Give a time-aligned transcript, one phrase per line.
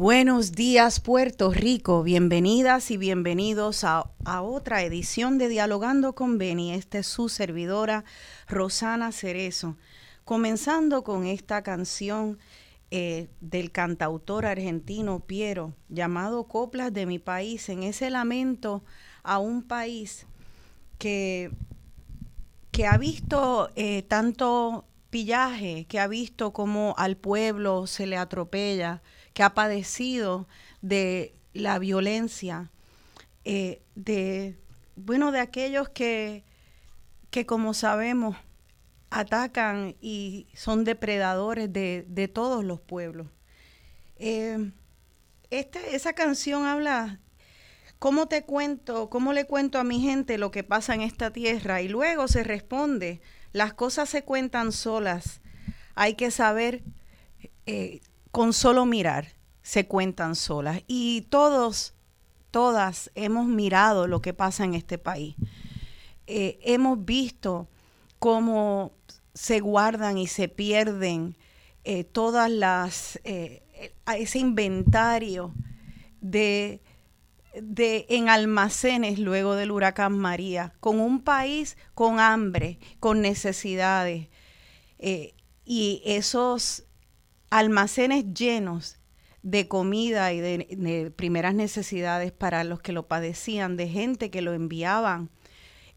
[0.00, 6.72] Buenos días Puerto Rico, bienvenidas y bienvenidos a, otra edición de Dialogando con Beni.
[6.72, 8.04] Esta es su servidora
[8.46, 9.76] Rosana Cerezo,
[10.24, 12.38] comenzando con esta canción
[12.92, 18.84] eh, del cantautor argentino Piero, llamado Coplas de mi país, en ese lamento
[19.24, 20.28] a un país
[20.98, 21.50] que,
[22.70, 29.02] que ha visto eh, tanto pillaje, que ha visto como al pueblo se le atropella,
[29.38, 30.48] que ha padecido
[30.82, 32.72] de la violencia,
[33.44, 34.58] eh, de,
[34.96, 36.42] bueno, de aquellos que,
[37.30, 38.36] que como sabemos
[39.10, 43.28] atacan y son depredadores de, todos los pueblos.
[44.16, 44.72] Eh,
[45.50, 47.20] esa canción habla,
[48.00, 51.80] ¿cómo te cuento, cómo le cuento a mi gente lo que pasa en esta tierra?
[51.80, 53.20] Y luego se responde,
[53.52, 55.42] las cosas se cuentan solas,
[55.94, 56.82] hay que saber
[57.66, 58.00] eh,
[58.30, 59.37] con solo mirar
[59.68, 60.82] se cuentan solas.
[60.86, 61.92] Y todos,
[62.50, 65.34] todas hemos mirado lo que pasa en este país.
[66.26, 67.68] Eh, hemos visto
[68.18, 68.92] cómo
[69.34, 71.36] se guardan y se pierden
[71.84, 73.62] eh, todas las, eh,
[74.16, 75.52] ese inventario
[76.22, 76.80] de,
[77.60, 84.28] de, en almacenes luego del huracán María, con un país con hambre, con necesidades,
[85.66, 86.84] y esos
[87.50, 88.97] almacenes llenos
[89.42, 94.52] de comida y de, primeras necesidades para los que lo padecían, de gente que lo
[94.52, 95.30] enviaban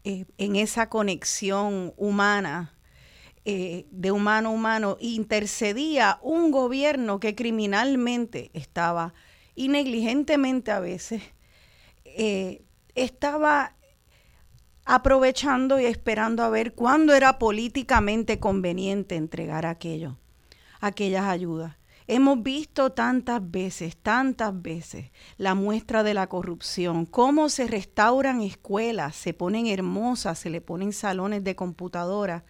[0.04, 2.74] eh, en esa conexión humana,
[3.44, 9.14] eh, de humano a humano, intercedía un gobierno que criminalmente estaba
[9.54, 11.22] y negligentemente a veces
[12.04, 12.62] eh,
[12.94, 13.74] estaba
[14.84, 20.18] aprovechando y esperando a ver cuándo era políticamente conveniente entregar aquello,
[20.80, 21.76] aquellas ayudas.
[22.06, 29.14] Hemos visto tantas veces, tantas veces la muestra de la corrupción, cómo se restauran escuelas,
[29.16, 32.44] se ponen hermosas, se le ponen salones de computadora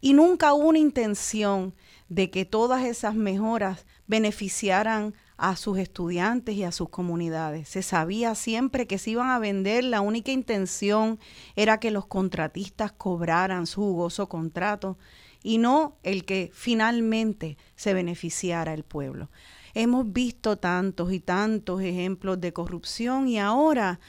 [0.00, 1.74] y nunca hubo una intención
[2.08, 7.68] de que todas esas mejoras beneficiaran a sus estudiantes y a sus comunidades.
[7.68, 11.18] Se sabía siempre que se iban a vender, la única intención
[11.56, 14.96] era que los contratistas cobraran su jugoso contrato
[15.46, 19.30] y no el que finalmente se beneficiara el pueblo.
[19.74, 24.00] Hemos visto tantos y tantos ejemplos de corrupción y ahora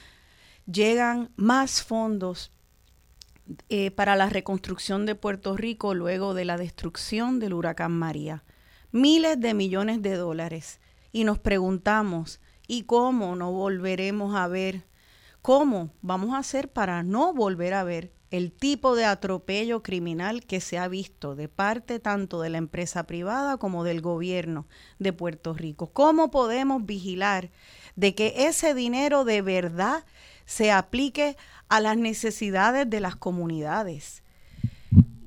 [0.65, 2.51] llegan más fondos
[3.69, 8.43] eh, para la reconstrucción de Puerto Rico luego de la destrucción del huracán María.
[8.91, 10.79] Miles de millones de dólares.
[11.11, 14.87] Y nos preguntamos, ¿y cómo no volveremos a ver?
[15.43, 20.59] ¿Cómo vamos a hacer para no volver a ver el tipo de atropello criminal que
[20.59, 24.67] se ha visto de parte tanto de la empresa privada como del gobierno
[24.99, 25.87] de Puerto Rico.
[25.93, 27.49] ¿Cómo podemos vigilar
[27.95, 30.03] de que ese dinero de verdad
[30.45, 31.37] se aplique
[31.69, 34.23] a las necesidades de las comunidades?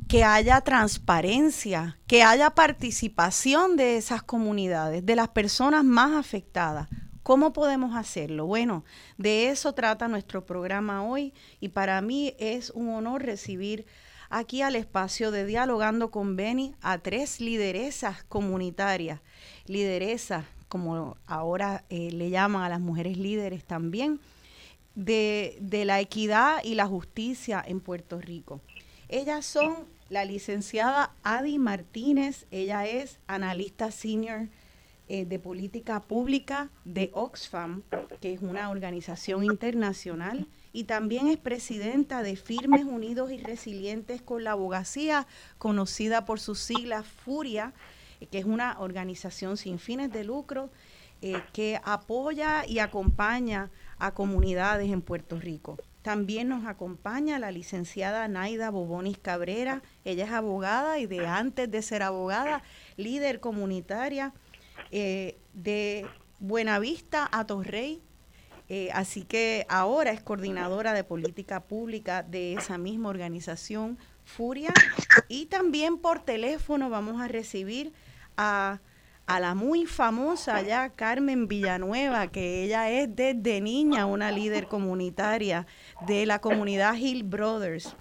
[0.09, 6.89] Que haya transparencia, que haya participación de esas comunidades, de las personas más afectadas
[7.31, 8.45] ¿Cómo podemos hacerlo?
[8.47, 8.85] Bueno,
[9.17, 13.87] de eso trata nuestro programa hoy y para mí es un honor recibir
[14.31, 19.21] aquí al espacio de Dialogando con Beni a tres lideresas comunitarias,
[19.67, 24.19] lideresas como ahora eh, le llaman a las mujeres líderes también,
[24.97, 28.61] de, de la equidad y la justicia en Puerto Rico.
[29.09, 34.49] Ellas son la licenciada Adi Martínez, ella es analista senior
[35.13, 37.83] eh, de Política Pública de Oxfam,
[38.21, 44.45] que es una organización internacional, y también es presidenta de Firmes Unidos y Resilientes con
[44.45, 45.27] la Abogacía,
[45.59, 47.75] conocida por sus siglas FURIA,
[48.31, 50.71] que es una organización sin fines de lucro
[51.23, 55.77] eh, que apoya y acompaña a comunidades en Puerto Rico.
[56.03, 59.83] También nos acompaña la licenciada Naida Bobonis Cabrera.
[60.05, 62.63] Ella es abogada y de antes de ser abogada,
[62.97, 64.33] líder comunitaria
[64.91, 66.07] eh, de
[66.39, 68.03] Buenavista a Torrey.
[68.69, 74.73] Eh, así que ahora es coordinadora de política pública de esa misma organización, Furia.
[75.29, 77.93] Y también por teléfono vamos a recibir
[78.37, 78.81] a,
[79.27, 85.67] a la muy famosa ya Carmen Villanueva, que ella es desde niña una líder comunitaria
[86.07, 87.97] de la comunidad Hill Brothers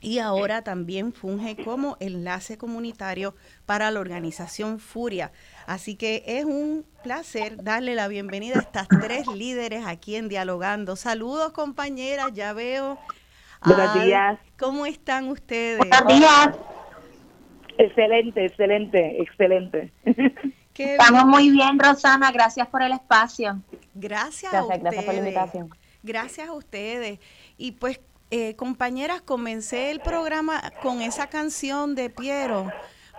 [0.00, 3.34] y ahora también funge como enlace comunitario
[3.66, 5.32] para la organización Furia.
[5.68, 10.96] Así que es un placer darle la bienvenida a estas tres líderes aquí en Dialogando.
[10.96, 12.98] Saludos compañeras, ya veo.
[13.62, 14.38] Buenos días.
[14.58, 15.76] ¿Cómo están ustedes?
[15.76, 16.48] Buenos días.
[17.76, 19.92] Excelente, excelente, excelente.
[20.74, 22.32] Estamos muy bien, Rosana.
[22.32, 23.60] Gracias por el espacio.
[23.92, 24.80] Gracias, a ustedes.
[24.80, 25.70] Gracias por la invitación.
[26.02, 27.18] Gracias a ustedes.
[27.58, 28.00] Y pues,
[28.30, 32.72] eh, compañeras, comencé el programa con esa canción de Piero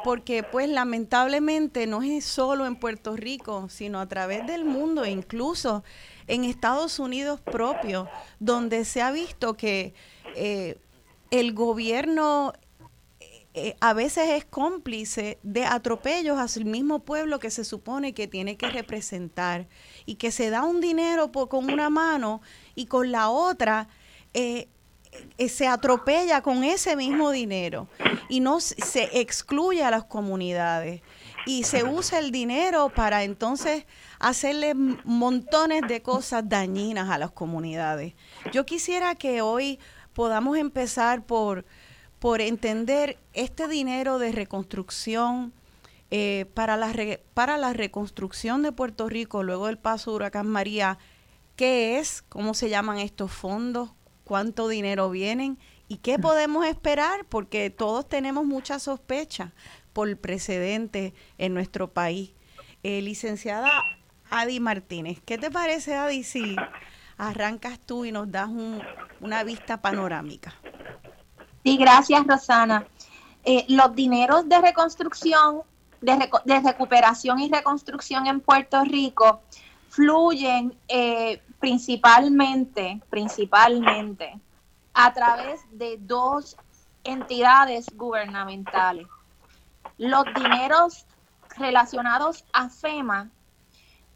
[0.04, 5.84] porque pues lamentablemente no es solo en Puerto Rico, sino a través del mundo, incluso
[6.28, 8.08] en Estados Unidos propio,
[8.40, 9.94] donde se ha visto que
[10.36, 10.78] eh,
[11.32, 12.54] el gobierno
[13.56, 18.58] eh, a veces es cómplice de atropellos el mismo pueblo que se supone que tiene
[18.58, 19.68] que representar
[20.06, 22.42] y que se da un dinero con una mano
[22.76, 23.90] y con la otra
[24.36, 24.68] eh, eh,
[25.48, 27.88] se atropella con ese mismo dinero
[28.28, 31.02] y no se excluye a las comunidades
[31.46, 33.86] y se usa el dinero para entonces
[34.20, 38.14] hacerle montones de cosas dañinas a las comunidades.
[38.52, 39.80] Yo quisiera que hoy
[40.14, 41.66] podamos empezar por
[42.20, 45.54] por entender este dinero de reconstrucción
[46.12, 46.94] eh, para, la
[47.34, 50.98] para la reconstrucción de Puerto Rico luego del paso de Huracán María,
[51.56, 52.22] ¿qué es?
[52.28, 53.92] ¿Cómo se llaman estos fondos?
[54.30, 55.58] ¿Cuánto dinero vienen?
[55.88, 57.26] ¿Y qué podemos esperar?
[57.26, 59.54] Porque todos tenemos mucha sospecha
[59.92, 62.34] por el precedente en nuestro país.
[62.84, 63.72] Eh, licenciada
[64.30, 66.56] Adi Martínez, ¿qué te parece, Adi, si
[67.18, 68.52] arrancas tú y nos das
[69.20, 70.54] una vista panorámica?
[71.64, 72.86] Sí, gracias, Rosana.
[73.44, 75.64] Eh, los dineros de reconstrucción,
[76.02, 79.42] de, recuperación y reconstrucción en Puerto Rico
[79.90, 84.40] fluyen eh, principalmente, principalmente
[84.94, 86.58] a través de dos
[87.04, 89.08] entidades gubernamentales.
[89.98, 91.06] Los dineros
[91.58, 93.30] relacionados a FEMA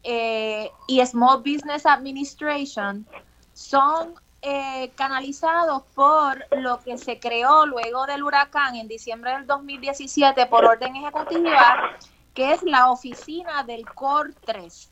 [0.02, 3.06] eh, y Small Business Administration
[3.52, 10.46] son eh, canalizados por lo que se creó luego del huracán en diciembre del 2017
[10.46, 11.96] por orden ejecutiva,
[12.34, 14.90] que es la oficina del COR 3,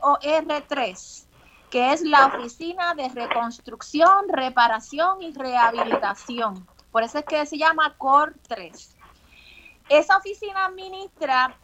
[0.00, 0.18] COR
[0.66, 1.25] 3,
[1.76, 6.66] que es la oficina de reconstrucción, reparación y rehabilitación.
[6.90, 8.96] Por eso es que se llama COR 3.
[9.90, 11.54] Esa oficina administra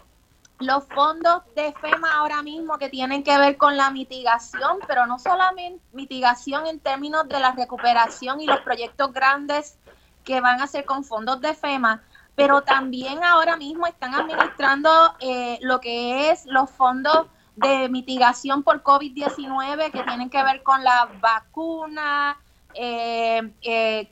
[0.59, 5.19] los fondos de FEMA ahora mismo que tienen que ver con la mitigación, pero no
[5.19, 9.79] solamente mitigación en términos de la recuperación y los proyectos grandes
[10.25, 12.03] que van a hacer con fondos de FEMA,
[12.35, 18.83] pero también ahora mismo están administrando eh, lo que es los fondos de mitigación por
[18.83, 22.39] COVID-19 que tienen que ver con la vacuna.
[22.75, 24.11] Eh, eh,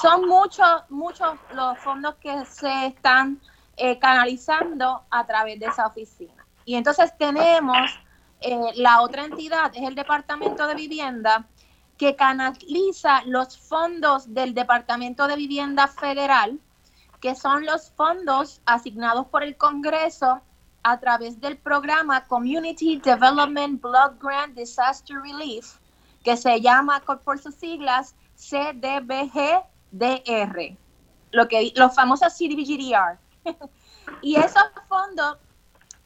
[0.00, 3.40] son muchos, muchos los fondos que se están
[3.76, 6.46] eh, canalizando a través de esa oficina.
[6.64, 7.98] Y entonces tenemos
[8.40, 11.46] eh, la otra entidad, es el Departamento de Vivienda,
[11.98, 16.58] que canaliza los fondos del Departamento de Vivienda Federal,
[17.20, 20.40] que son los fondos asignados por el Congreso
[20.82, 25.78] a través del programa Community Development Block Grant Disaster Relief,
[26.24, 29.66] que se llama por sus siglas CDBGDR,
[31.32, 33.18] lo que los famosos CDBGDR.
[34.22, 35.38] y esos fondos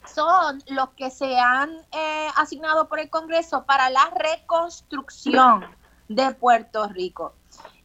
[0.07, 5.65] son los que se han eh, asignado por el Congreso para la reconstrucción
[6.09, 7.35] de Puerto Rico.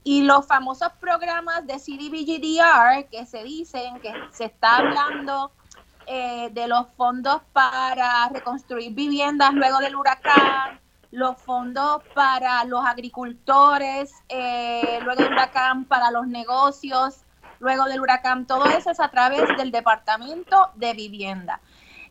[0.03, 5.51] Y los famosos programas de CDBGDR que se dicen que se está hablando
[6.11, 10.79] eh, de los fondos para reconstruir viviendas luego del huracán,
[11.11, 17.19] los fondos para los agricultores eh, luego del huracán, para los negocios,
[17.59, 18.47] luego del huracán.
[18.47, 21.61] Todo eso es a través del Departamento de Vivienda.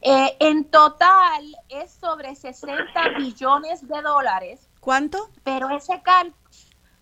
[0.00, 4.69] Eh, en total es sobre 60 billones de dólares.
[4.78, 5.28] ¿Cuánto?
[5.43, 6.33] Pero ese cal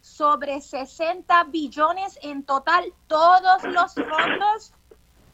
[0.00, 4.72] sobre 60 billones en total, todos los fondos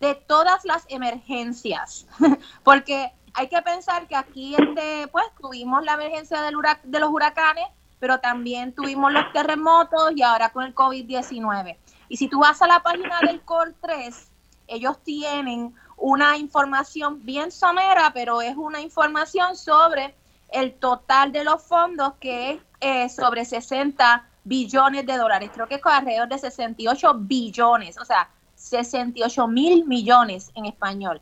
[0.03, 2.07] de todas las emergencias.
[2.65, 7.67] Porque hay que pensar que aquí este, pues tuvimos la emergencia del de los huracanes,
[8.01, 11.77] pero también tuvimos los terremotos y ahora con el COVID-19.
[12.09, 14.29] Y si tú vas a la página del COR 3,
[14.67, 20.17] ellos tienen una información bien somera, pero es una información sobre
[20.51, 25.51] el total de los fondos que es eh, sobre 60 billones de dólares.
[25.55, 28.29] Creo que es alrededor de 68 billones, o sea,
[28.63, 31.21] 68 mil millones en español.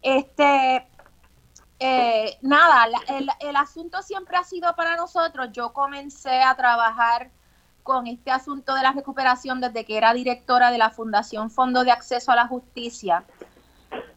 [0.00, 0.86] Este,
[1.78, 5.50] eh, nada, el, el asunto siempre ha sido para nosotros.
[5.52, 7.30] Yo comencé a trabajar
[7.82, 11.90] con este asunto de la recuperación desde que era directora de la Fundación Fondo de
[11.90, 13.24] Acceso a la Justicia,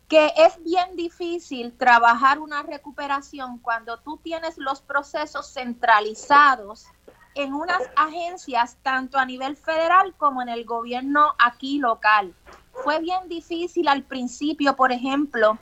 [0.07, 6.85] que es bien difícil trabajar una recuperación cuando tú tienes los procesos centralizados
[7.35, 12.33] en unas agencias tanto a nivel federal como en el gobierno aquí local.
[12.83, 15.57] Fue bien difícil al principio, por ejemplo,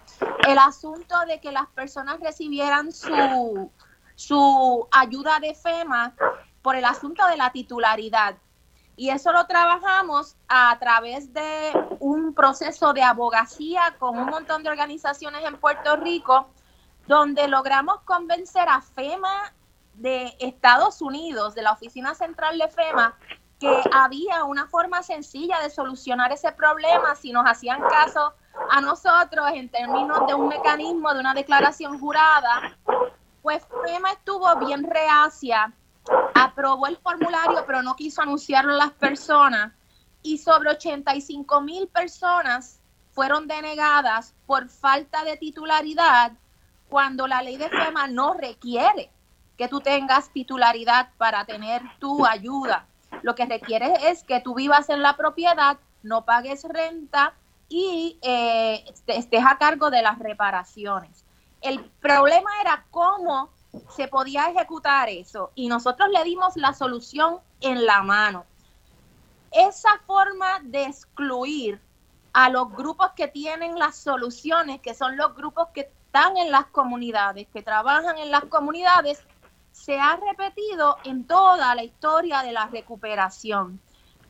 [0.48, 3.72] el asunto de que las personas recibieran su,
[4.15, 6.13] su ayuda de FEMA
[6.62, 8.36] por el asunto de la titularidad.
[8.96, 14.70] Y eso lo trabajamos a través de un proceso de abogacía con un montón de
[14.70, 16.50] organizaciones en Puerto Rico,
[17.08, 19.53] donde logramos convencer a FEMA
[19.95, 23.17] de Estados Unidos, de la Oficina Central de FEMA,
[23.59, 28.33] que había una forma sencilla de solucionar ese problema si nos hacían caso
[28.69, 32.77] a nosotros en términos de un mecanismo de una declaración jurada.
[33.41, 35.73] Pues FEMA estuvo bien reacia
[36.33, 39.73] aprobó el formulario, pero no quiso anunciarlo a las personas.
[40.21, 42.79] Y sobre 85 mil personas
[43.12, 46.33] fueron denegadas por falta de titularidad
[46.89, 49.12] cuando la ley de FEMA no requiere
[49.57, 52.88] que tú tengas titularidad para tener tu ayuda.
[53.22, 57.33] Lo que requiere es que tú vivas en la propiedad, no pagues renta
[57.69, 61.25] y eh, estés a cargo de las reparaciones.
[61.62, 63.50] El problema era cómo
[63.95, 68.45] se podía ejecutar eso y nosotros le dimos la solución en la mano.
[69.51, 71.79] Esa forma de excluir
[72.33, 76.65] a los grupos que tienen las soluciones, que son los grupos que están en las
[76.65, 79.24] comunidades, que trabajan en las comunidades,
[79.74, 83.82] se ha repetido en toda la historia de la recuperación.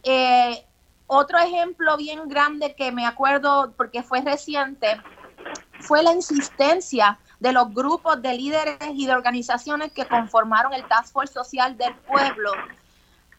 [0.02, 0.66] Eh,
[1.06, 5.00] otro ejemplo bien grande que me acuerdo porque fue reciente
[5.82, 11.12] fue la insistencia de los grupos de líderes y de organizaciones que conformaron el Task
[11.12, 12.52] Force Social del Pueblo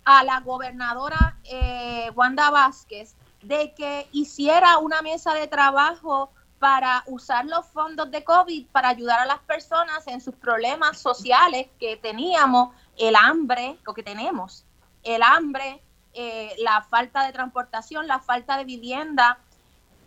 [0.05, 6.31] a la gobernadora eh, Wanda Vázquez de que hiciera una mesa de trabajo
[6.65, 11.67] para usar los fondos de COVID para ayudar a las personas en sus problemas sociales
[11.79, 14.65] que teníamos, el hambre, lo que tenemos,
[15.03, 15.83] el hambre,
[16.15, 19.37] eh, la falta de transportación, la falta de vivienda.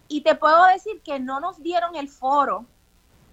[0.07, 2.65] Y te puedo decir que no nos dieron el foro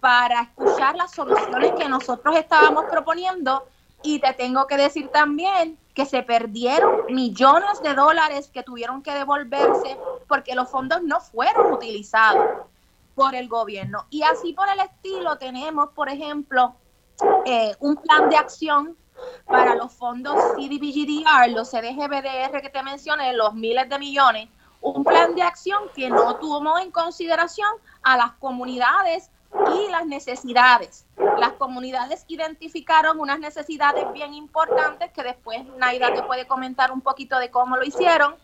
[0.00, 3.66] para escuchar las soluciones que nosotros estábamos proponiendo
[4.02, 9.14] y te tengo que decir también que se perdieron millones de dólares que tuvieron que
[9.14, 9.96] devolverse
[10.28, 12.66] porque los fondos no fueron utilizados
[13.14, 14.06] por el gobierno.
[14.10, 16.74] Y así por el estilo tenemos, por ejemplo,
[17.46, 18.96] eh, un plan de acción
[19.46, 24.48] para los fondos CDBGDR, los CDGBDR que te mencioné, los miles de millones,
[24.80, 27.68] un plan de acción que no tuvo en consideración
[28.02, 29.30] a las comunidades
[29.74, 31.06] y las necesidades.
[31.38, 37.38] Las comunidades identificaron unas necesidades bien importantes que después Naida te puede comentar un poquito
[37.38, 38.34] de cómo lo hicieron.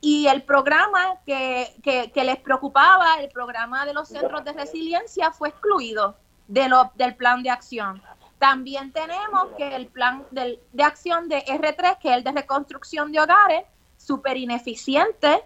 [0.00, 5.50] Y el programa que, que, les preocupaba, el programa de los centros de resiliencia, fue
[5.50, 6.16] excluido
[6.48, 8.02] de lo, del plan de acción.
[8.38, 13.20] También tenemos que el plan de acción de R3, que es el de reconstrucción de
[13.20, 13.64] hogares,
[13.98, 15.44] súper ineficiente,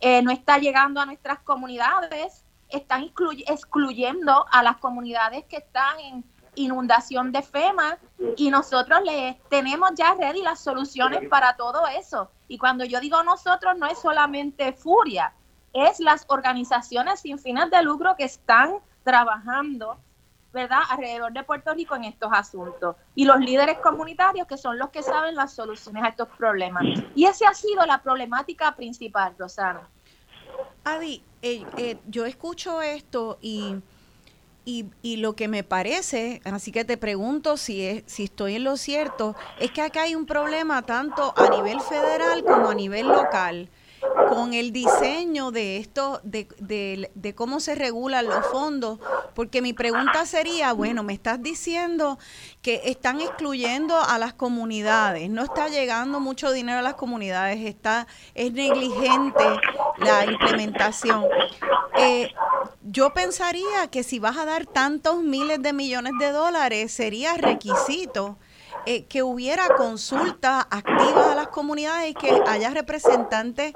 [0.00, 2.44] eh, no está llegando a nuestras comunidades
[2.76, 3.10] están
[3.46, 6.24] excluyendo a las comunidades que están en
[6.56, 7.98] inundación de FEMA
[8.36, 12.30] y nosotros le tenemos ya ready las soluciones para todo eso.
[12.48, 15.32] Y cuando yo digo nosotros no es solamente Furia,
[15.72, 19.98] es las organizaciones sin fines de lucro que están trabajando,
[20.52, 22.96] ¿verdad?, alrededor de Puerto Rico en estos asuntos.
[23.14, 26.84] Y los líderes comunitarios que son los que saben las soluciones a estos problemas.
[27.14, 29.88] Y esa ha sido la problemática principal, Rosana.
[30.84, 33.76] Adi, eh, eh, yo escucho esto y,
[34.64, 38.76] y, lo que me parece, así que te pregunto si, es, si estoy en lo
[38.76, 43.68] cierto, es que acá hay un problema tanto a nivel federal como a nivel local
[44.28, 48.98] con el diseño de esto, de, cómo se regulan los fondos,
[49.34, 52.18] porque mi pregunta sería, bueno, me estás diciendo
[52.62, 58.06] que están excluyendo a las comunidades, no está llegando mucho dinero a las comunidades, está,
[58.34, 59.44] es negligente
[59.98, 61.24] la implementación.
[61.96, 62.32] Eh,
[62.82, 68.36] yo pensaría que si vas a dar tantos miles de millones de dólares, sería requisito
[68.86, 73.72] eh, que hubiera consultas activas a las comunidades y que haya representantes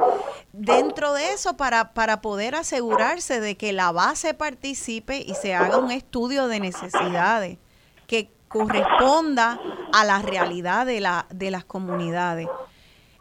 [0.52, 5.78] dentro de eso para, para poder asegurarse de que la base participe y se haga
[5.78, 7.58] un estudio de necesidades
[8.06, 9.60] que corresponda
[9.92, 12.48] a la realidad de, la, de las comunidades.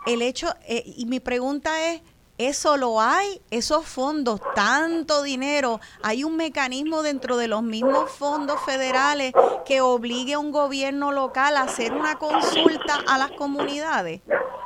[0.05, 2.01] El hecho, eh, y mi pregunta es,
[2.37, 5.79] eso lo hay, esos fondos, tanto dinero.
[6.03, 9.33] Hay un mecanismo dentro de los mismos fondos federales
[9.65, 14.21] que obligue a un gobierno local a hacer una consulta a las comunidades,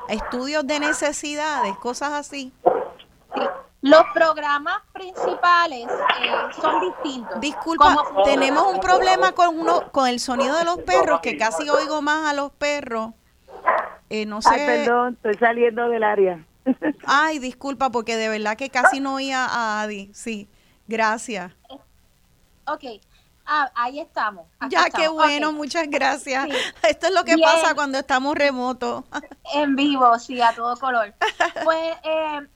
[0.09, 2.51] estudios de necesidades, cosas así.
[3.81, 7.39] Los programas principales eh, son distintos.
[7.39, 12.01] Disculpa, tenemos un problema con uno, con el sonido de los perros, que casi oigo
[12.01, 13.11] más a los perros.
[14.09, 14.49] Eh, no sé.
[14.51, 16.45] Ay, perdón, estoy saliendo del área.
[17.05, 20.11] Ay, disculpa, porque de verdad que casi no oía a Adi.
[20.13, 20.47] Sí,
[20.87, 21.51] gracias.
[22.67, 22.83] Ok,
[23.45, 24.45] ah, ahí estamos.
[24.69, 26.47] ya, qué bueno, muchas gracias.
[26.87, 29.03] Esto es lo que pasa cuando estamos remotos.
[29.53, 31.13] En vivo, sí, a todo color.
[31.63, 32.47] Pues eh,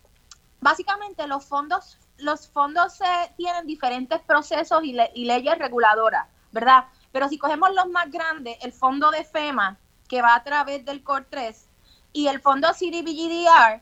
[0.61, 2.99] básicamente los fondos, los fondos
[3.35, 6.85] tienen diferentes procesos y, y leyes reguladoras, ¿verdad?
[7.11, 11.03] Pero si cogemos los más grandes, el fondo de FEMA, que va a través del
[11.03, 11.65] COR 3,
[12.13, 13.81] y el fondo CDBGDR,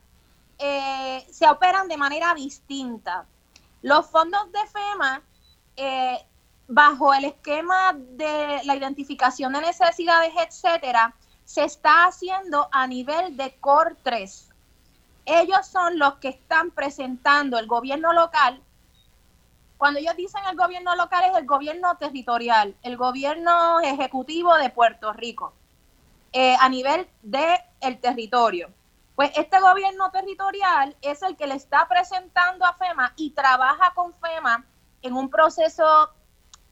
[0.58, 3.26] eh, se operan de manera distinta.
[3.82, 5.22] Los fondos de FEMA,
[5.76, 6.26] eh,
[6.68, 11.14] bajo el esquema de la identificación de necesidades, etcétera,
[11.46, 14.50] se está haciendo a nivel de COR 3.
[15.26, 18.62] Ellos son los que están presentando el gobierno local.
[19.78, 25.12] Cuando ellos dicen el gobierno local es el gobierno territorial, el gobierno ejecutivo de Puerto
[25.14, 25.54] Rico,
[26.32, 28.70] eh, a nivel del el territorio.
[29.16, 34.12] Pues este gobierno territorial es el que le está presentando a FEMA y trabaja con
[34.14, 34.66] FEMA
[35.04, 36.12] en un proceso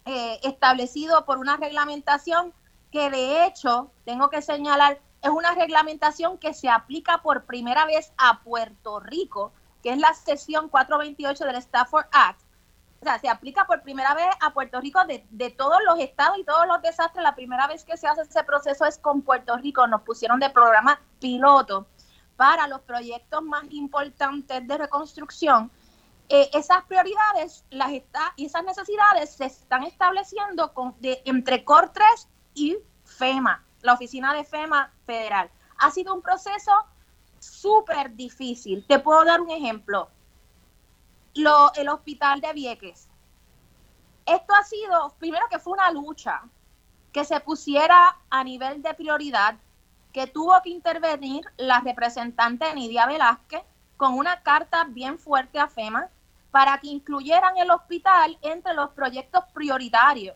[0.05, 2.53] eh, establecido por una reglamentación
[2.91, 8.11] que de hecho, tengo que señalar, es una reglamentación que se aplica por primera vez
[8.17, 12.41] a Puerto Rico, que es la sesión 428 del Stafford Act.
[13.01, 16.37] O sea, se aplica por primera vez a Puerto Rico de, de todos los estados
[16.37, 17.23] y todos los desastres.
[17.23, 19.87] La primera vez que se hace ese proceso es con Puerto Rico.
[19.87, 21.87] Nos pusieron de programa piloto
[22.41, 25.69] para los proyectos más importantes de reconstrucción,
[26.27, 32.01] eh, esas prioridades las está, y esas necesidades se están estableciendo con, de, entre COR3
[32.55, 35.51] y FEMA, la oficina de FEMA federal.
[35.77, 36.71] Ha sido un proceso
[37.37, 38.87] súper difícil.
[38.87, 40.09] Te puedo dar un ejemplo.
[41.35, 43.07] Lo, el hospital de Vieques.
[44.25, 46.41] Esto ha sido, primero que fue una lucha
[47.13, 49.59] que se pusiera a nivel de prioridad
[50.11, 53.63] que tuvo que intervenir la representante Nidia Velázquez
[53.97, 56.09] con una carta bien fuerte a FEMA
[56.51, 60.35] para que incluyeran el hospital entre los proyectos prioritarios,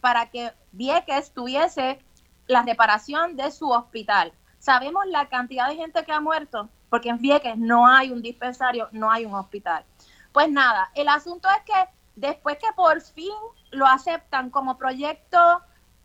[0.00, 2.00] para que Vieques tuviese
[2.46, 4.32] la reparación de su hospital.
[4.58, 8.88] Sabemos la cantidad de gente que ha muerto, porque en Vieques no hay un dispensario,
[8.92, 9.84] no hay un hospital.
[10.32, 13.34] Pues nada, el asunto es que después que por fin
[13.70, 15.38] lo aceptan como proyecto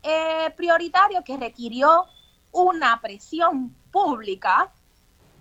[0.03, 2.05] eh, prioritario que requirió
[2.57, 4.71] una presión pública,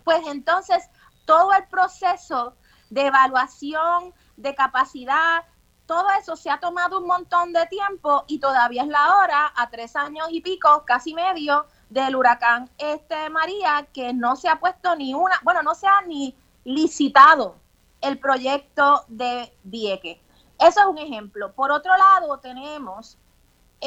[0.04, 0.88] pues entonces
[1.24, 2.54] todo el proceso
[2.90, 5.44] de evaluación, de capacidad,
[5.86, 9.70] todo eso se ha tomado un montón de tiempo y todavía es la hora, a
[9.70, 14.94] tres años y pico, casi medio, del huracán este María, que no se ha puesto
[14.96, 17.56] ni una, bueno, no se ha ni licitado
[18.00, 20.20] el proyecto de Vieque.
[20.58, 21.52] Eso es un ejemplo.
[21.54, 23.18] Por otro lado, tenemos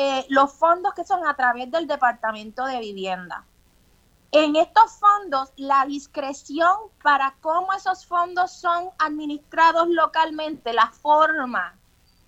[0.02, 3.44] eh, los fondos que son a través del Departamento de Vivienda.
[4.32, 6.72] En estos fondos, la discreción
[7.04, 11.76] para cómo esos fondos son administrados localmente, la forma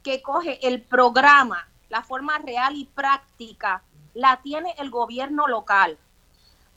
[0.03, 3.83] que coge el programa, la forma real y práctica,
[4.15, 5.97] la tiene el gobierno local.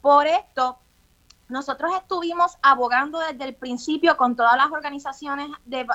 [0.00, 0.78] Por esto,
[1.48, 5.88] nosotros estuvimos abogando desde el principio con todas las organizaciones de,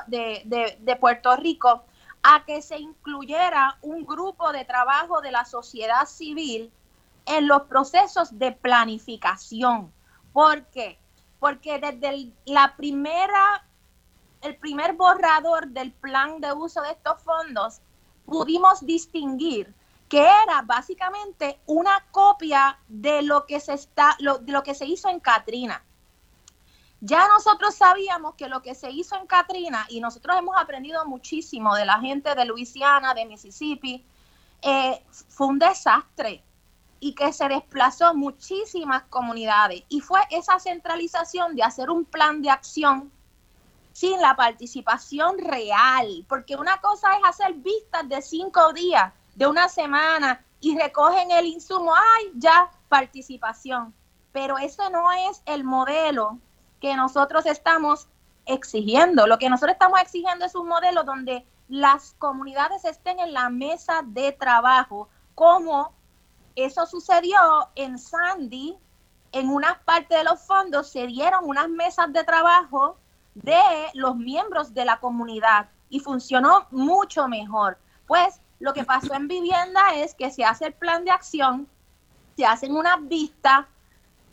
[0.78, 1.84] de Puerto Rico
[2.22, 6.72] a que se incluyera un grupo de trabajo de la sociedad civil
[7.26, 9.92] en los procesos de planificación.
[10.32, 10.98] ¿Por qué?
[11.38, 13.66] Porque desde la primera,
[14.42, 17.80] el primer borrador del plan de uso de estos fondos,
[18.26, 19.74] pudimos distinguir
[20.08, 25.08] que era básicamente una copia de lo que se está, de lo que se hizo
[25.08, 25.84] en Katrina.
[27.00, 31.74] Ya nosotros sabíamos que lo que se hizo en Katrina, y nosotros hemos aprendido muchísimo
[31.74, 34.04] de la gente de Luisiana, de Mississippi,
[34.60, 36.44] eh, fue un desastre
[37.00, 39.82] y que se desplazó muchísimas comunidades.
[39.88, 43.10] Y fue esa centralización de hacer un plan de acción
[43.92, 49.70] sin la participación real, porque una cosa es hacer vistas de cinco días, de una
[49.70, 53.94] semana, y recogen el insumo, ay, ya, participación.
[54.32, 56.38] Pero eso no es el modelo
[56.80, 58.08] que nosotros estamos
[58.46, 59.26] exigiendo.
[59.26, 64.02] Lo que nosotros estamos exigiendo es un modelo donde las comunidades estén en la mesa
[64.04, 65.92] de trabajo, como
[66.56, 68.76] eso sucedió en Sandy,
[69.32, 72.96] en una parte de los fondos se dieron unas mesas de trabajo
[73.34, 73.62] de
[73.94, 77.78] los miembros de la comunidad y funcionó mucho mejor.
[78.06, 81.68] Pues lo que pasó en vivienda es que se hace el plan de acción,
[82.36, 83.66] se hacen unas vistas,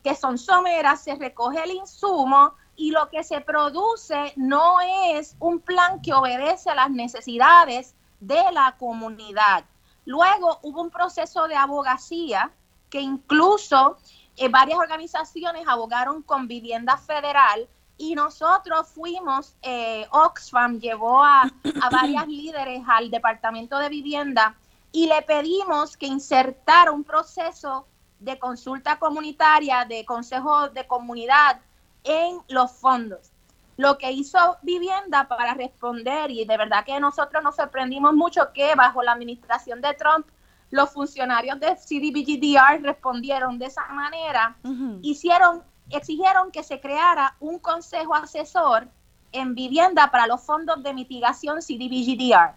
[0.08, 5.60] que son someras, se recoge el insumo y lo que se produce no es un
[5.60, 9.66] plan que obedece a las necesidades de la comunidad.
[10.06, 12.52] Luego hubo un proceso de abogacía
[12.90, 13.98] que incluso
[14.38, 17.68] eh, varias organizaciones abogaron con vivienda federal
[17.98, 24.56] y nosotros fuimos, eh, Oxfam llevó a, a varias líderes al Departamento de Vivienda
[24.94, 27.88] y le pedimos que insertara un proceso
[28.20, 31.60] de consulta comunitaria, de consejo de comunidad
[32.04, 33.32] en los fondos.
[33.78, 38.74] Lo que hizo Vivienda para responder, y de verdad que nosotros nos sorprendimos mucho que
[38.76, 40.28] bajo la administración de Trump,
[40.72, 44.58] los funcionarios de CDBGDR respondieron de esa manera,
[45.02, 48.88] hicieron exigieron que se creara un consejo asesor
[49.32, 52.56] en vivienda para los fondos de mitigación CDBGDR.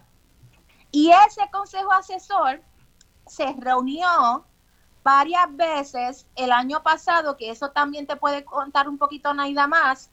[0.91, 2.61] Y ese consejo asesor
[3.27, 4.45] se reunió
[5.03, 10.09] varias veces el año pasado, que eso también te puede contar un poquito Naida más,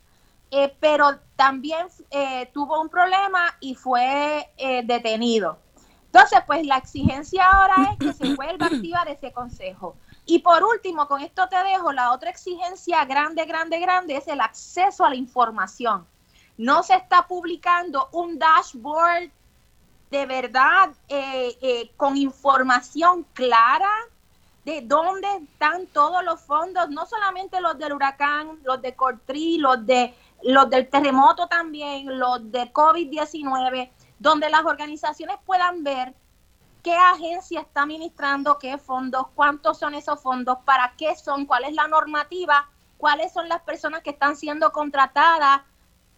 [0.51, 5.59] eh, pero también eh, tuvo un problema y fue eh, detenido.
[6.07, 9.97] Entonces, pues la exigencia ahora es que se vuelva a activar ese consejo.
[10.25, 14.41] Y por último, con esto te dejo, la otra exigencia grande, grande, grande es el
[14.41, 16.07] acceso a la información.
[16.57, 19.31] No se está publicando un dashboard
[20.11, 23.91] de verdad eh, eh, con información clara
[24.69, 29.87] de dónde están todos los fondos, no solamente los del huracán, los de Cortri, los
[29.87, 36.15] de los del terremoto también, los de COVID-19, donde las organizaciones puedan ver
[36.83, 41.73] qué agencia está administrando qué fondos, cuántos son esos fondos, para qué son, cuál es
[41.73, 45.63] la normativa, cuáles son las personas que están siendo contratadas,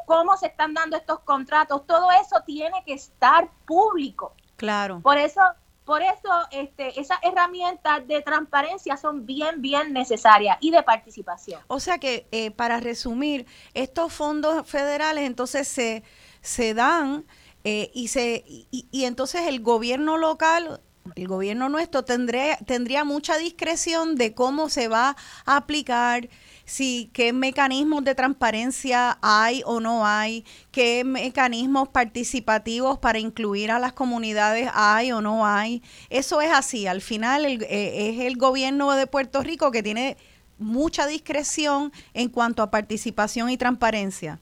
[0.07, 4.35] cómo se están dando estos contratos, todo eso tiene que estar público.
[4.57, 4.99] Claro.
[5.01, 5.41] Por eso,
[5.85, 11.61] por eso este, esas herramientas de transparencia son bien, bien necesarias y de participación.
[11.67, 16.03] O sea que, eh, para resumir, estos fondos federales entonces se,
[16.41, 17.25] se dan
[17.65, 20.81] eh, y, se, y, entonces el gobierno local,
[21.15, 26.29] el gobierno nuestro, tendría, tendría mucha discreción de cómo se va a aplicar,
[26.71, 33.81] si qué mecanismos de transparencia hay o no hay, qué mecanismos participativos para incluir a
[33.81, 35.83] las comunidades hay o no hay.
[36.11, 36.87] Eso es así.
[36.87, 40.17] Al final eh, es el gobierno de Puerto Rico que tiene
[40.59, 44.39] mucha discreción en cuanto a participación y transparencia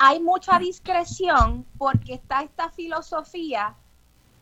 [0.00, 3.74] hay mucha discreción porque está esta filosofía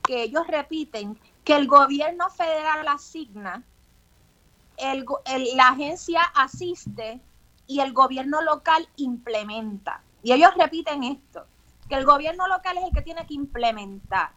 [0.02, 3.64] que ellos repiten, que el gobierno federal asigna,
[4.78, 5.06] el,
[5.54, 7.20] la agencia asiste
[7.66, 10.02] y el gobierno local implementa.
[10.22, 11.46] Y ellos repiten esto,
[11.88, 14.30] que el gobierno local es el que tiene que implementar.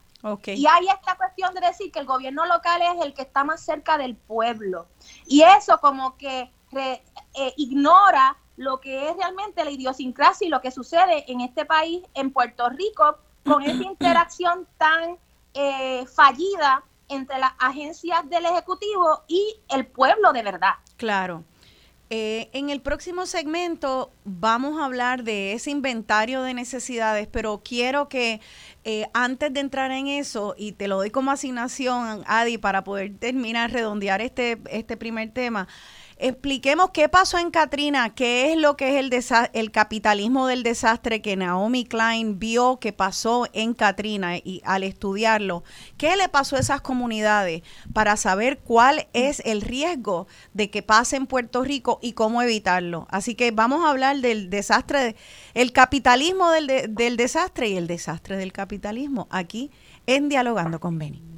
[0.46, 3.62] Y hay esta cuestión de decir que el gobierno local es el que está más
[3.62, 4.88] cerca del pueblo.
[5.26, 10.72] Y eso como que eh, ignora lo que es realmente la idiosincrasia y lo que
[10.72, 15.18] sucede en este país, en Puerto Rico, con esa interacción tan
[15.54, 20.76] eh, fallida entre las agencias del Ejecutivo y el pueblo de verdad.
[20.98, 21.44] Claro.
[22.12, 28.10] Eh, en el próximo segmento vamos a hablar de ese inventario de necesidades, pero quiero
[28.10, 28.42] que
[28.84, 33.16] eh, antes de entrar en eso, y te lo doy como asignación, Adi, para poder
[33.20, 35.68] terminar, redondear este, este primer tema,
[36.22, 41.22] Expliquemos qué pasó en Katrina, qué es lo que es el, el capitalismo del desastre
[41.22, 45.64] que Naomi Klein vio que pasó en Katrina y al estudiarlo,
[45.98, 47.62] qué le pasó a esas comunidades
[47.94, 53.08] para saber cuál es el riesgo de que pase en Puerto Rico y cómo evitarlo.
[53.10, 55.16] Así que vamos a hablar del desastre,
[55.54, 59.72] el capitalismo del, del desastre y el desastre del capitalismo aquí
[60.06, 61.29] en Dialogando con Beni.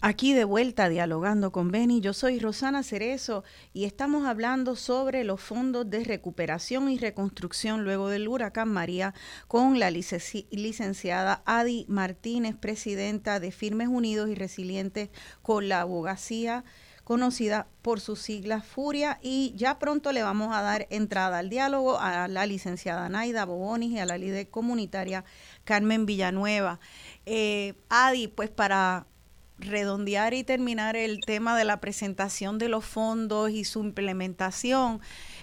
[0.00, 5.40] Aquí de vuelta dialogando con Beni, yo soy Rosana Cerezo y estamos hablando sobre los
[5.40, 9.12] fondos de recuperación y reconstrucción luego del huracán María
[9.48, 15.10] con la licenciada Adi Martínez, presidenta de Firmes Unidos y Resilientes
[15.42, 16.64] con la abogacía
[17.02, 21.98] conocida por sus siglas Furia y ya pronto le vamos a dar entrada al diálogo
[21.98, 25.24] a la licenciada Naida Bobonis y a la líder comunitaria
[25.64, 26.78] Carmen Villanueva.
[27.26, 29.08] Eh, Adi, pues para
[29.58, 35.00] redondear y terminar el tema de la presentación de los fondos y su implementación,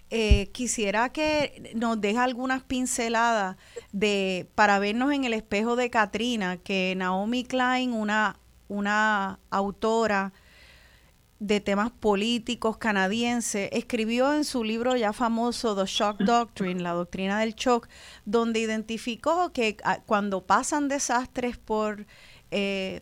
[0.10, 3.58] eh, quisiera que nos deje algunas pinceladas
[3.92, 10.34] de para vernos en el espejo de Katrina, que Naomi Klein, una, una autora
[11.40, 17.40] de temas políticos canadiense, escribió en su libro ya famoso The Shock Doctrine, la doctrina
[17.40, 17.90] del shock,
[18.24, 22.06] donde identificó que ah, cuando pasan desastres por
[22.52, 23.02] eh,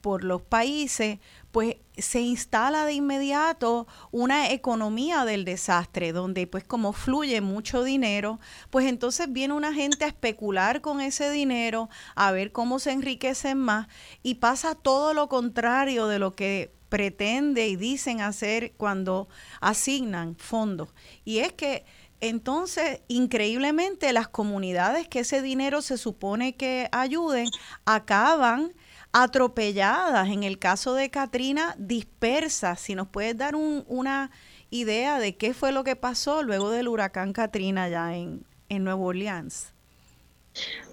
[0.00, 1.18] por los países,
[1.52, 8.40] pues se instala de inmediato una economía del desastre, donde pues como fluye mucho dinero,
[8.70, 13.58] pues entonces viene una gente a especular con ese dinero, a ver cómo se enriquecen
[13.58, 13.88] más
[14.22, 19.28] y pasa todo lo contrario de lo que pretende y dicen hacer cuando
[19.60, 20.88] asignan fondos.
[21.24, 21.84] Y es que
[22.20, 27.48] entonces, increíblemente, las comunidades que ese dinero se supone que ayuden
[27.86, 28.74] acaban
[29.12, 30.28] atropelladas.
[30.28, 32.80] En el caso de Katrina, dispersas.
[32.80, 34.30] Si nos puedes dar una
[34.70, 39.00] idea de qué fue lo que pasó luego del huracán Katrina allá en, en Nueva
[39.00, 39.72] Orleans.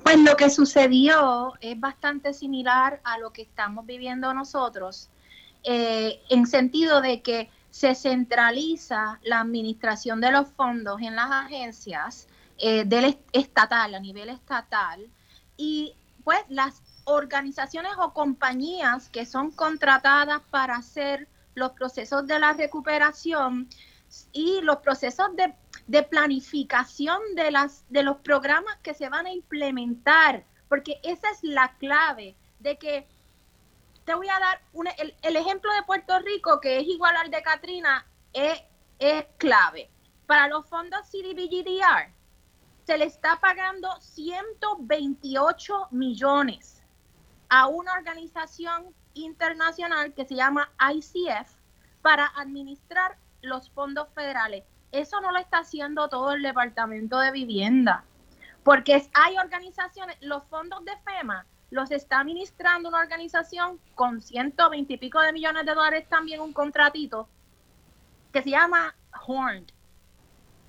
[0.03, 5.09] Pues lo que sucedió es bastante similar a lo que estamos viviendo nosotros,
[5.63, 12.27] eh, en sentido de que se centraliza la administración de los fondos en las agencias
[12.57, 15.07] eh, del estatal, a nivel estatal,
[15.57, 22.51] y pues las organizaciones o compañías que son contratadas para hacer los procesos de la
[22.53, 23.69] recuperación
[24.33, 30.43] y los procesos de, planificación de, las, de los programas que se van a implementar,
[30.67, 33.07] porque esa es la clave de que
[34.03, 34.61] te voy a dar
[34.97, 38.61] el, el, ejemplo de Puerto Rico, que es igual al de Katrina, es,
[38.99, 39.89] es clave.
[40.25, 42.13] Para los fondos CDBGDR,
[42.85, 46.76] se le está pagando 128 millones
[47.49, 51.51] a una organización internacional que se llama ICF
[52.01, 54.63] para administrar los fondos federales.
[54.91, 58.03] Eso no lo está haciendo todo el Departamento de Vivienda,
[58.63, 64.97] porque hay organizaciones, los fondos de FEMA los está administrando una organización con 120 y
[64.97, 67.27] pico de millones de dólares también un contratito
[68.31, 69.65] que se llama Horn.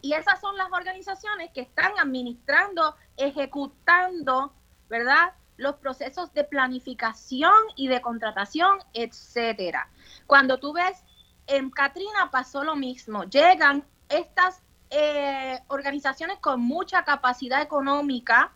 [0.01, 4.53] Y esas son las organizaciones que están administrando, ejecutando,
[4.89, 5.33] ¿verdad?
[5.59, 9.91] Los procesos de planificación y de contratación, etcétera.
[10.27, 11.05] Cuando tú ves,
[11.47, 13.25] en Katrina pasó lo mismo.
[13.25, 18.53] Llegan estas eh, organizaciones con mucha capacidad económica,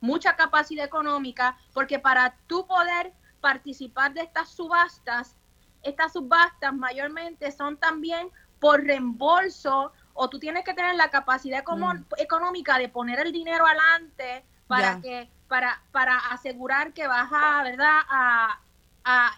[0.00, 5.36] mucha capacidad económica, porque para tú poder participar de estas subastas,
[5.82, 12.04] estas subastas mayormente son también por reembolso o tú tienes que tener la capacidad mm.
[12.18, 18.00] económica de poner el dinero adelante para que para, para asegurar que vas a, ¿verdad?
[18.08, 18.60] A,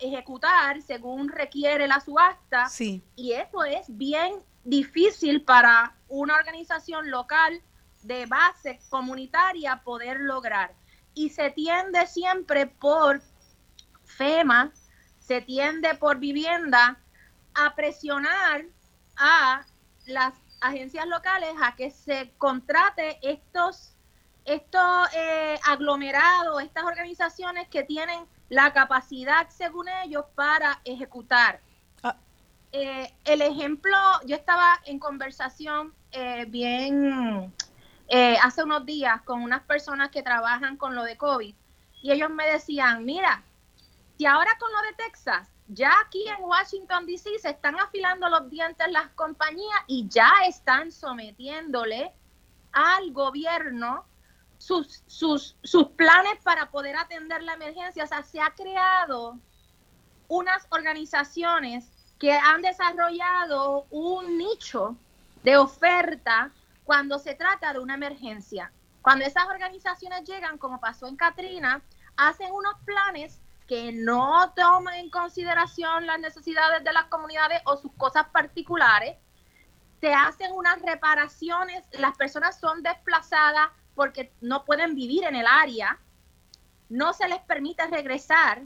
[0.00, 2.68] ejecutar según requiere la subasta.
[2.68, 3.02] Sí.
[3.16, 7.62] Y eso es bien difícil para una organización local
[8.02, 10.74] de base comunitaria poder lograr.
[11.14, 13.22] Y se tiende siempre por
[14.04, 14.72] FEMA,
[15.20, 16.98] se tiende por vivienda
[17.54, 18.66] a presionar
[19.16, 19.64] a
[20.04, 23.91] las agencias locales a que se contrate estos
[24.44, 31.60] estos eh, aglomerados, estas organizaciones que tienen la capacidad, según ellos, para ejecutar.
[32.02, 32.16] Ah.
[32.72, 37.52] Eh, el ejemplo, yo estaba en conversación eh, bien
[38.42, 41.54] hace unos días con unas personas que trabajan con lo de COVID
[42.02, 43.42] y ellos me decían, mira,
[44.18, 47.38] si ahora con lo de Texas, ya aquí en Washington, D.C.
[47.38, 52.12] se están afilando los dientes las compañías y ya están sometiéndole
[52.72, 54.04] al gobierno
[54.62, 58.04] sus, sus, sus planes para poder atender la emergencia.
[58.04, 59.36] O sea, se ha creado
[60.28, 64.96] unas organizaciones que han desarrollado un nicho
[65.42, 66.52] de oferta
[66.84, 68.70] cuando se trata de una emergencia.
[69.02, 71.82] Cuando esas organizaciones llegan, como pasó en Katrina,
[72.16, 77.92] hacen unos planes que no toman en consideración las necesidades de las comunidades o sus
[77.94, 79.16] cosas particulares.
[80.00, 85.98] Se hacen unas reparaciones, las personas son desplazadas porque no pueden vivir en el área,
[86.88, 88.62] no se les permite regresar.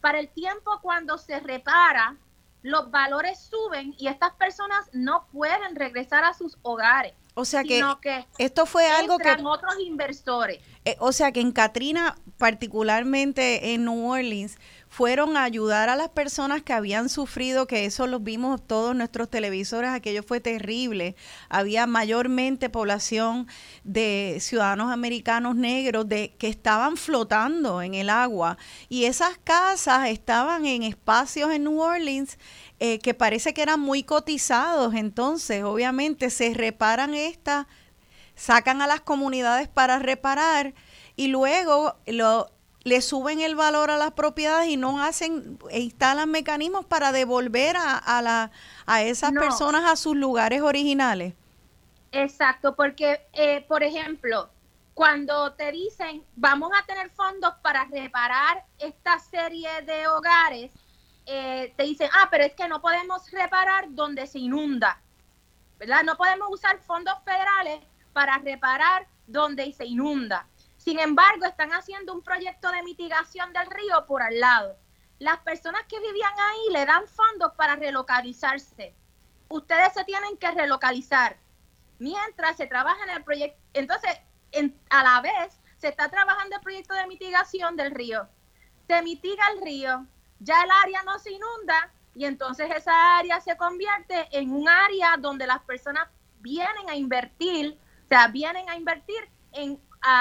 [0.00, 2.16] Para el tiempo cuando se repara,
[2.62, 7.14] los valores suben y estas personas no pueden regresar a sus hogares.
[7.34, 10.60] O sea que, esto fue algo que otros inversores.
[10.84, 14.58] Eh, o sea que en Katrina, particularmente en New Orleans,
[14.90, 19.30] fueron a ayudar a las personas que habían sufrido, que eso lo vimos todos nuestros
[19.30, 21.14] televisores, aquello fue terrible.
[21.48, 23.46] Había mayormente población
[23.84, 30.66] de ciudadanos americanos negros de que estaban flotando en el agua y esas casas estaban
[30.66, 32.36] en espacios en New Orleans
[32.80, 34.94] eh, que parece que eran muy cotizados.
[34.94, 37.68] Entonces, obviamente, se reparan estas,
[38.34, 40.74] sacan a las comunidades para reparar
[41.14, 42.50] y luego lo
[42.82, 47.76] le suben el valor a las propiedades y no hacen, e instalan mecanismos para devolver
[47.76, 48.50] a, a, la,
[48.86, 51.34] a esas personas a sus lugares originales.
[52.12, 54.48] Exacto, porque, eh, por ejemplo,
[54.94, 60.72] cuando te dicen vamos a tener fondos para reparar esta serie de hogares,
[61.26, 65.00] eh, te dicen, ah, pero es que no podemos reparar donde se inunda,
[65.78, 66.02] ¿verdad?
[66.02, 67.80] No podemos usar fondos federales
[68.12, 70.46] para reparar donde se inunda.
[70.80, 74.78] Sin embargo, están haciendo un proyecto de mitigación del río por al lado.
[75.18, 78.94] Las personas que vivían ahí le dan fondos para relocalizarse.
[79.50, 81.36] Ustedes se tienen que relocalizar.
[81.98, 83.60] mientras se trabaja en el proyecto.
[83.74, 84.18] Entonces,
[84.88, 88.26] a la vez, se está trabajando el proyecto de mitigación del río.
[88.88, 90.06] Se mitiga el río,
[90.38, 95.18] ya el área no se inunda y entonces esa área se convierte en un área
[95.18, 99.78] donde las personas vienen a invertir, o sea, vienen a invertir en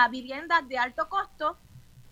[0.10, 1.58] viviendas de alto costo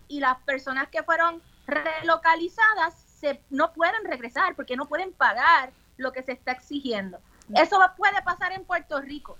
[0.08, 6.12] y las personas que fueron relocalizadas se, no pueden regresar porque no pueden pagar lo
[6.12, 7.18] que se está exigiendo.
[7.54, 9.36] Eso puede pasar en Puerto Rico.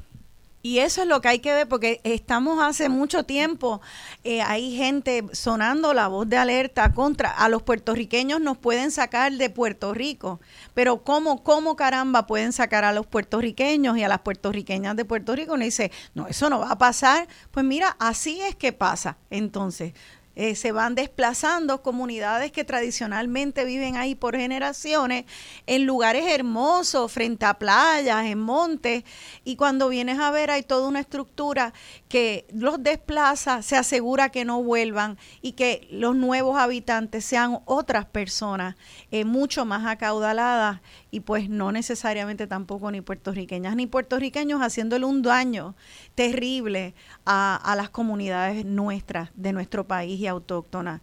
[0.61, 3.81] Y eso es lo que hay que ver, porque estamos hace mucho tiempo,
[4.25, 9.33] eh, hay gente sonando la voz de alerta contra, a los puertorriqueños nos pueden sacar
[9.33, 10.41] de Puerto Rico,
[10.75, 15.37] pero ¿cómo, cómo caramba pueden sacar a los puertorriqueños y a las puertorriqueñas de Puerto
[15.37, 15.55] Rico?
[15.55, 17.29] Uno dice, no, eso no va a pasar.
[17.53, 19.17] Pues mira, así es que pasa.
[19.31, 19.93] Entonces,
[20.39, 25.25] eh, se van desplazando comunidades que tradicionalmente viven ahí por generaciones
[25.67, 29.03] en lugares hermosos, frente a playas, en montes,
[29.45, 31.75] y cuando vienes a ver hay toda una estructura
[32.09, 38.07] que los desplaza, se asegura que no vuelvan y que los nuevos habitantes sean otras
[38.07, 38.77] personas
[39.11, 45.23] eh, mucho más acaudaladas y pues no necesariamente tampoco ni puertorriqueñas ni puertorriqueños haciéndole un
[45.23, 45.77] daño
[46.15, 46.95] terrible
[47.27, 51.01] a, las comunidades nuestras, de nuestro país y autóctonas.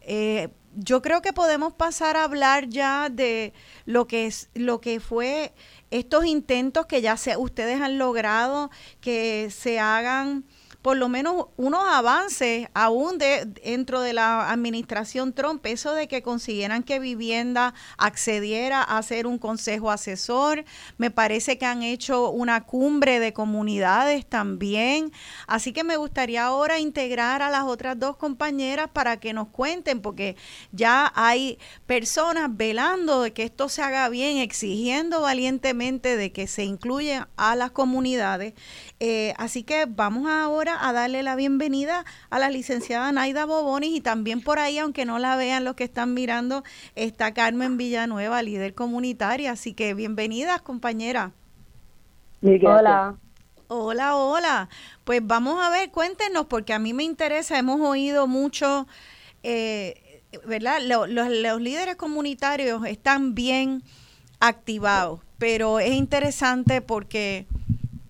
[0.00, 3.52] Eh, yo creo que podemos pasar a hablar ya de
[3.84, 5.52] lo que es lo que fue
[5.94, 10.44] estos intentos que ya se, ustedes han logrado que se hagan
[10.84, 16.20] por lo menos unos avances aún de, dentro de la administración Trump, eso de que
[16.20, 20.66] consiguieran que vivienda accediera a ser un consejo asesor,
[20.98, 25.10] me parece que han hecho una cumbre de comunidades también,
[25.46, 30.02] así que me gustaría ahora integrar a las otras dos compañeras para que nos cuenten,
[30.02, 30.36] porque
[30.70, 36.64] ya hay personas velando de que esto se haga bien, exigiendo valientemente de que se
[36.64, 38.52] incluyan a las comunidades,
[39.00, 44.00] eh, así que vamos ahora a darle la bienvenida a la licenciada Naida Bobonis y
[44.00, 46.62] también por ahí, aunque no la vean los que están mirando,
[46.94, 49.52] está Carmen Villanueva, líder comunitaria.
[49.52, 51.32] Así que bienvenidas, compañera.
[52.42, 53.16] Hola.
[53.68, 54.68] Hola, hola.
[55.04, 58.86] Pues vamos a ver, cuéntenos, porque a mí me interesa, hemos oído mucho,
[59.42, 60.80] eh, ¿verdad?
[60.82, 63.82] los, los líderes comunitarios están bien
[64.40, 67.46] activados, pero es interesante porque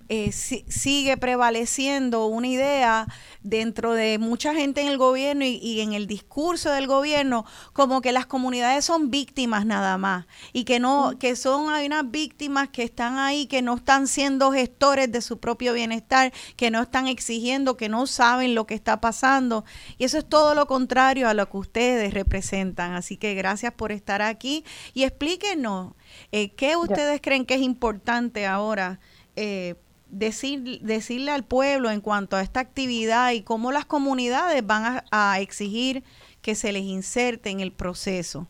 [0.09, 3.07] eh, sigue prevaleciendo una idea
[3.43, 8.13] dentro de mucha gente en el gobierno y, en el discurso del gobierno como que
[8.13, 11.19] las comunidades son víctimas nada más y que no mm.
[11.19, 15.39] que son hay unas víctimas que están ahí que no están siendo gestores de su
[15.39, 19.65] propio bienestar que no están exigiendo que no saben lo que está pasando.
[19.99, 22.93] Y eso es todo lo contrario a lo que ustedes representan.
[22.93, 25.95] Así que gracias por estar aquí y explíquenos
[26.33, 29.01] eh, qué ustedes creen que es importante ahora
[29.37, 29.75] eh,
[30.09, 35.41] decir, decirle al pueblo en cuanto a esta actividad y cómo las comunidades van a,
[35.41, 36.05] exigir
[36.43, 38.47] que se les inserte en el proceso.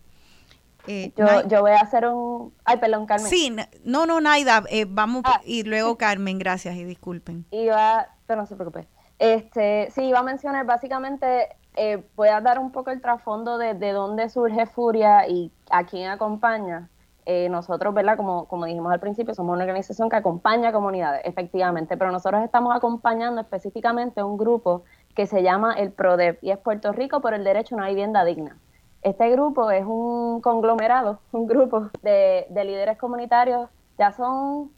[0.87, 2.53] Eh, yo, yo, voy a hacer un...
[2.64, 3.31] Ay, perdón, Carmen.
[3.31, 7.47] Sí, no, no, Naida, eh, vamos, ah, y luego Carmen, gracias y disculpen.
[7.51, 8.87] Iba, pero no se preocupe.
[9.19, 13.75] Este, sí, iba a mencionar básicamente, eh, voy a dar un poco el trasfondo de,
[13.75, 16.90] de dónde surge Furia y a quién acompaña.
[17.27, 18.19] Eh, nosotros, ¿verdad?
[18.19, 22.77] Como, como dijimos al principio, somos una organización que acompaña comunidades, efectivamente, pero nosotros estamos
[22.77, 24.83] acompañando específicamente a un grupo
[25.15, 28.25] que se llama el PRODEP y es Puerto Rico por el derecho a una vivienda
[28.27, 28.59] digna.
[29.01, 34.71] Este grupo es un conglomerado, un grupo de, de líderes comunitarios, ya son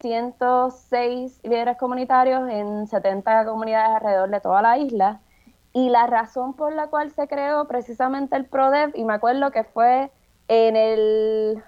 [0.00, 5.20] 106 líderes comunitarios en 70 comunidades alrededor de toda la isla.
[5.72, 9.64] Y la razón por la cual se creó precisamente el PRODEP, y me acuerdo que
[9.64, 10.10] fue
[10.48, 11.62] en el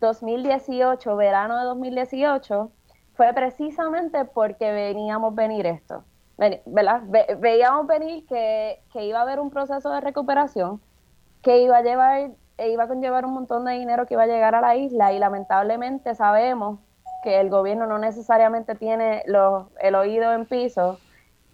[0.00, 2.70] 2018, verano de 2018,
[3.14, 6.04] fue precisamente porque veníamos venir esto,
[6.36, 7.02] ¿verdad?
[7.38, 10.80] veíamos venir que, iba a haber un proceso de recuperación
[11.42, 14.26] que iba a llevar e iba a conllevar un montón de dinero que iba a
[14.26, 16.80] llegar a la isla y lamentablemente sabemos
[17.22, 20.98] que el gobierno no necesariamente tiene los, el oído en piso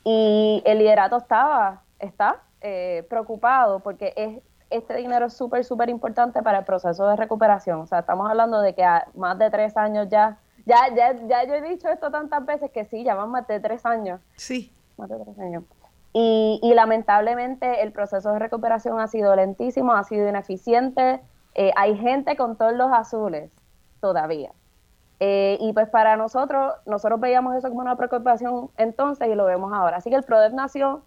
[0.05, 6.43] y el liderato estaba, está eh, preocupado porque es este dinero es súper, súper importante
[6.43, 7.81] para el proceso de recuperación.
[7.81, 11.45] O sea, estamos hablando de que a más de tres años ya, ya, ya, ya
[11.45, 14.21] yo he dicho esto tantas veces que sí, ya van más de tres años.
[14.37, 14.73] Sí.
[14.97, 15.65] Más de tres años.
[16.13, 21.21] Y, y lamentablemente el proceso de recuperación ha sido lentísimo, ha sido ineficiente.
[21.55, 23.51] Eh, hay gente con todos los azules
[24.01, 24.53] todavía.
[25.21, 29.73] Eh, y pues para nosotros, nosotros veíamos eso como una preocupación entonces y lo vemos
[29.73, 29.99] ahora.
[29.99, 31.03] Así que el PRODEP nació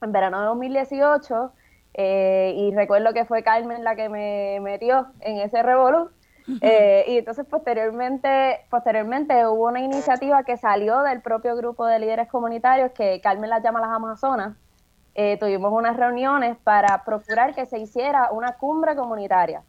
[0.00, 1.52] en verano de 2018
[1.94, 6.10] eh, y recuerdo que fue Carmen la que me metió en ese revolú.
[6.60, 12.28] Eh, y entonces posteriormente, posteriormente hubo una iniciativa que salió del propio grupo de líderes
[12.28, 14.56] comunitarios que Carmen las llama las Amazonas.
[15.14, 19.62] Eh, tuvimos unas reuniones para procurar que se hiciera una cumbre comunitaria.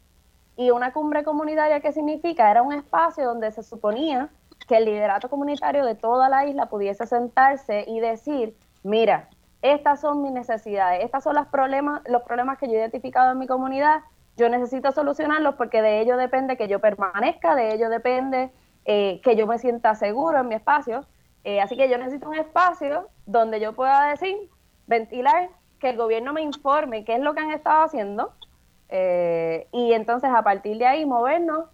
[0.56, 2.50] Y una cumbre comunitaria, ¿qué significa?
[2.50, 4.28] Era un espacio donde se suponía
[4.66, 9.28] que el liderato comunitario de toda la isla pudiese sentarse y decir, mira,
[9.62, 13.38] estas son mis necesidades, estos son los problemas, los problemas que yo he identificado en
[13.38, 14.00] mi comunidad,
[14.36, 18.50] yo necesito solucionarlos porque de ello depende que yo permanezca, de ello depende
[18.84, 21.06] eh, que yo me sienta seguro en mi espacio.
[21.44, 24.36] Eh, así que yo necesito un espacio donde yo pueda decir,
[24.86, 25.48] ventilar,
[25.78, 28.32] que el gobierno me informe qué es lo que han estado haciendo
[28.88, 31.66] eh, y entonces a partir de ahí movernos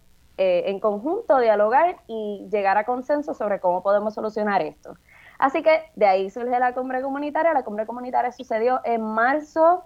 [0.44, 4.96] en conjunto, dialogar y llegar a consenso sobre cómo podemos solucionar esto.
[5.42, 7.52] Así que de ahí surge la cumbre comunitaria.
[7.52, 9.82] La cumbre comunitaria sucedió en marzo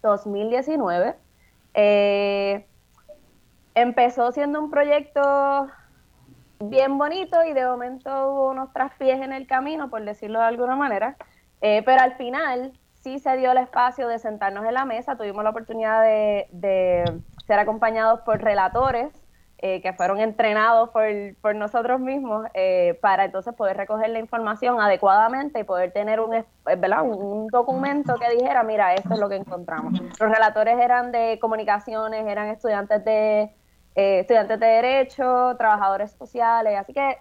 [0.00, 1.16] 2019
[1.74, 2.66] eh,
[3.74, 5.68] empezó siendo un proyecto
[6.60, 10.76] bien bonito y de momento hubo unos traspiés en el camino, por decirlo de alguna
[10.76, 11.14] manera,
[11.60, 15.44] eh, pero al final sí se dio el espacio de sentarnos en la mesa, tuvimos
[15.44, 17.04] la oportunidad de
[17.46, 19.12] ser acompañados por relatores
[19.62, 25.60] eh, que fueron entrenados por, nosotros mismos eh, para entonces poder recoger la información adecuadamente
[25.60, 27.02] y poder tener un, eh, ¿verdad?
[27.02, 30.00] un documento que dijera, mira, esto es lo que encontramos.
[30.00, 33.54] Los relatores eran de comunicaciones, eran estudiantes de,
[33.94, 37.18] estudiantes de derecho, trabajadores sociales, así que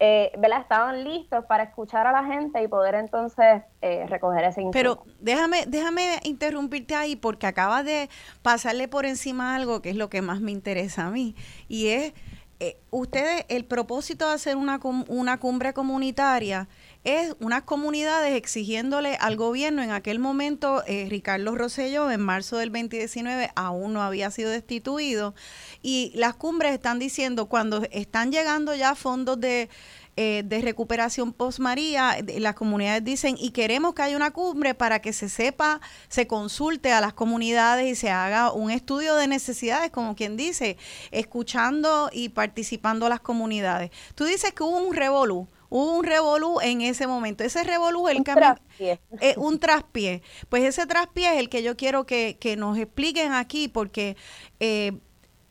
[0.00, 4.72] eh, estaban listos para escuchar a la gente y poder entonces eh, recoger ese insumo.
[4.72, 8.08] Pero déjame, déjame interrumpirte ahí porque acabas de
[8.40, 11.36] pasarle por encima algo que es lo que más me interesa a mí
[11.68, 12.14] y es
[12.60, 16.68] eh, ustedes, el propósito de hacer una, una cumbre comunitaria
[17.04, 22.70] es unas comunidades exigiéndole al gobierno, en aquel momento eh, Ricardo Rosselló en marzo del
[22.70, 25.34] 2019 aún no había sido destituido.
[25.82, 29.70] Y las cumbres están diciendo cuando están llegando ya fondos de,
[30.16, 35.00] eh, de recuperación post María, las comunidades dicen y queremos que haya una cumbre para
[35.00, 35.80] que se sepa,
[36.10, 40.76] se consulte a las comunidades y se haga un estudio de necesidades, como quien dice,
[41.12, 43.90] escuchando y participando las comunidades.
[44.14, 47.42] Tú dices que hubo un revolú hubo un revolú en ese momento.
[47.42, 49.00] Ese revolú el un traspié.
[49.20, 50.22] Eh, un traspié.
[50.48, 54.16] Pues ese traspié es el que yo quiero que, nos expliquen aquí, porque
[54.58, 54.92] eh,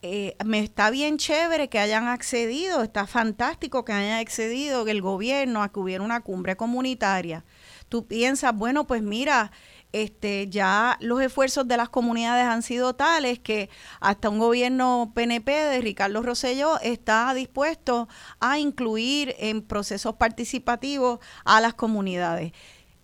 [0.02, 5.62] eh, me está bien chévere que hayan accedido, está fantástico que hayan accedido el gobierno
[5.62, 7.44] a que hubiera una cumbre comunitaria.
[7.88, 9.50] Tú piensas, bueno, pues mira,
[9.92, 13.70] este, ya los esfuerzos de las comunidades han sido tales que
[14.00, 18.08] hasta un gobierno PNP de Ricardo Rosselló está dispuesto
[18.40, 22.52] a incluir en procesos participativos a las comunidades.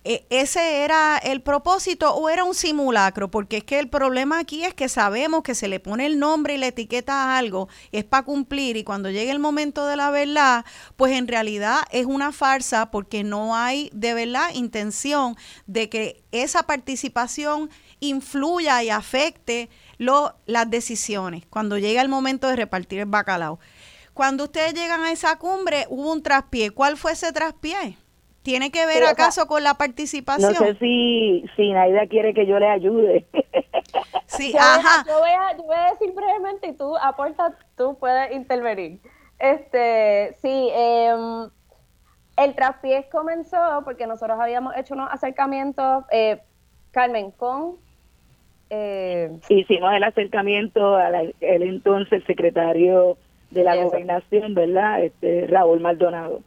[0.09, 3.29] E, ¿Ese era el propósito o era un simulacro?
[3.29, 6.55] Porque es que el problema aquí es que sabemos que se le pone el nombre
[6.55, 10.09] y la etiqueta a algo, es para cumplir y cuando llegue el momento de la
[10.09, 10.63] verdad,
[10.95, 15.35] pues en realidad es una farsa porque no hay de verdad intención
[15.65, 22.55] de que esa participación influya y afecte lo, las decisiones cuando llega el momento de
[22.55, 23.59] repartir el bacalao.
[24.13, 26.71] Cuando ustedes llegan a esa cumbre, hubo un traspié.
[26.71, 27.97] ¿Cuál fue ese traspié?
[28.47, 30.53] ¿Tiene que ver acaso con la participación?
[30.53, 33.25] No sé si, si Naida quiere que yo le ayude.
[34.25, 35.03] Sí, ajá.
[35.05, 38.99] yo, voy a, yo voy a decir brevemente y tú aporta, tú puedes intervenir.
[39.37, 41.13] Este, sí, eh,
[42.37, 46.39] el traspiés comenzó porque nosotros habíamos hecho unos acercamientos, eh,
[46.91, 47.75] Carmen, con...
[48.69, 53.17] Eh, Hicimos el acercamiento al entonces secretario
[53.51, 55.03] de la gobernación, ¿verdad?
[55.03, 56.41] Este, Raúl Maldonado.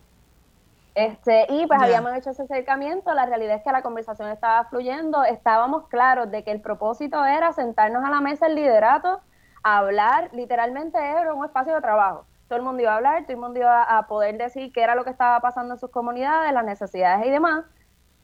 [0.94, 5.22] Este, y pues habíamos hecho ese acercamiento, la realidad es que la conversación estaba fluyendo,
[5.24, 9.20] estábamos claros de que el propósito era sentarnos a la mesa el liderato,
[9.62, 12.26] hablar, literalmente era un espacio de trabajo.
[12.48, 14.96] Todo el mundo iba a hablar, todo el mundo iba a poder decir qué era
[14.96, 17.64] lo que estaba pasando en sus comunidades, las necesidades y demás.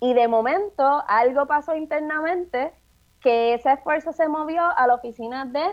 [0.01, 2.73] Y de momento algo pasó internamente
[3.21, 5.65] que ese esfuerzo se movió a la oficina de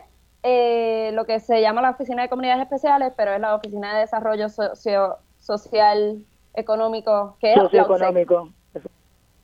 [0.44, 4.02] eh, lo que se llama la Oficina de Comunidades Especiales, pero es la Oficina de
[4.02, 8.50] Desarrollo Social económico que Socioeconómico.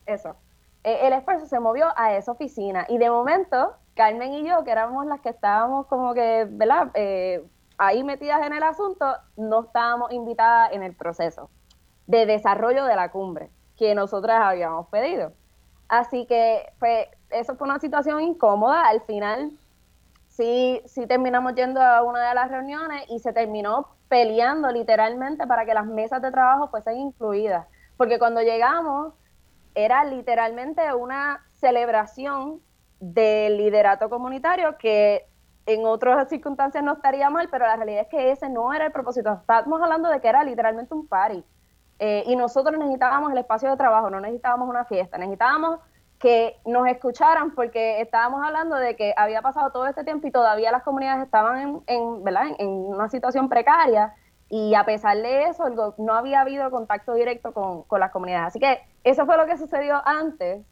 [0.05, 0.35] Eso.
[0.83, 4.71] Eh, el esfuerzo se movió a esa oficina y de momento Carmen y yo, que
[4.71, 6.89] éramos las que estábamos como que, ¿verdad?
[6.93, 7.45] Eh,
[7.77, 9.05] ahí metidas en el asunto,
[9.35, 11.49] no estábamos invitadas en el proceso
[12.07, 15.33] de desarrollo de la cumbre que nosotras habíamos pedido.
[15.89, 18.87] Así que pues, eso fue una situación incómoda.
[18.87, 19.51] Al final
[20.39, 25.65] sí, sí terminamos yendo a una de las reuniones y se terminó peleando literalmente para
[25.65, 27.67] que las mesas de trabajo fuesen incluidas.
[27.97, 29.13] Porque cuando llegamos
[29.75, 32.61] era literalmente una celebración
[33.01, 35.25] del liderato comunitario que
[35.65, 38.93] en otras circunstancias no estaría mal, pero la realidad es que ese no era el
[38.93, 39.33] propósito.
[39.33, 41.43] Estábamos hablando de que era literalmente un party.
[41.99, 45.81] Eh, y nosotros necesitábamos el espacio de trabajo, no necesitábamos una fiesta, necesitábamos
[46.19, 50.71] que nos escucharan porque estábamos hablando de que había pasado todo este tiempo y todavía
[50.71, 52.47] las comunidades estaban en, ¿verdad?
[52.59, 54.13] en, una situación precaria
[54.49, 58.47] y a pesar de eso no había habido contacto directo con, con las comunidades.
[58.47, 60.65] Así que eso fue lo que sucedió antes.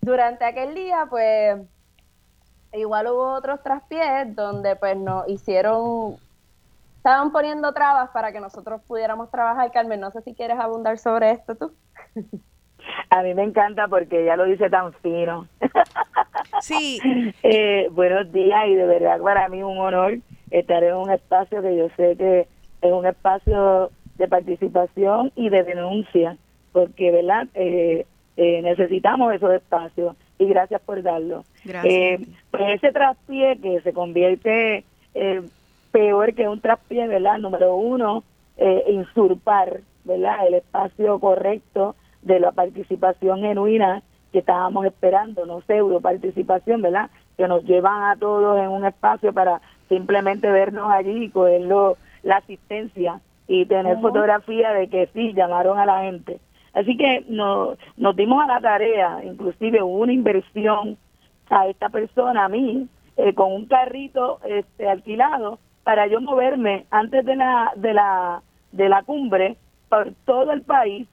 [0.00, 1.60] Durante aquel día, pues
[2.72, 6.16] igual hubo otros traspiés donde pues nos hicieron,
[6.96, 9.70] estaban poniendo trabas para que nosotros pudiéramos trabajar.
[9.70, 11.72] Carmen, no sé si quieres abundar sobre esto tú.
[13.10, 15.46] A mí me encanta porque ella lo dice tan fino.
[16.60, 17.00] Sí.
[17.42, 20.18] eh, buenos días y de verdad para mí un honor
[20.50, 22.46] estar en un espacio que yo sé que
[22.82, 26.36] es un espacio de participación y de denuncia,
[26.72, 28.06] porque verdad eh,
[28.36, 31.44] eh, necesitamos esos espacios y gracias por darlo.
[31.64, 31.94] Gracias.
[31.94, 35.42] Eh, pues ese traspié que se convierte eh,
[35.92, 37.38] peor que un traspié, ¿verdad?
[37.38, 38.24] Número uno,
[38.56, 40.46] eh, insurpar, ¿verdad?
[40.46, 44.02] El espacio correcto de la participación genuina
[44.32, 47.10] que estábamos esperando, no pseudo participación, ¿verdad?
[47.36, 52.36] Que nos llevan a todos en un espacio para simplemente vernos allí y cogerlo la
[52.36, 56.38] asistencia y tener fotografía de que sí, llamaron a la gente.
[56.72, 60.96] Así que nos, nos dimos a la tarea, inclusive hubo una inversión
[61.48, 67.24] a esta persona, a mí, eh, con un carrito este, alquilado para yo moverme antes
[67.24, 69.56] de la, de la, de la cumbre
[69.88, 71.08] por todo el país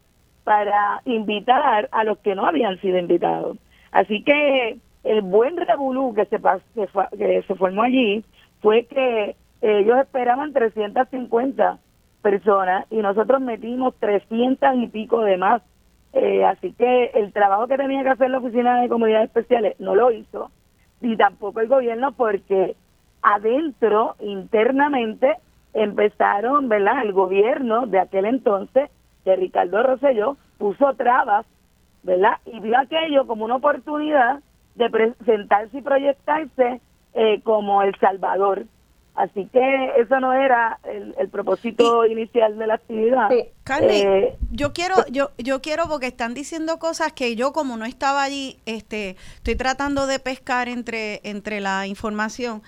[0.47, 3.57] para invitar a los que no habían sido invitados.
[3.91, 6.39] Así que el buen revolú que se,
[7.17, 8.23] que, se formó allí
[8.61, 11.79] fue que ellos esperaban 350
[12.21, 15.61] personas y nosotros metimos 300 y pico de más.
[16.13, 19.95] Eh, así que el trabajo que tenía que hacer la Oficina de Comunidades Especiales no
[19.95, 20.49] lo hizo,
[21.01, 22.77] y tampoco el gobierno, porque
[23.21, 25.35] adentro, internamente,
[25.73, 27.03] empezaron, ¿verdad?
[27.03, 28.89] El gobierno de aquel entonces,
[29.25, 31.45] de Ricardo Rosselló, puso trabas,
[32.03, 32.37] ¿verdad?
[32.45, 34.39] Y vio aquello como una oportunidad
[34.75, 36.81] de presentarse y proyectarse
[37.13, 38.65] eh, como El Salvador
[39.17, 43.29] Así que eso no era el, propósito inicial de la actividad.
[43.29, 43.49] Sí.
[43.81, 48.21] Eh, yo quiero, yo, yo quiero porque están diciendo cosas que yo como no estaba
[48.21, 52.61] allí, este, estoy tratando de pescar entre, entre la información.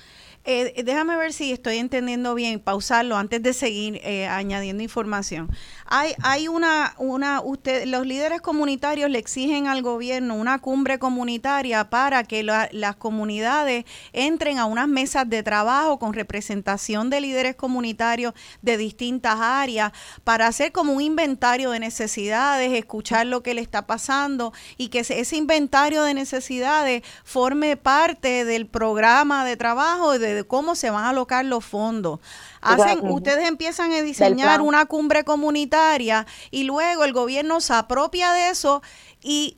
[0.52, 5.48] Eh, déjame ver si estoy entendiendo bien, pausarlo antes de seguir eh, añadiendo información.
[5.86, 11.92] Hay, hay una, una, usted, los líderes comunitarios le exigen al gobierno una cumbre comunitaria
[11.92, 18.34] para que las comunidades entren a unas mesas de trabajo con representación de líderes comunitarios
[18.64, 19.92] de distintas áreas
[20.24, 25.02] para hacer como un inventario de necesidades, escuchar lo que le está pasando y que
[25.02, 31.04] ese inventario de necesidades forme parte del programa de trabajo de de cómo se van
[31.04, 32.20] a alocar los fondos.
[32.62, 38.50] Hacen, ustedes empiezan a diseñar una cumbre comunitaria y luego el gobierno se apropia de
[38.50, 38.82] eso
[39.22, 39.58] y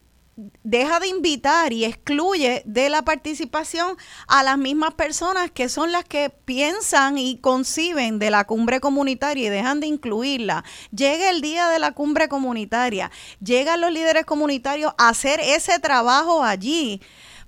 [0.64, 6.04] deja de invitar y excluye de la participación a las mismas personas que son las
[6.04, 10.64] que piensan y conciben de la cumbre comunitaria y dejan de incluirla.
[10.96, 16.44] Llega el día de la cumbre comunitaria, llegan los líderes comunitarios a hacer ese trabajo
[16.44, 17.02] allí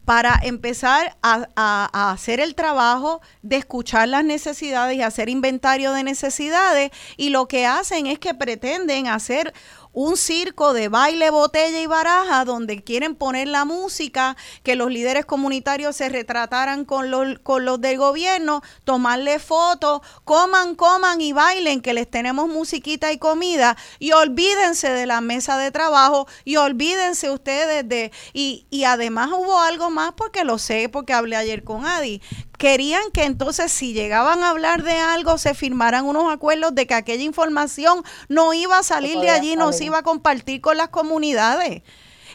[0.05, 6.91] para empezar a, hacer el trabajo de escuchar las necesidades y hacer inventario de necesidades
[7.17, 9.53] y lo que hacen es que pretenden hacer
[9.93, 15.25] un circo de baile, botella y baraja donde quieren poner la música, que los líderes
[15.25, 21.81] comunitarios se retrataran con los, con los del gobierno, tomarle fotos, coman, coman y bailen,
[21.81, 23.77] que les tenemos musiquita y comida.
[23.99, 28.11] Y olvídense de la mesa de trabajo y olvídense ustedes de...
[28.33, 32.21] Y, y además hubo algo más porque lo sé, porque hablé ayer con Adi,
[32.57, 36.93] querían que entonces si llegaban a hablar de algo se firmaran unos acuerdos de que
[36.93, 40.89] aquella información no iba a salir de allí, no se iba a compartir con las
[40.89, 41.83] comunidades.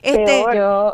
[0.02, 0.44] Este,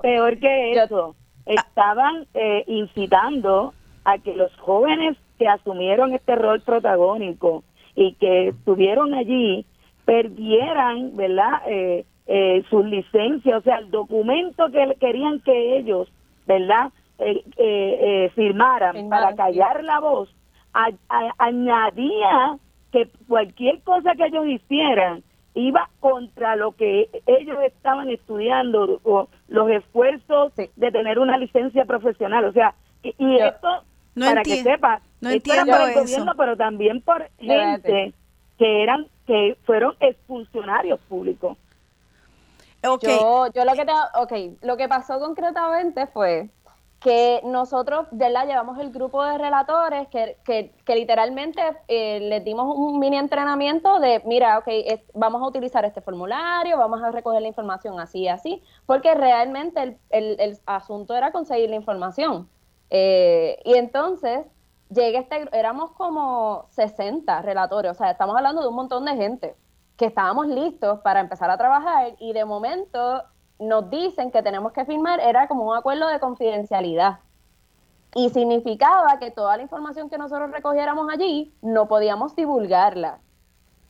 [0.02, 1.14] peor, que eso,
[1.46, 7.64] estaban eh, incitando a que los jóvenes que asumieron este rol protagónico
[7.94, 9.66] y que estuvieron allí
[10.04, 11.62] perdieran, ¿verdad?
[11.66, 16.08] Eh, eh, sus licencias, o sea, el documento que querían que ellos,
[16.46, 16.90] ¿verdad?
[17.16, 20.28] Eh, eh, eh, firmaran para callar la voz,
[21.38, 22.58] añadía
[22.90, 25.22] que cualquier cosa que ellos hicieran
[25.54, 32.46] iba contra lo que ellos estaban estudiando o los esfuerzos de tener una licencia profesional.
[32.46, 33.84] O sea, y, esto,
[34.18, 38.12] para que sepa, no entiendo por el gobierno, pero también por gente
[38.58, 41.56] que eran que fueron expulsionarios públicos.
[42.84, 43.16] Okay.
[43.16, 46.50] Yo, yo lo que te, okay, lo que pasó concretamente fue
[47.04, 48.46] que nosotros, ¿verdad?
[48.46, 54.22] Llevamos el grupo de relatores que, que, literalmente eh, les dimos un mini entrenamiento de,
[54.24, 54.68] mira, ok,
[55.12, 59.82] vamos a utilizar este formulario, vamos a recoger la información así y así, porque realmente
[59.82, 62.48] el, el, el, asunto era conseguir la información.
[62.88, 64.46] Eh, y entonces,
[64.88, 69.54] llegué este, éramos como 60 relatores, o sea, estamos hablando de un montón de gente
[69.98, 73.24] que estábamos listos para empezar a trabajar y de momento
[73.58, 77.18] nos dicen que tenemos que firmar, era como un acuerdo de confidencialidad.
[78.14, 83.18] Y significaba que toda la información que nosotros recogiéramos allí no podíamos divulgarla.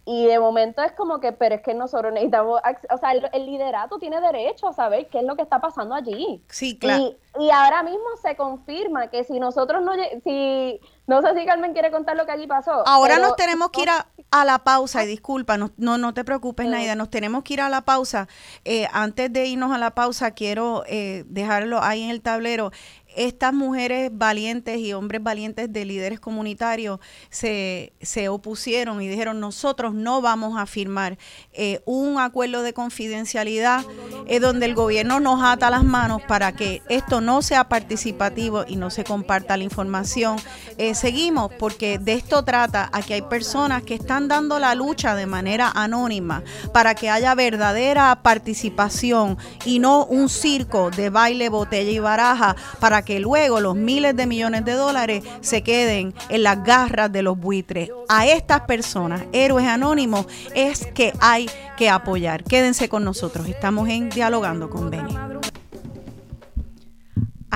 [0.06, 2.60] Y de momento es como que, pero es que nosotros necesitamos,
[2.90, 6.42] o sea, el, liderato tiene derecho a saber qué es lo que está pasando allí.
[6.48, 7.14] Sí, claro.
[7.38, 9.92] Y, ahora mismo se confirma que si nosotros no,
[10.22, 12.86] si, no sé si Carmen quiere contar lo que allí pasó.
[12.86, 16.66] Ahora nos tenemos que ir a, la pausa, y disculpa, no, no, no te preocupes,
[16.66, 18.26] Naida, nos tenemos que ir a la pausa.
[18.64, 22.72] Eh, antes de irnos a la pausa, quiero eh, dejarlo ahí en el tablero
[23.16, 27.00] estas mujeres valientes y hombres valientes de líderes comunitarios
[27.30, 31.18] se, se opusieron y dijeron nosotros no vamos a firmar
[31.52, 33.84] eh, un acuerdo de confidencialidad
[34.26, 38.76] eh, donde el gobierno nos ata las manos para que esto no sea participativo y
[38.76, 40.36] no se comparta la información.
[40.78, 45.26] Eh, seguimos porque de esto trata, aquí hay personas que están dando la lucha de
[45.26, 46.42] manera anónima
[46.72, 53.03] para que haya verdadera participación y no un circo de baile, botella y baraja para
[53.04, 57.38] que luego los miles de millones de dólares se queden en las garras de los
[57.38, 57.90] buitres.
[58.08, 62.44] A estas personas, héroes anónimos, es que hay que apoyar.
[62.44, 65.16] Quédense con nosotros, estamos en Dialogando con Beni.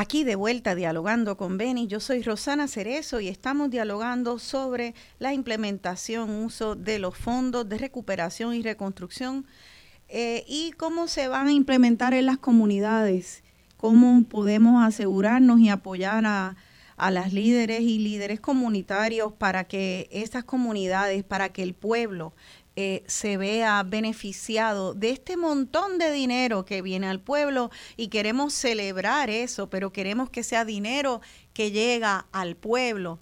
[0.01, 5.33] Aquí de vuelta dialogando con Beni, yo soy Rosana Cerezo y estamos dialogando sobre la
[5.33, 9.45] implementación, uso de los fondos de recuperación y reconstrucción
[10.09, 13.43] eh, y cómo se van a implementar en las comunidades
[13.79, 16.57] cómo podemos asegurarnos y apoyar a,
[17.11, 22.35] las líderes y líderes comunitarios para que esas comunidades, para que el pueblo
[22.75, 28.53] eh, se vea beneficiado de este montón de dinero que viene al pueblo y queremos
[28.53, 31.21] celebrar eso, pero queremos que sea dinero
[31.53, 33.21] que llega al pueblo.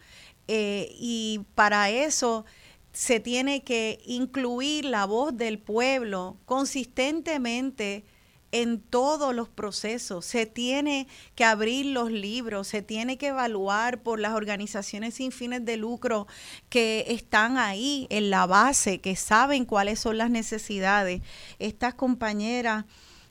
[0.48, 2.46] Eh, y para eso
[2.92, 8.06] se tiene que incluir la voz del pueblo consistentemente
[8.52, 10.24] en todos los procesos.
[10.24, 15.64] Se tiene que abrir los libros, se tiene que evaluar por las organizaciones sin fines
[15.64, 16.26] de lucro
[16.68, 21.22] que están ahí en la base, que saben cuáles son las necesidades.
[21.58, 22.84] Estas compañeras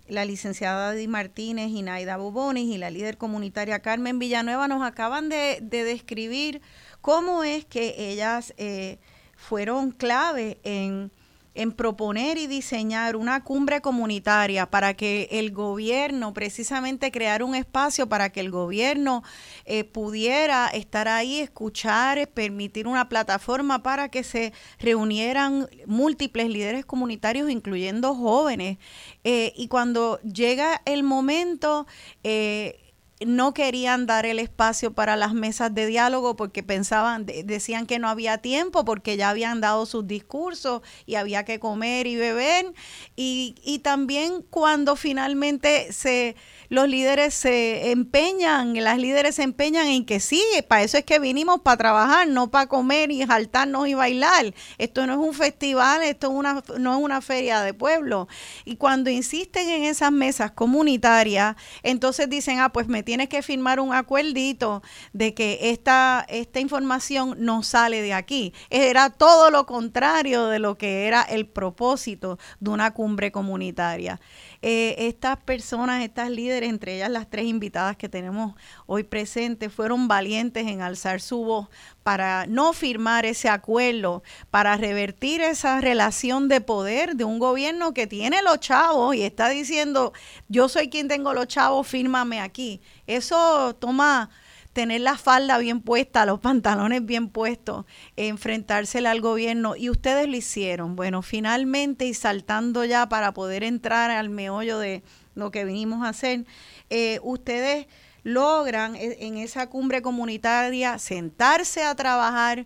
[0.07, 5.29] la licenciada Di Martínez y Naida Bobonis y la líder comunitaria Carmen Villanueva nos acaban
[5.29, 6.61] de, describir
[7.01, 8.99] cómo es que ellas eh,
[9.35, 11.11] fueron clave en
[11.55, 18.07] en proponer y diseñar una cumbre comunitaria para que el gobierno, precisamente crear un espacio
[18.07, 19.23] para que el gobierno
[19.65, 27.49] eh, pudiera estar ahí, escuchar, permitir una plataforma para que se reunieran múltiples líderes comunitarios,
[27.49, 28.77] incluyendo jóvenes.
[29.23, 31.87] Eh, y cuando llega el momento,
[32.23, 32.84] eh,
[33.21, 38.09] no querían dar el espacio para las mesas de diálogo porque pensaban, decían que no
[38.09, 42.73] había tiempo porque ya habían dado sus discursos y había que comer y beber.
[43.15, 46.35] Y, y también cuando finalmente se
[46.69, 51.19] los líderes se empeñan, las líderes se empeñan en que sí, para eso es que
[51.19, 54.53] vinimos para trabajar, no para comer y saltarnos y bailar.
[54.77, 58.27] Esto no es un festival, esto es una, no es una feria de pueblo.
[58.65, 63.79] Y cuando insisten en esas mesas comunitarias, entonces dicen, ah, pues me tienes que firmar
[63.79, 64.83] un acuerdito
[65.13, 68.53] de que esta, esta información no sale de aquí.
[68.69, 74.19] Era todo lo contrario de lo que era el propósito de una cumbre comunitaria.
[74.67, 78.55] Eh, estas personas, estas líderes, entre ellas las tres invitadas que tenemos
[78.87, 81.67] hoy presentes, fueron valientes en alzar su voz
[82.01, 88.07] para no firmar ese acuerdo, para revertir esa relación de poder de un gobierno que
[88.07, 90.13] tiene los chavos y está diciendo,
[90.47, 92.81] yo soy quien tengo los chavos, fírmame aquí.
[93.05, 94.31] Eso toma
[94.75, 97.85] tener la falda bien puesta, los pantalones bien puestos,
[98.17, 100.97] enfrentársela al gobierno y ustedes lo hicieron.
[100.97, 105.01] Bueno, finalmente y saltando ya para poder entrar al meollo de
[105.33, 106.45] lo que vinimos a hacer,
[106.89, 107.87] eh, ustedes
[108.23, 112.65] logran e, en esa cumbre comunitaria sentarse a trabajar,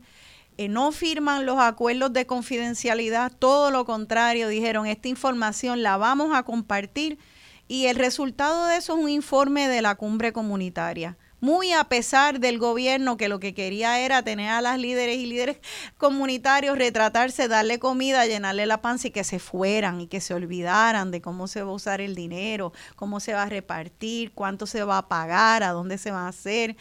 [0.58, 6.36] eh, no firman los acuerdos de confidencialidad, todo lo contrario, dijeron, esta información la vamos
[6.36, 7.20] a compartir
[7.68, 12.40] y el resultado de eso es un informe de la cumbre comunitaria muy a pesar
[12.40, 15.58] del gobierno que lo que quería era tener a las líderes y líderes
[15.98, 21.12] comunitarios, retratarse, darle comida, llenarle la panza y que se fueran y que se olvidaran
[21.12, 24.84] de cómo se va a usar el dinero, cómo se va a repartir, cuánto se
[24.84, 26.76] va a pagar, a dónde se va a hacer.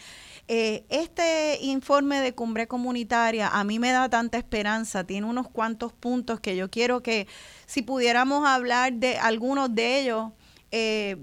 [0.47, 5.93] Eh, este informe de cumbre comunitaria a mí me da tanta esperanza, tiene unos cuantos
[5.93, 7.27] puntos que yo quiero que
[7.65, 10.31] si pudiéramos hablar de algunos de ellos,
[10.71, 11.17] eh,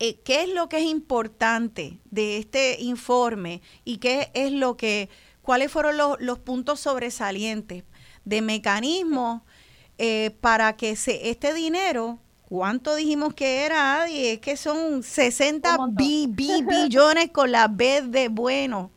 [0.00, 5.08] eh, qué es lo que es importante de este informe y qué es lo que,
[5.42, 7.84] cuáles fueron los, puntos sobresalientes
[8.24, 9.42] de mecanismos
[9.98, 14.02] eh, para que se, este dinero, ¿cuánto dijimos que era?
[14.02, 14.28] Adi?
[14.28, 18.92] Es que son 60 billones con la B de bueno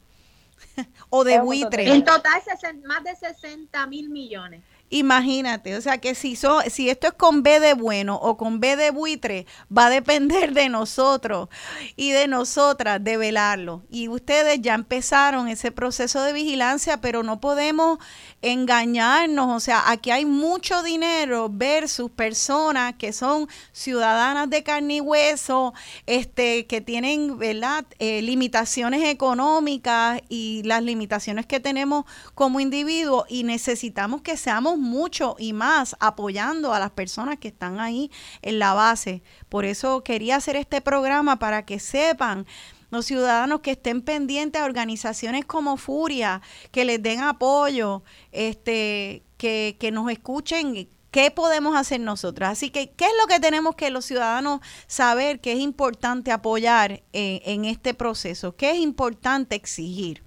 [1.10, 1.91] o de buitre.
[1.91, 2.41] En total,
[2.86, 4.62] más de 60 mil millones.
[4.94, 8.76] Imagínate, o sea que si, si esto es con B de bueno o con B
[8.76, 11.48] de buitre, va a depender de nosotros
[11.96, 13.84] y de nosotras de velarlo.
[13.89, 18.00] Y ustedes ya empezaron ese proceso de vigilancia, pero no podemos
[18.42, 19.56] engañarnos.
[19.56, 25.74] O sea, aquí hay mucho dinero versus personas que son ciudadanas de carne y hueso,
[26.06, 27.86] este, que tienen ¿verdad?
[28.00, 35.36] Eh, limitaciones económicas y las limitaciones que tenemos como individuos y necesitamos que seamos mucho
[35.38, 38.12] y más apoyando a las personas que están ahí
[38.42, 39.24] en la base.
[39.50, 42.46] Por eso quería hacer este programa para que sepan
[42.92, 49.78] los ciudadanos que estén pendientes a organizaciones como Furia, que les den apoyo, este, que,
[49.80, 52.48] que nos escuchen ¿Qué podemos hacer nosotros?
[52.48, 57.02] Así que, ¿qué es lo que tenemos que los ciudadanos saber que es importante apoyar
[57.12, 58.56] en este proceso?
[58.56, 60.24] ¿Qué es importante exigir?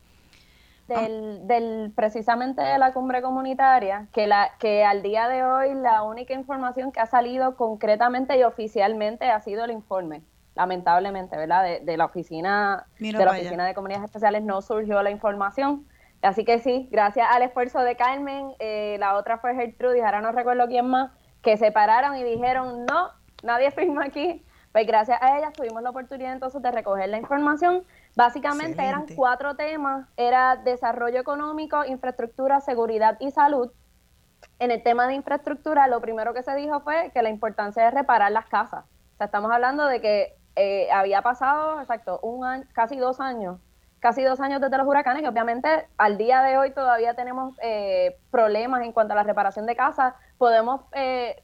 [0.89, 6.03] del, del, precisamente de la cumbre comunitaria, que, la, que al día de hoy la
[6.03, 10.23] única información que ha salido concretamente y oficialmente ha sido el informe,
[10.55, 11.81] lamentablemente, ¿verdad?
[11.81, 15.87] De, la oficina de la oficina de comunidades especiales no surgió la información.
[16.23, 20.33] Así que sí, gracias al esfuerzo de Carmen, eh, la otra fue Gertrudis, ahora no
[20.33, 21.11] recuerdo quién más,
[21.43, 23.11] que se pararon y dijeron, no,
[23.43, 24.43] nadie firma aquí.
[24.73, 27.85] Pues gracias a ellas tuvimos la oportunidad entonces de recoger la información
[28.17, 33.73] Básicamente eran cuatro temas, era desarrollo económico, infraestructura, seguridad y salud.
[34.61, 37.91] En el tema de infraestructura, lo primero que se dijo fue que la importancia de
[37.91, 38.85] reparar las casas.
[38.85, 43.59] O sea, estamos hablando de que eh, había pasado, exacto, un año, casi dos años,
[44.01, 48.17] casi dos años desde los huracanes, que obviamente al día de hoy todavía tenemos eh,
[48.31, 50.15] problemas en cuanto a la reparación de casas.
[50.39, 51.43] Podemos, eh,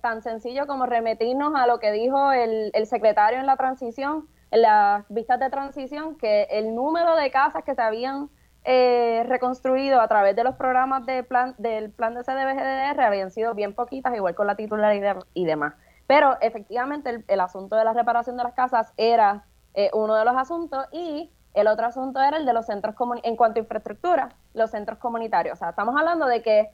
[0.00, 4.62] tan sencillo como remitirnos a lo que dijo el, el secretario en la transición, en
[4.62, 8.30] las vistas de transición que el número de casas que se habían
[8.64, 13.54] eh, reconstruido a través de los programas de plan, del plan de CDBGDR habían sido
[13.54, 15.74] bien poquitas, igual con la titularidad y demás.
[16.10, 19.44] Pero efectivamente el, asunto de la reparación de las casas era
[19.74, 23.36] eh, uno de los asuntos y el otro asunto era el de los centros en
[23.36, 25.52] cuanto a infraestructura, los centros comunitarios.
[25.52, 26.72] O sea, estamos hablando de que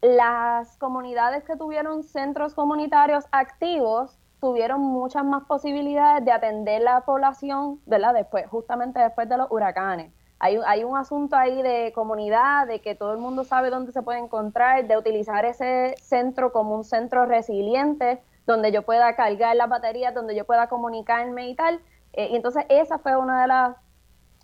[0.00, 7.82] las comunidades que tuvieron centros comunitarios activos tuvieron muchas más posibilidades de atender la población,
[7.84, 8.14] ¿verdad?
[8.14, 10.10] Después, justamente después de los huracanes.
[10.38, 14.00] Hay, hay un asunto ahí de comunidad, de que todo el mundo sabe dónde se
[14.00, 19.68] puede encontrar, de utilizar ese centro como un centro resiliente, donde yo pueda cargar las
[19.68, 21.80] baterías, donde yo pueda comunicarme y tal.
[22.12, 23.76] Eh, y entonces esa fue una de las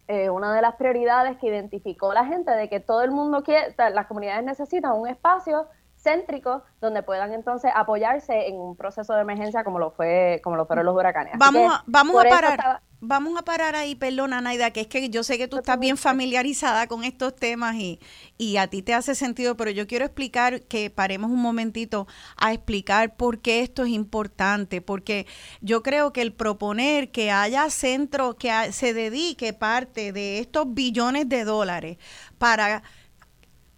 [0.09, 3.73] eh, una de las prioridades que identificó la gente de que todo el mundo quiere,
[3.79, 5.69] las comunidades necesitan un espacio
[6.03, 10.67] céntricos donde puedan entonces apoyarse en un proceso de emergencia como lo fue como lo
[10.67, 11.35] fueron los huracanes.
[11.39, 12.83] vamos a, vamos a parar.
[13.03, 15.97] Vamos a parar ahí, perdona Naida, que es que yo sé que tú estás bien
[15.97, 17.99] familiarizada con estos temas y,
[18.37, 22.53] y a ti te hace sentido, pero yo quiero explicar que paremos un momentito a
[22.53, 25.27] explicar por qué esto es importante, porque
[25.63, 31.27] yo creo que el proponer que haya centro, que se dedique parte de estos billones
[31.27, 31.97] de dólares
[32.37, 32.83] para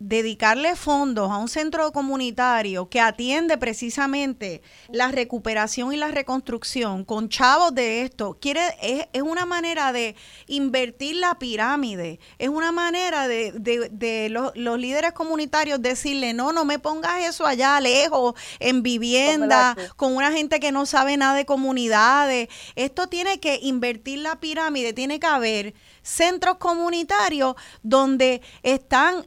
[0.09, 7.28] dedicarle fondos a un centro comunitario que atiende precisamente la recuperación y la reconstrucción con
[7.28, 10.16] chavos de esto, quiere, es, es una manera de
[10.48, 16.53] invertir la pirámide, es una manera de, de, de los, los, líderes comunitarios decirle, no,
[16.53, 21.34] no me pongas eso allá lejos, en vivienda, con una gente que no sabe nada
[21.34, 22.48] de comunidades.
[22.74, 29.26] Esto tiene que invertir la pirámide, tiene que haber centros comunitarios donde están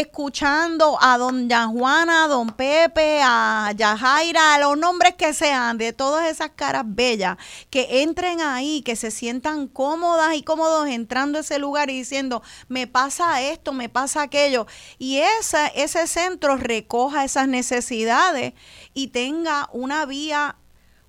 [0.00, 5.92] escuchando a don Juana, a don Pepe, a Yajaira, a los nombres que sean, de
[5.92, 7.36] todas esas caras bellas,
[7.70, 12.42] que entren ahí, que se sientan cómodas y cómodos entrando a ese lugar y diciendo,
[12.66, 14.66] me pasa esto, me pasa aquello.
[14.98, 18.54] Y esa, ese centro recoja esas necesidades
[18.94, 20.56] y tenga una vía,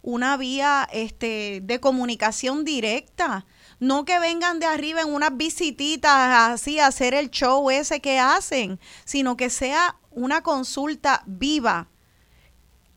[0.04, 3.48] una vía este, de comunicación directa
[3.80, 6.11] no que vengan de arriba en unas visititas
[6.51, 11.89] así a hacer el show ese que hacen, sino que sea una consulta viva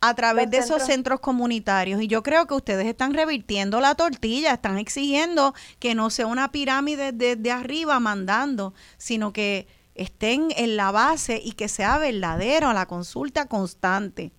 [0.01, 2.01] a través de esos centros comunitarios.
[2.01, 6.53] Y yo creo que ustedes están revirtiendo la tortilla, están exigiendo que no sea una
[6.53, 12.87] pirámide desde arriba mandando, sino que estén en la base y que sea verdadero la
[12.87, 14.31] consulta constante.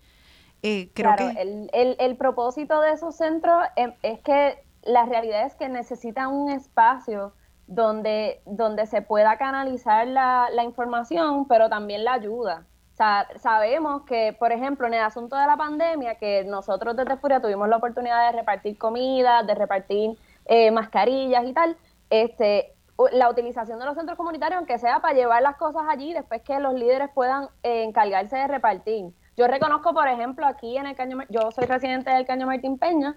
[0.61, 1.41] Eh, creo que...
[1.41, 3.63] el, el, el, propósito de esos centros
[4.01, 7.33] es que la realidad es que necesitan un espacio
[7.67, 12.65] donde, donde se pueda canalizar la, información, pero también la ayuda
[13.37, 17.69] sabemos que, por ejemplo, en el asunto de la pandemia, que nosotros desde Furia tuvimos
[17.69, 21.77] la oportunidad de repartir comida, de repartir eh, mascarillas y tal,
[22.09, 22.73] este,
[23.13, 26.59] la utilización de los centros comunitarios, aunque sea para llevar las cosas allí, después que
[26.59, 29.13] los líderes puedan eh, encargarse de repartir.
[29.37, 33.15] Yo reconozco, por ejemplo, aquí en el Caño, yo soy residente del Caño Martín Peña,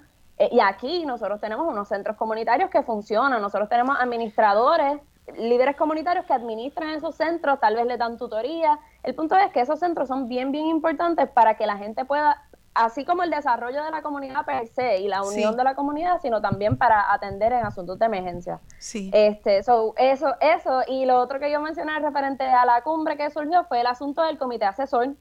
[0.51, 5.01] y aquí nosotros tenemos unos centros comunitarios que funcionan, nosotros tenemos administradores
[5.37, 8.79] líderes comunitarios que administran esos centros, tal vez le dan tutoría.
[9.03, 12.43] El punto es que esos centros son bien, bien importantes para que la gente pueda,
[12.75, 16.21] así como el desarrollo de la comunidad per se y la unión de la comunidad,
[16.21, 18.61] sino también para atender en asuntos de emergencia.
[18.79, 19.11] Sí.
[19.13, 23.65] Este, eso, eso, y lo otro que yo mencioné referente a la cumbre que surgió
[23.65, 25.15] fue el asunto del comité asesor,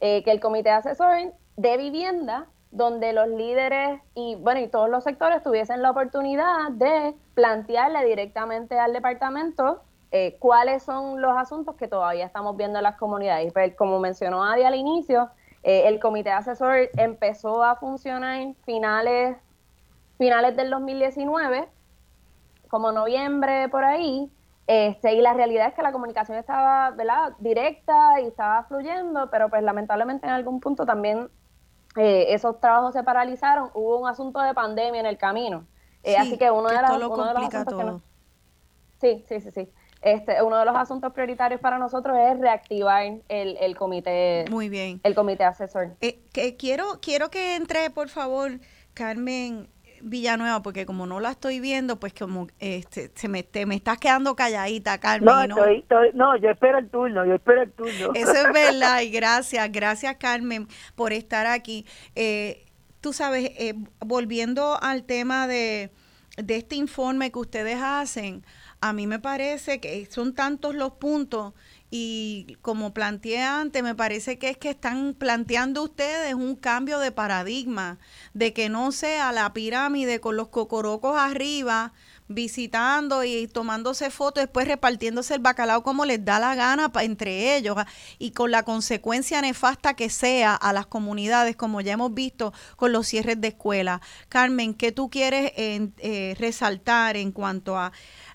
[0.00, 5.04] eh, que el comité asesor de vivienda donde los líderes y bueno y todos los
[5.04, 11.86] sectores tuviesen la oportunidad de plantearle directamente al departamento eh, cuáles son los asuntos que
[11.86, 13.48] todavía estamos viendo en las comunidades.
[13.48, 15.30] Y pues, como mencionó Adi al inicio,
[15.62, 19.36] eh, el comité asesor empezó a funcionar en finales,
[20.18, 21.68] finales del 2019,
[22.68, 24.30] como noviembre por ahí,
[24.66, 26.94] este, y la realidad es que la comunicación estaba
[27.38, 31.28] directa y estaba fluyendo, pero pues lamentablemente en algún punto también
[31.96, 35.66] eh, esos trabajos se paralizaron, hubo un asunto de pandemia en el camino.
[36.02, 36.90] Eh, así que uno, de, los
[37.54, 38.02] asuntos
[39.00, 39.68] sí, sí, sí, sí.
[40.02, 44.46] Este, uno de los asuntos prioritarios para nosotros es reactivar el, el comité.
[44.50, 45.00] Muy bien.
[45.02, 45.94] El comité asesor.
[46.00, 48.60] Eh, que quiero, quiero que entre, por favor,
[48.94, 49.68] Carmen,
[50.02, 53.98] Villanueva, porque como no la estoy viendo, pues como este, se me, te, me estás
[53.98, 55.26] quedando calladita, Carmen.
[55.26, 55.46] No,
[56.14, 58.12] no, yo espero el turno, yo espero el turno.
[58.14, 61.86] Eso es verdad, y gracias, gracias Carmen por estar aquí.
[62.14, 62.66] Eh,
[63.00, 65.90] tú sabes, eh, volviendo al tema de,
[66.36, 68.44] de este informe que ustedes hacen,
[68.80, 71.52] a mí me parece que son tantos los puntos
[71.90, 77.10] y como planteé antes, me parece que es que están planteando ustedes un cambio de
[77.10, 77.98] paradigma,
[78.32, 81.92] de que no sea la pirámide con los cocorocos arriba,
[82.28, 87.74] visitando y tomándose fotos, después repartiéndose el bacalao como les da la gana entre ellos
[87.76, 87.88] ah,
[88.20, 92.92] y con la consecuencia nefasta que sea a las comunidades, como ya hemos visto con
[92.92, 94.00] los cierres de escuela.
[94.28, 97.90] Carmen, ¿qué tú quieres eh, resaltar en cuanto a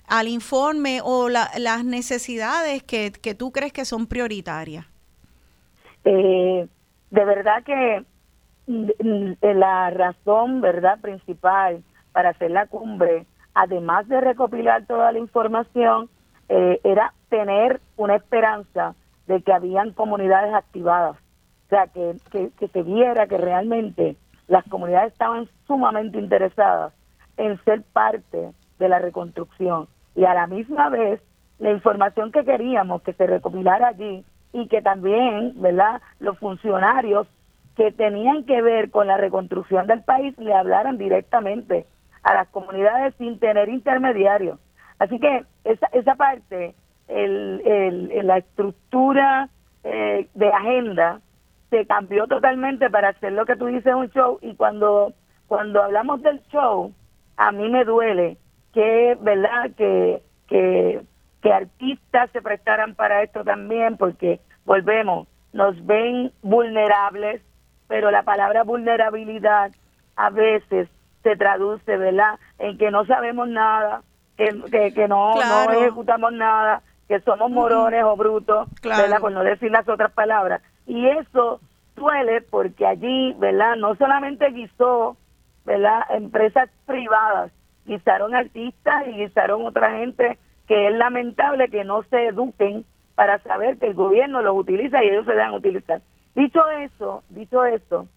[0.08, 4.86] al informe o las necesidades que, que, tú crees que son prioritarias?
[6.04, 6.68] Eh,
[7.10, 8.04] de verdad que
[8.66, 11.82] mm, mm, la razón verdad principal
[12.12, 16.08] para hacer la cumbre, además de recopilar toda la información,
[16.48, 18.94] eh, era tener una esperanza
[19.26, 25.12] de que habían comunidades activadas, o sea, que, que se viera que realmente las comunidades
[25.12, 26.92] estaban sumamente interesadas
[27.36, 31.20] en ser parte de la reconstrucción y a la misma vez
[31.58, 37.28] la información que queríamos que se recopilara allí y que también, ¿verdad?, los funcionarios
[37.76, 41.86] que tenían que ver con la reconstrucción del país le hablaran directamente
[42.22, 44.58] a las comunidades sin tener intermediarios.
[44.98, 46.74] Así que esa, esa parte,
[47.08, 49.50] el, el, la estructura
[49.84, 51.20] eh, de agenda
[51.70, 55.12] se cambió totalmente para hacer lo que tú dices un show y cuando
[55.46, 56.92] cuando hablamos del show
[57.36, 58.36] a mí me duele
[58.76, 59.70] que, ¿verdad?
[59.74, 61.00] Que, que,
[61.40, 67.40] que artistas se prestaran para esto también, porque volvemos, nos ven vulnerables,
[67.88, 69.72] pero la palabra vulnerabilidad
[70.14, 70.90] a veces
[71.22, 72.38] se traduce, ¿verdad?
[72.58, 74.02] En que no sabemos nada,
[74.36, 79.20] que, que, no, no ejecutamos nada, que somos morones o brutos, ¿verdad?
[79.20, 80.60] Por no decir las otras palabras.
[80.86, 81.60] Y eso
[81.94, 83.76] duele porque allí, ¿verdad?
[83.76, 85.16] No solamente guisó,
[85.64, 86.02] ¿verdad?
[86.10, 87.50] Empresas privadas,
[87.86, 92.84] guisaron artistas y guisaron otra gente que es lamentable que no se eduquen
[93.14, 96.02] para saber que el gobierno los utiliza y ellos se dejan utilizar.
[96.34, 98.08] Dicho eso, dicho eso,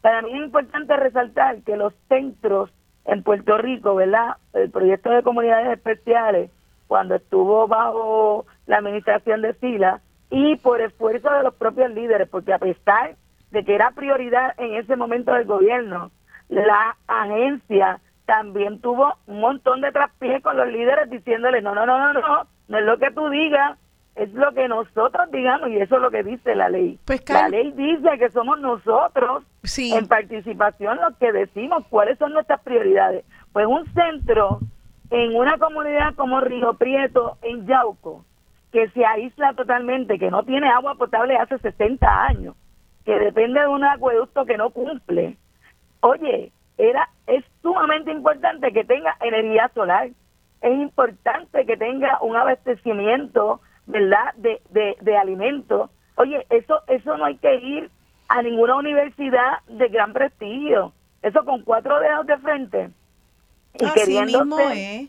[0.00, 2.70] para mí es importante resaltar que los centros
[3.04, 4.36] en Puerto Rico, ¿verdad?
[4.52, 6.50] El proyecto de comunidades especiales,
[6.86, 10.00] cuando estuvo bajo la administración de Sila
[10.30, 13.16] y por esfuerzo de los propios líderes, porque a pesar
[13.50, 16.10] de que era prioridad en ese momento del gobierno,
[16.48, 18.00] la agencia
[18.30, 22.46] también tuvo un montón de traspiés con los líderes diciéndole, no, no, no, no, no,
[22.68, 23.76] no es lo que tú digas,
[24.14, 26.96] es lo que nosotros digamos y eso es lo que dice la ley.
[27.06, 29.42] Pues, la ley dice que somos nosotros
[29.76, 33.24] en participación los que decimos cuáles son nuestras prioridades.
[33.52, 34.60] Pues un centro
[35.10, 38.24] en una comunidad como Río Prieto, en Yauco,
[38.70, 42.54] que se aísla totalmente, que no tiene agua potable hace 60 años,
[43.04, 45.36] que depende de un acueducto que no cumple.
[45.98, 46.52] Oye,
[46.88, 50.10] era es sumamente importante que tenga energía solar.
[50.60, 55.90] Es importante que tenga un abastecimiento, ¿verdad?, de, de, de alimentos.
[56.16, 57.90] Oye, eso eso no hay que ir
[58.28, 60.92] a ninguna universidad de gran prestigio.
[61.22, 62.90] Eso con cuatro dedos de frente.
[63.78, 65.08] Y así mismo es.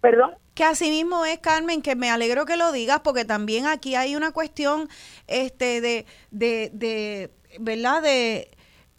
[0.00, 0.34] ¿Perdón?
[0.54, 4.16] Que así mismo es, Carmen, que me alegro que lo digas, porque también aquí hay
[4.16, 4.88] una cuestión
[5.26, 7.30] este de, de, de
[7.60, 8.02] ¿verdad?
[8.02, 8.48] De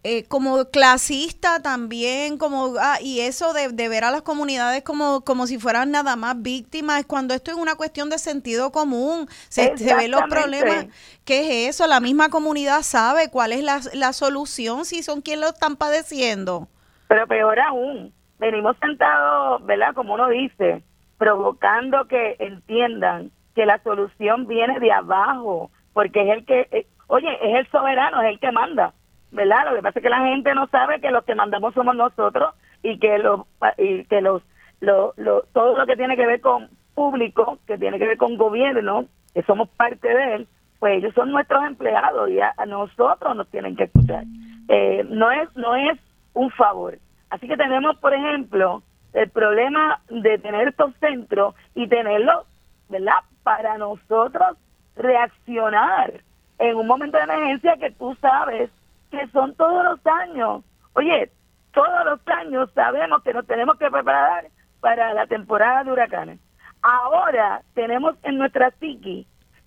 [0.02, 5.46] eh, como clasista también, como ah, y eso de, ver a las comunidades como, como
[5.46, 9.94] si fueran nada más víctimas, cuando esto es una cuestión de sentido común, se, se
[9.94, 10.86] ven los problemas,
[11.26, 11.86] ¿qué es eso?
[11.86, 16.68] La misma comunidad sabe cuál es la, la solución si son quienes lo están padeciendo.
[17.08, 19.94] Pero peor aún, venimos sentados, ¿verdad?
[19.94, 20.82] Como uno dice,
[21.18, 27.28] provocando que entiendan que la solución viene de abajo, porque es el que, eh, oye,
[27.42, 28.94] es el soberano, es el que manda,
[29.32, 29.66] ¿verdad?
[29.66, 32.54] Lo que pasa es que la gente no sabe que los que mandamos somos nosotros
[32.82, 33.42] y que los,
[33.78, 34.42] y que los,
[34.80, 38.36] lo, lo, todo lo que tiene que ver con público, que tiene que ver con
[38.36, 43.48] gobierno, que somos parte de él, pues ellos son nuestros empleados y a, nosotros nos
[43.48, 44.24] tienen que escuchar.
[44.68, 45.98] Eh, no es no es
[46.32, 46.98] un favor.
[47.28, 52.46] Así que tenemos, por ejemplo, el problema de tener estos centros y tenerlos,
[52.88, 53.14] ¿verdad?
[53.42, 54.56] Para nosotros
[54.96, 56.22] reaccionar
[56.58, 58.70] en un momento de emergencia que tú sabes
[59.10, 60.64] que son todos los años.
[60.94, 61.30] Oye,
[61.72, 64.46] todos los años sabemos que nos tenemos que preparar
[64.80, 66.40] para la temporada de huracanes.
[66.82, 69.26] Ahora tenemos en nuestra psiqui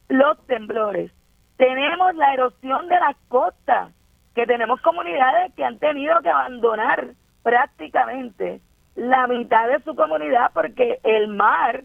[0.10, 1.12] los temblores,
[1.58, 3.94] tenemos la erosión de las costas,
[4.36, 7.12] que tenemos comunidades que han tenido que abandonar
[7.44, 8.62] prácticamente
[8.96, 11.84] la mitad de su comunidad porque el mar,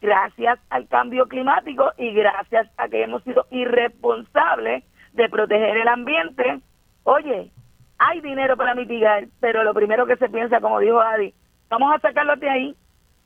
[0.00, 6.60] gracias al cambio climático y gracias a que hemos sido irresponsables de proteger el ambiente,
[7.04, 7.50] oye,
[7.98, 11.34] hay dinero para mitigar, pero lo primero que se piensa, como dijo Adi,
[11.68, 12.76] vamos a sacarlo de ahí,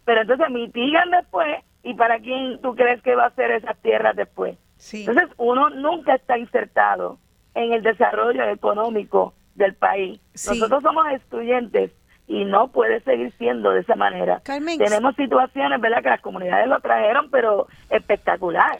[0.04, 4.16] pero entonces mitigan después y para quién tú crees que va a ser esas tierras
[4.16, 4.58] después.
[4.92, 7.18] Entonces uno nunca está insertado
[7.54, 10.20] en el desarrollo económico del país.
[10.46, 11.92] Nosotros somos estudiantes
[12.26, 14.42] y no puede seguir siendo de esa manera.
[14.44, 16.02] Tenemos situaciones, ¿verdad?
[16.02, 18.78] Que las comunidades lo trajeron, pero espectacular.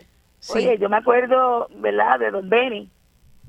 [0.55, 2.19] Oye, yo me acuerdo, ¿verdad?
[2.19, 2.91] De Don Benny,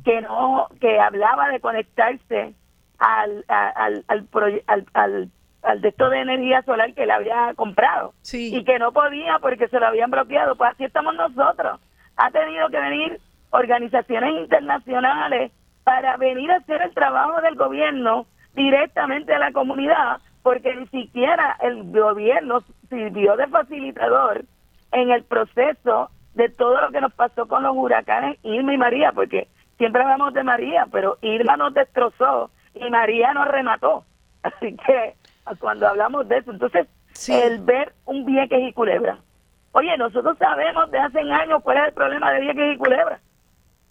[0.07, 2.53] que no, que hablaba de conectarse
[2.97, 4.27] al, al, al,
[4.67, 5.29] al, al,
[5.63, 9.67] al de esto de energía solar que le había comprado y que no podía porque
[9.67, 10.55] se lo habían bloqueado.
[10.55, 11.81] Pues así estamos nosotros.
[12.15, 15.51] Ha tenido que venir organizaciones internacionales
[15.83, 21.57] para venir a hacer el trabajo del gobierno directamente a la comunidad, porque ni siquiera
[21.59, 24.45] el gobierno sirvió de facilitador
[24.93, 29.11] en el proceso de todo lo que nos pasó con los huracanes Irma y María,
[29.11, 34.05] porque siempre hablamos de María, pero Irma nos destrozó y María nos remató.
[34.43, 35.15] Así que
[35.59, 36.88] cuando hablamos de eso, entonces
[37.28, 39.17] el ver un Vieques y Culebra.
[39.71, 43.19] Oye, nosotros sabemos de hace años cuál es el problema de Vieques y Culebra.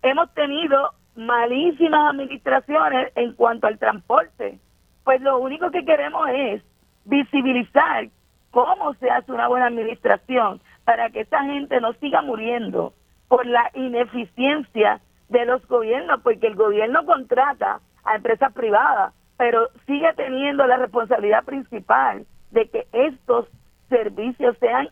[0.03, 4.59] Hemos tenido malísimas administraciones en cuanto al transporte,
[5.05, 6.63] pues lo único que queremos es
[7.05, 8.09] visibilizar
[8.51, 12.93] cómo se hace una buena administración para que esa gente no siga muriendo
[13.29, 20.13] por la ineficiencia de los gobiernos, porque el gobierno contrata a empresas privadas, pero sigue
[20.15, 23.47] teniendo la responsabilidad principal de que estos
[23.89, 24.89] servicios sean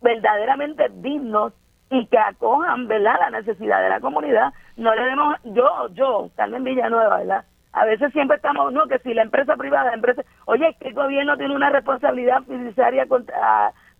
[0.00, 1.52] verdaderamente dignos
[1.90, 4.52] y que acojan, ¿verdad?, la necesidad de la comunidad.
[4.76, 7.44] No le demos, yo, yo, Carmen Villanueva, ¿verdad?
[7.72, 10.94] A veces siempre estamos, no, que si la empresa privada, la empresa, oye, que el
[10.94, 13.26] gobierno tiene una responsabilidad fiduciaria con,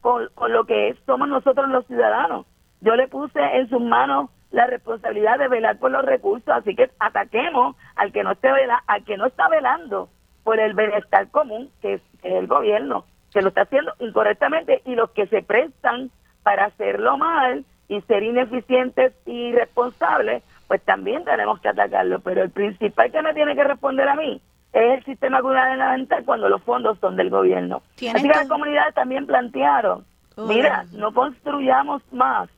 [0.01, 2.47] con, con lo que somos nosotros los ciudadanos.
[2.81, 6.89] Yo le puse en sus manos la responsabilidad de velar por los recursos, así que
[7.01, 10.09] ataquemos al que no esté vela, al que no está velando
[10.45, 15.11] por el bienestar común, que es el gobierno, que lo está haciendo incorrectamente y los
[15.11, 16.13] que se prestan
[16.45, 22.21] para hacerlo mal y ser ineficientes y irresponsables, pues también tenemos que atacarlo.
[22.21, 24.41] Pero el principal que me tiene que responder a mí
[24.73, 27.83] es el sistema gubernamental cuando los fondos son del gobierno.
[27.97, 30.05] Así que las comunidades también plantearon,
[30.37, 32.49] mira, no construyamos más,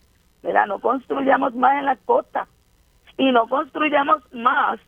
[0.47, 0.67] ¿verdad?
[0.67, 2.49] No construyamos más en las costas
[3.19, 4.79] y no construyamos más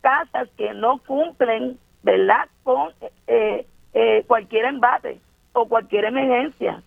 [0.00, 2.48] casas que no cumplen, ¿verdad?
[2.62, 2.92] Con
[3.26, 5.20] eh, eh, cualquier embate
[5.52, 6.80] o cualquier emergencia.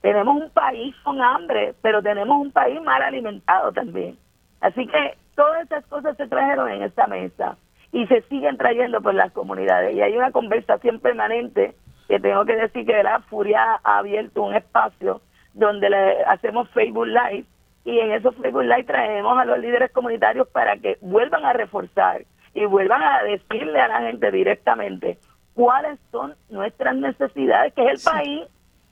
[0.00, 4.16] Tenemos un país con hambre, pero tenemos un país mal alimentado también.
[4.60, 7.58] Así que todas esas cosas se trajeron en esta mesa
[7.92, 9.94] y se siguen trayendo por las comunidades.
[9.94, 11.74] Y hay una conversación permanente
[12.08, 15.20] que tengo que decir que la Furia ha abierto un espacio
[15.54, 17.44] donde le hacemos Facebook Live
[17.84, 22.24] y en esos Facebook Live traemos a los líderes comunitarios para que vuelvan a reforzar
[22.54, 25.18] y vuelvan a decirle a la gente directamente
[25.54, 28.42] cuáles son nuestras necesidades, que es el país.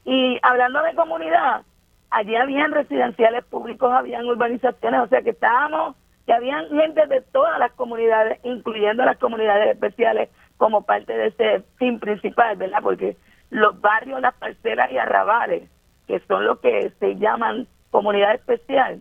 [0.05, 1.63] Y hablando de comunidad,
[2.11, 5.97] allí habían residenciales públicos, habían urbanizaciones, o sea que estábamos,
[6.27, 11.65] que habían gente de todas las comunidades, incluyendo las comunidades especiales, como parte de ese
[11.77, 12.79] fin principal, ¿verdad?
[12.83, 13.17] Porque
[13.51, 15.69] los barrios, las parcelas y arrabales,
[16.13, 19.01] que son los que se llaman comunidad especial,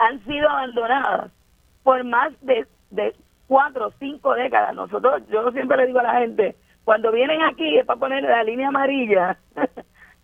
[0.00, 1.30] han sido abandonadas
[1.84, 3.14] por más de, de
[3.46, 4.74] cuatro o cinco décadas.
[4.74, 8.42] Nosotros, yo siempre le digo a la gente, cuando vienen aquí es para poner la
[8.42, 9.38] línea amarilla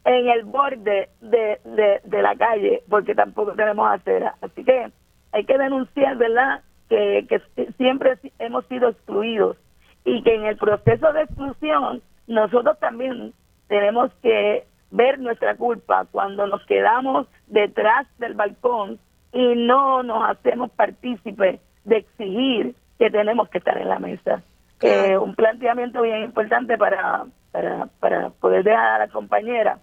[0.05, 4.35] en el borde de, de, la calle, porque tampoco tenemos acera.
[4.41, 4.91] Así que
[5.31, 9.57] hay que denunciar, ¿verdad?, que, que siempre hemos sido excluidos
[10.05, 13.33] y que en el proceso de exclusión nosotros también
[13.69, 18.99] tenemos que ver nuestra culpa cuando nos quedamos detrás del balcón
[19.33, 24.43] y no nos hacemos partícipes de exigir que tenemos que estar en la mesa.
[24.81, 29.79] Eh, un planteamiento bien importante para, para, para poder dejar a la compañera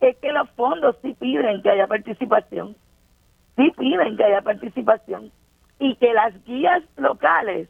[0.00, 2.76] es que los fondos sí piden que haya participación,
[3.56, 5.32] sí piden que haya participación
[5.78, 7.68] y que las guías locales,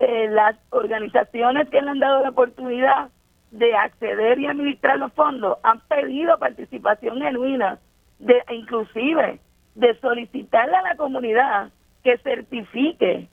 [0.00, 3.10] eh, las organizaciones que le han dado la oportunidad
[3.52, 7.78] de acceder y administrar los fondos han pedido participación genuina,
[8.18, 9.40] de inclusive
[9.74, 11.70] de solicitarle a la comunidad
[12.02, 13.28] que certifique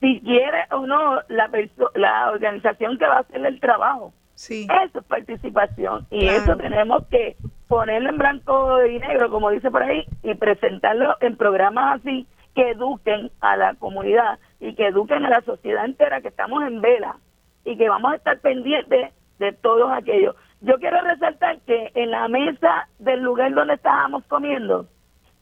[0.00, 1.50] si quiere o no la,
[1.94, 4.12] la organización que va a hacer el trabajo.
[4.34, 4.66] Sí.
[4.84, 7.36] Eso es participación y eso tenemos que
[7.68, 12.70] ponerlo en blanco y negro, como dice por ahí, y presentarlo en programas así que
[12.70, 17.16] eduquen a la comunidad y que eduquen a la sociedad entera que estamos en vela
[17.64, 19.12] y que vamos a estar pendientes
[19.42, 20.34] de todos aquellos.
[20.60, 24.86] Yo quiero resaltar que en la mesa del lugar donde estábamos comiendo,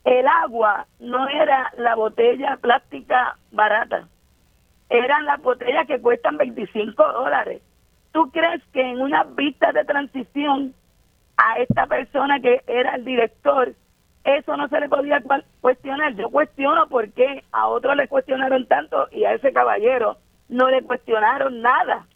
[0.04, 4.08] el agua no era la botella plástica barata
[4.90, 7.62] eran las botellas que cuestan 25 dólares.
[8.12, 10.74] ¿Tú crees que en una vista de transición
[11.36, 13.72] a esta persona que era el director,
[14.24, 15.22] eso no se le podía
[15.60, 16.14] cuestionar?
[16.16, 20.82] Yo cuestiono por qué a otros le cuestionaron tanto y a ese caballero no le
[20.82, 22.06] cuestionaron nada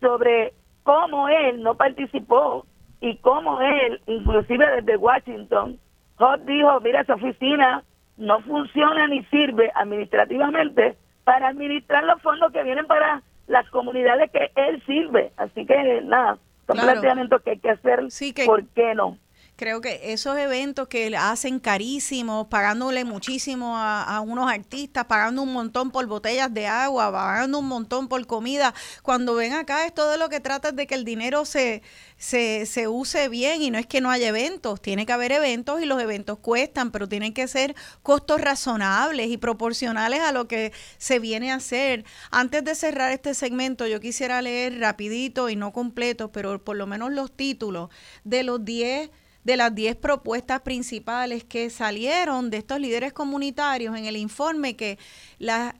[0.00, 2.66] sobre cómo él no participó
[3.00, 5.78] y cómo él, inclusive desde Washington,
[6.16, 7.82] Hot dijo, mira, esa oficina
[8.16, 14.50] no funciona ni sirve administrativamente para administrar los fondos que vienen para las comunidades que
[14.54, 15.32] él sirve.
[15.36, 18.10] Así que nada, son planteamientos que hay que hacer.
[18.46, 19.16] ¿Por qué no?
[19.60, 25.90] Creo que esos eventos que hacen carísimos, pagándole muchísimo a, unos artistas, pagando un montón
[25.90, 30.30] por botellas de agua, pagando un montón por comida, cuando ven acá es todo lo
[30.30, 31.82] que trata de que el dinero se,
[32.16, 35.82] se, se use bien y no es que no haya eventos, tiene que haber eventos
[35.82, 40.72] y los eventos cuestan, pero tienen que ser costos razonables y proporcionales a lo que
[40.96, 42.06] se viene a hacer.
[42.30, 46.86] Antes de cerrar este segmento, yo quisiera leer rapidito y no completo, pero por lo
[46.86, 47.90] menos los títulos
[48.24, 49.10] de los 10
[49.44, 54.98] de las 10 propuestas principales que salieron de estos líderes comunitarios en el informe que
[55.38, 55.74] las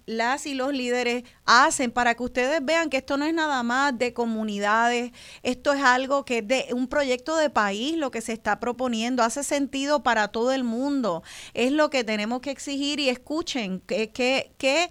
[0.46, 4.14] y los líderes hacen para que ustedes vean que esto no es nada más de
[4.14, 8.60] comunidades, esto es algo que es de un proyecto de país lo que se está
[8.60, 13.80] proponiendo, hace sentido para todo el mundo, es lo que tenemos que exigir y escuchen
[13.80, 14.88] que, que, que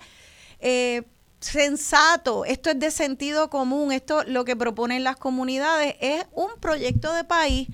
[0.60, 1.04] eh,
[1.40, 7.14] sensato, esto es de sentido común, esto lo que proponen las comunidades es un proyecto
[7.14, 7.70] de país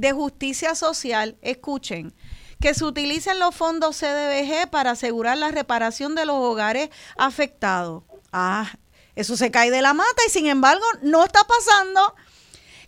[0.00, 2.14] de justicia social, escuchen,
[2.58, 8.02] que se utilicen los fondos CDBG para asegurar la reparación de los hogares afectados.
[8.32, 8.70] Ah,
[9.14, 12.14] eso se cae de la mata y sin embargo no está pasando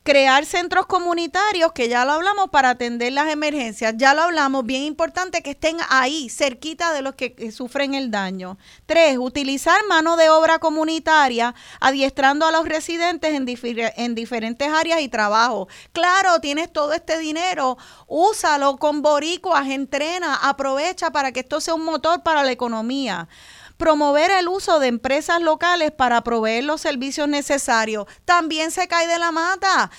[0.02, 3.94] crear centros comunitarios, que ya lo hablamos, para atender las emergencias.
[3.96, 8.58] Ya lo hablamos, bien importante que estén ahí, cerquita de los que, sufren el daño.
[8.86, 13.46] Tres, utilizar mano de obra comunitaria, adiestrando a los residentes en,
[13.96, 15.68] en diferentes áreas y trabajo.
[15.92, 21.84] Claro, tienes todo este dinero, úsalo con boricuas, entrena, aprovecha para que esto sea un
[21.84, 23.28] motor para la economía
[23.82, 28.06] promover el uso de empresas locales para proveer los servicios necesarios.
[28.24, 29.90] También se cae de la mata.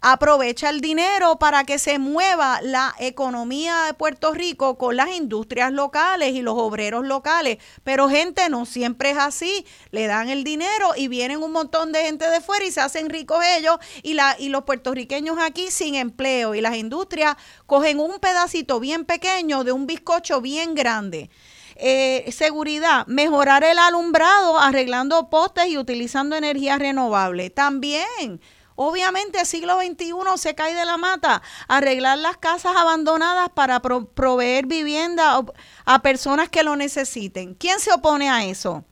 [0.00, 5.72] aprovecha el dinero para que se mueva la economía de Puerto Rico con las industrias
[5.72, 7.58] locales y los obreros locales.
[7.82, 9.66] Pero gente, no siempre es así.
[9.90, 13.10] Le dan el dinero y vienen un montón de gente de fuera y se hacen
[13.10, 14.14] ricos ellos y,
[14.50, 17.36] los puertorriqueños aquí sin empleo y las industrias
[17.66, 21.28] cogen un pedacito bien pequeño de un bizcocho bien grande.
[21.76, 27.50] Eh, seguridad, mejorar el alumbrado arreglando postes y utilizando energía renovable.
[27.50, 28.40] También
[28.74, 31.42] Obviamente siglo XXI se cae de la mata.
[31.68, 35.40] Arreglar las casas abandonadas para proveer vivienda
[35.84, 37.54] a personas que lo necesiten.
[37.54, 38.84] ¿Quién se opone a eso?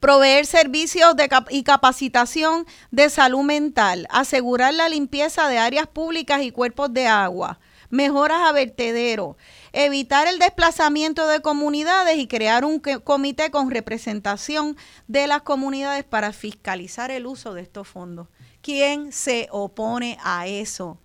[0.00, 4.08] Proveer servicios de y capacitación de salud mental.
[4.10, 7.60] Asegurar la limpieza de áreas públicas y cuerpos de agua.
[7.88, 9.36] Mejoras a vertederos
[9.72, 14.76] evitar el desplazamiento de comunidades y crear un comité con representación
[15.08, 18.28] de las comunidades para fiscalizar el uso de estos fondos.
[18.60, 20.98] ¿Quién se opone a eso?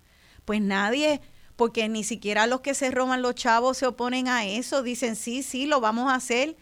[0.44, 1.20] Pues nadie,
[1.56, 4.82] porque ni siquiera los que se roban los chavos se oponen a eso.
[4.82, 6.56] Dicen, sí, sí, lo vamos a hacer.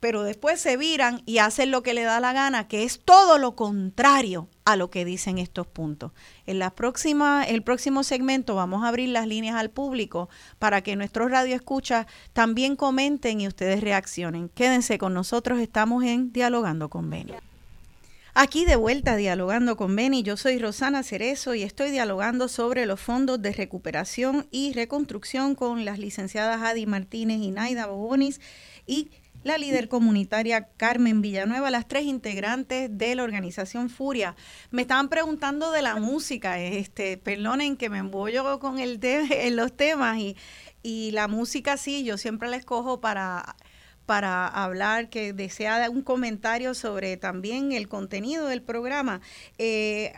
[0.00, 3.38] Pero después se viran y hacen lo que le da la gana, que es todo
[3.38, 6.12] lo contrario a lo que dicen estos puntos.
[6.46, 10.28] En la próxima, el próximo segmento vamos a abrir las líneas al público
[10.58, 14.48] para que nuestros radioescuchas también comenten y ustedes reaccionen.
[14.50, 17.32] Quédense con nosotros, estamos en Dialogando con Beni.
[18.38, 23.00] Aquí de vuelta dialogando con Beni, yo soy Rosana Cerezo y estoy dialogando sobre los
[23.00, 28.42] fondos de recuperación y reconstrucción con las licenciadas Adi Martínez y Naida Bobonis
[28.86, 29.10] y
[29.46, 34.34] la líder comunitaria Carmen Villanueva, las tres integrantes de la organización Furia.
[34.72, 39.76] Me estaban preguntando de la música, este, perdonen que me embollo con el en los
[39.76, 40.36] temas y,
[40.82, 43.56] y la música sí, yo siempre la escojo para
[44.04, 49.20] para hablar, que desea un comentario sobre también el contenido del programa.
[49.58, 50.12] Eh,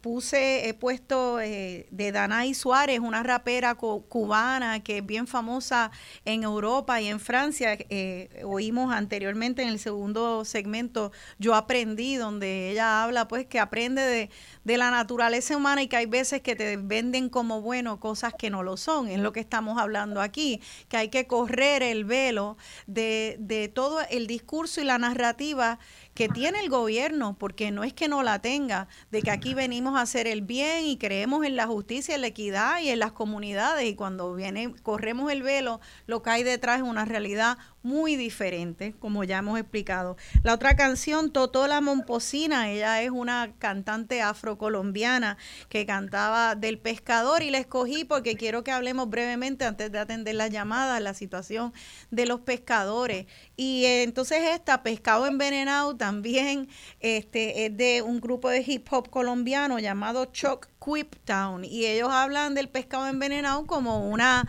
[0.00, 5.90] puse, he puesto eh, de Danay Suárez, una rapera cubana que es bien famosa
[6.24, 7.76] en Europa y en Francia.
[7.88, 14.02] Eh, oímos anteriormente en el segundo segmento, Yo aprendí, donde ella habla pues que aprende
[14.02, 14.30] de,
[14.64, 18.50] de la naturaleza humana y que hay veces que te venden como bueno cosas que
[18.50, 19.08] no lo son.
[19.08, 22.56] Es lo que estamos hablando aquí, que hay que correr el velo
[22.86, 25.78] de, de todo el discurso y la narrativa
[26.14, 29.96] que tiene el gobierno, porque no es que no la tenga, de que aquí venimos
[29.96, 33.12] a hacer el bien y creemos en la justicia, en la equidad y en las
[33.12, 38.16] comunidades y cuando viene corremos el velo, lo que hay detrás es una realidad muy
[38.16, 40.16] diferente, como ya hemos explicado.
[40.42, 45.36] La otra canción, Totola Momposina, ella es una cantante afrocolombiana
[45.68, 50.34] que cantaba del pescador y la escogí porque quiero que hablemos brevemente antes de atender
[50.34, 51.74] las llamadas, la situación
[52.10, 53.26] de los pescadores.
[53.54, 56.68] Y eh, entonces esta, Pescado Envenenado, también
[57.00, 62.08] este, es de un grupo de hip hop colombiano llamado Choc Quip Town y ellos
[62.10, 64.46] hablan del pescado envenenado como una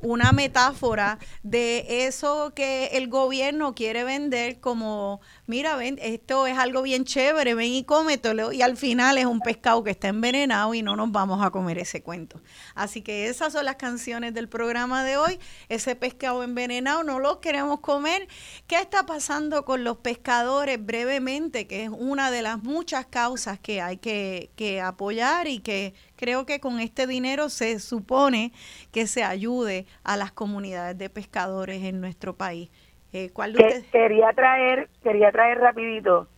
[0.00, 6.82] una metáfora de eso que el gobierno quiere vender como, mira, ven, esto es algo
[6.82, 10.82] bien chévere, ven y cómetelo, y al final es un pescado que está envenenado y
[10.82, 12.40] no nos vamos a comer ese cuento.
[12.74, 17.40] Así que esas son las canciones del programa de hoy, ese pescado envenenado no lo
[17.40, 18.28] queremos comer.
[18.66, 21.66] ¿Qué está pasando con los pescadores brevemente?
[21.66, 26.44] Que es una de las muchas causas que hay que, que apoyar y que creo
[26.44, 28.52] que con este dinero se supone
[28.92, 32.68] que se ayude a las comunidades de pescadores en nuestro país.
[33.12, 33.54] Eh, ¿cuál
[33.90, 36.28] Quería traer, quería traer rapidito,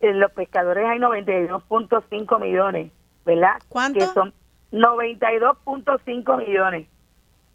[0.00, 2.92] en eh, los pescadores hay 92.5 millones,
[3.24, 3.52] ¿verdad?
[3.68, 4.00] ¿Cuánto?
[4.00, 4.34] Que son
[4.72, 6.86] 92.5 millones.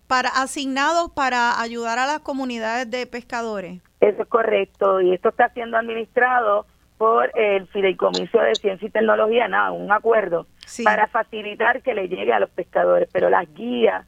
[0.07, 3.81] Para, asignados para ayudar a las comunidades de pescadores.
[3.99, 6.65] Eso es correcto, y esto está siendo administrado
[6.97, 10.47] por el Fideicomiso de Ciencia y Tecnología, nada, un acuerdo
[10.83, 14.05] para facilitar que le llegue a los pescadores, pero las guías,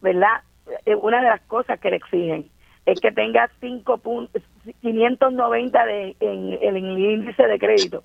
[0.00, 0.42] ¿verdad?
[0.86, 2.50] Eh, una de las cosas que le exigen
[2.92, 4.00] es que tenga cinco
[4.80, 8.02] 590 de, en, en el índice de crédito.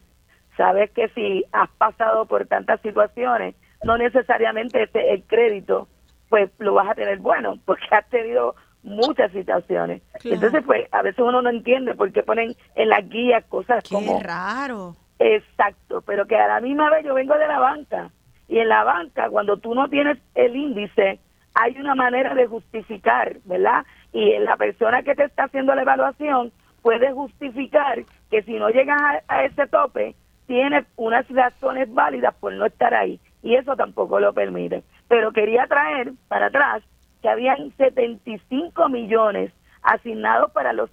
[0.58, 5.88] Sabes que si has pasado por tantas situaciones, no necesariamente este, el crédito
[6.30, 10.02] pues lo vas a tener bueno, porque has tenido muchas situaciones.
[10.24, 13.96] Entonces, pues, a veces uno no entiende por qué ponen en las guías cosas qué
[13.96, 14.20] como...
[14.20, 14.96] raro.
[15.20, 18.10] Exacto, pero que a la misma vez yo vengo de la banca
[18.50, 21.20] y en la banca cuando tú no tienes el índice
[21.56, 23.86] hay una manera de justificar, ¿verdad?
[24.14, 29.00] Y la persona que te está haciendo la evaluación puede justificar que si no llegas
[29.28, 30.16] a, ese tope
[30.48, 34.84] tienes unas razones válidas por no estar ahí y eso tampoco lo permite.
[35.08, 36.84] Pero quería traer para atrás
[37.22, 40.90] que habían 75 millones asignados para los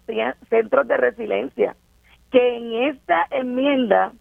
[0.48, 1.76] centros de resiliencia
[2.30, 4.12] que en esta enmienda,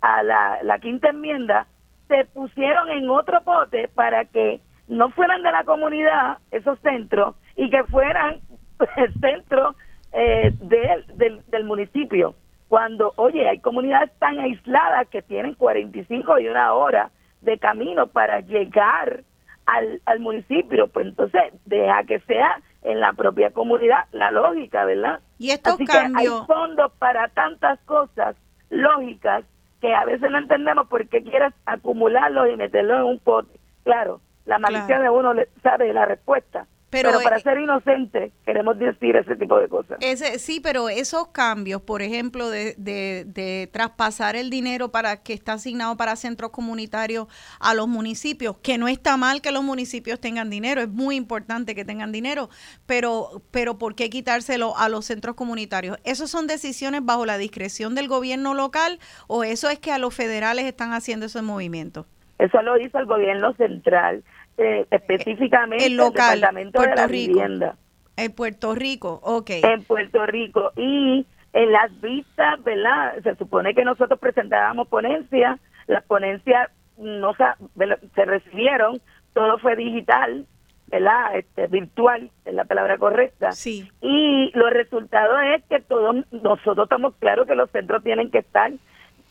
[0.00, 1.66] a la, quinta enmienda,
[2.08, 7.70] se pusieron en otro pote para que no fueran de la comunidad esos centros y
[7.70, 8.40] que fueran
[8.96, 9.74] el centro
[10.12, 12.34] eh, del, del municipio.
[12.68, 17.10] Cuando, oye, hay comunidades tan aisladas que tienen 45 y una hora
[17.40, 19.22] de camino para llegar
[19.66, 25.20] al, al municipio, pues entonces deja que sea en la propia comunidad la lógica, ¿verdad?
[25.38, 26.22] Y estos Así cambios...
[26.22, 28.36] que hay fondos para tantas cosas
[28.70, 29.44] lógicas
[29.80, 33.58] que a veces no entendemos por qué quieres acumularlos y meterlos en un pote.
[33.84, 36.66] Claro, la malicia de uno le sabe la respuesta,
[37.02, 39.98] pero, para eh, ser inocente queremos decir ese tipo de cosas.
[40.00, 45.32] Ese, sí, pero esos cambios, por ejemplo, de, de, de, traspasar el dinero para que
[45.32, 47.26] está asignado para centros comunitarios
[47.60, 51.74] a los municipios, que no está mal que los municipios tengan dinero, es muy importante
[51.74, 52.48] que tengan dinero,
[52.86, 55.98] pero, pero ¿por qué quitárselo a los centros comunitarios?
[56.04, 60.14] ¿Esos son decisiones bajo la discreción del gobierno local o eso es que a los
[60.14, 62.06] federales están haciendo esos movimientos?
[62.38, 64.22] Eso lo hizo el gobierno central.
[64.56, 67.32] Eh, específicamente el, local, Departamento Puerto de la Rico.
[67.32, 67.76] Vivienda.
[68.16, 69.50] En Puerto Rico, ok.
[69.50, 70.72] En Puerto Rico.
[70.76, 73.14] Y en las vistas, ¿verdad?
[73.22, 79.00] Se supone que nosotros presentábamos ponencias, las ponencias no se recibieron,
[79.32, 80.46] todo fue digital,
[80.86, 81.36] ¿verdad?
[81.36, 83.52] Este, virtual, es la palabra correcta.
[83.52, 83.90] Sí.
[84.00, 88.72] Y los resultados es que todos nosotros estamos claros que los centros tienen que estar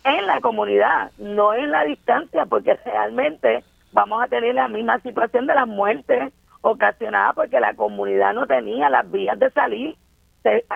[0.04, 3.64] en la comunidad, no en la distancia, porque realmente
[3.94, 8.90] vamos a tener la misma situación de las muertes ocasionadas porque la comunidad no tenía
[8.90, 9.96] las vías de salir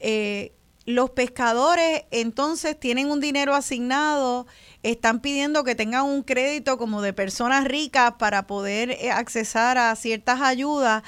[0.00, 0.54] eh,
[0.86, 4.46] los pescadores entonces tienen un dinero asignado,
[4.82, 9.94] están pidiendo que tengan un crédito como de personas ricas para poder eh, accesar a
[9.94, 11.02] ciertas ayudas.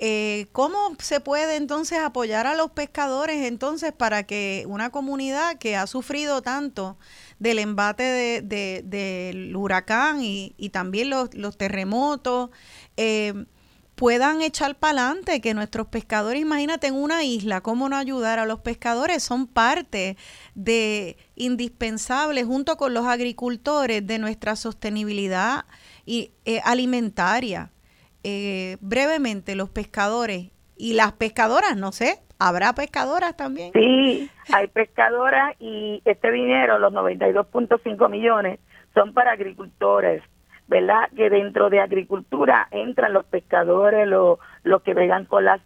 [0.00, 5.76] Eh, ¿Cómo se puede entonces apoyar a los pescadores entonces para que una comunidad que
[5.76, 6.96] ha sufrido tanto
[7.40, 12.50] del embate de, de, del huracán y, también los, los terremotos,
[12.96, 13.46] eh,
[13.98, 18.46] puedan echar para adelante, que nuestros pescadores, imagínate en una isla, cómo no ayudar a
[18.46, 20.16] los pescadores, son parte
[20.54, 25.64] de indispensable junto con los agricultores de nuestra sostenibilidad
[26.06, 27.72] y, eh, alimentaria.
[28.30, 33.72] Eh, brevemente, los pescadores y las pescadoras, no sé, ¿habrá pescadoras también?
[33.72, 38.60] Sí, hay pescadoras y este dinero, los 92.5 millones,
[38.94, 40.22] son para agricultores.
[40.70, 41.08] ¿verdad?
[41.16, 45.62] Que dentro de agricultura entran los pescadores, los, los que vegan con las,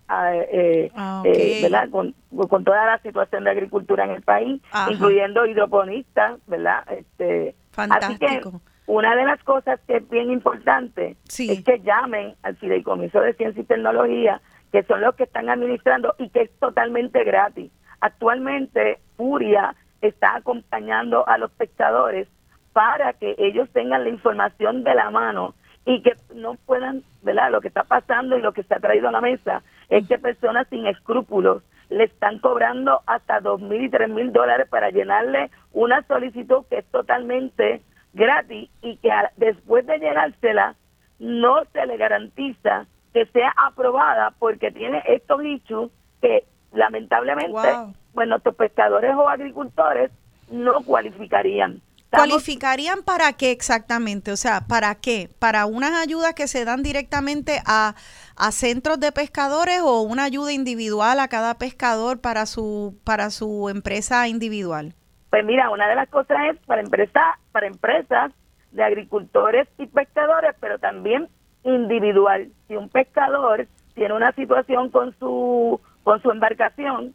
[0.53, 1.59] eh, Ah, eh.
[1.61, 1.91] ¿verdad?
[1.91, 2.15] Con,
[2.49, 4.93] con toda la situación de agricultura en el país, Ajá.
[4.93, 6.85] incluyendo hidroponistas, ¿verdad?
[6.89, 8.61] Este, Así que Fantástico.
[8.93, 11.51] Una de las cosas que es bien importante Sí.
[11.51, 16.15] es que llamen al Fideicomiso de Ciencia y Tecnología, que son los que están administrando
[16.19, 17.73] y que es totalmente gratis.
[18.03, 22.29] Actualmente, Furia está acompañando a los pescadores
[22.75, 25.55] para que ellos tengan la información de la mano
[25.87, 27.51] y que no puedan, ¿verdad?
[27.51, 30.19] Lo que está pasando y lo que se ha traído a la mesa es que
[30.19, 35.51] personas sin escrúpulos le están cobrando hasta dos mil y tres mil dólares para llenarle
[35.73, 37.81] una solicitud que es totalmente
[38.13, 40.77] gratis y que a- después de llenársela
[41.19, 45.91] no se le garantiza que sea aprobada porque tiene estos issues
[46.21, 47.95] que lamentablemente, Wow.
[48.15, 50.11] bueno, nuestros pescadores o agricultores
[50.51, 51.81] no cualificarían.
[51.97, 54.33] Estamos- ¿Cualificarían para qué exactamente?
[54.33, 55.31] O sea, ¿para qué?
[55.39, 57.95] ¿Para unas ayudas que se dan directamente a,
[58.37, 63.71] a centros de pescadores o una ayuda individual a cada pescador para su, para su
[63.71, 64.95] empresa individual?
[65.33, 68.33] Pues mira, una de las cosas es para empresas, para empresas
[68.71, 71.27] de agricultores y pescadores, pero también
[71.65, 72.49] individual.
[72.69, 77.15] Si un pescador tiene una situación con su con su embarcación,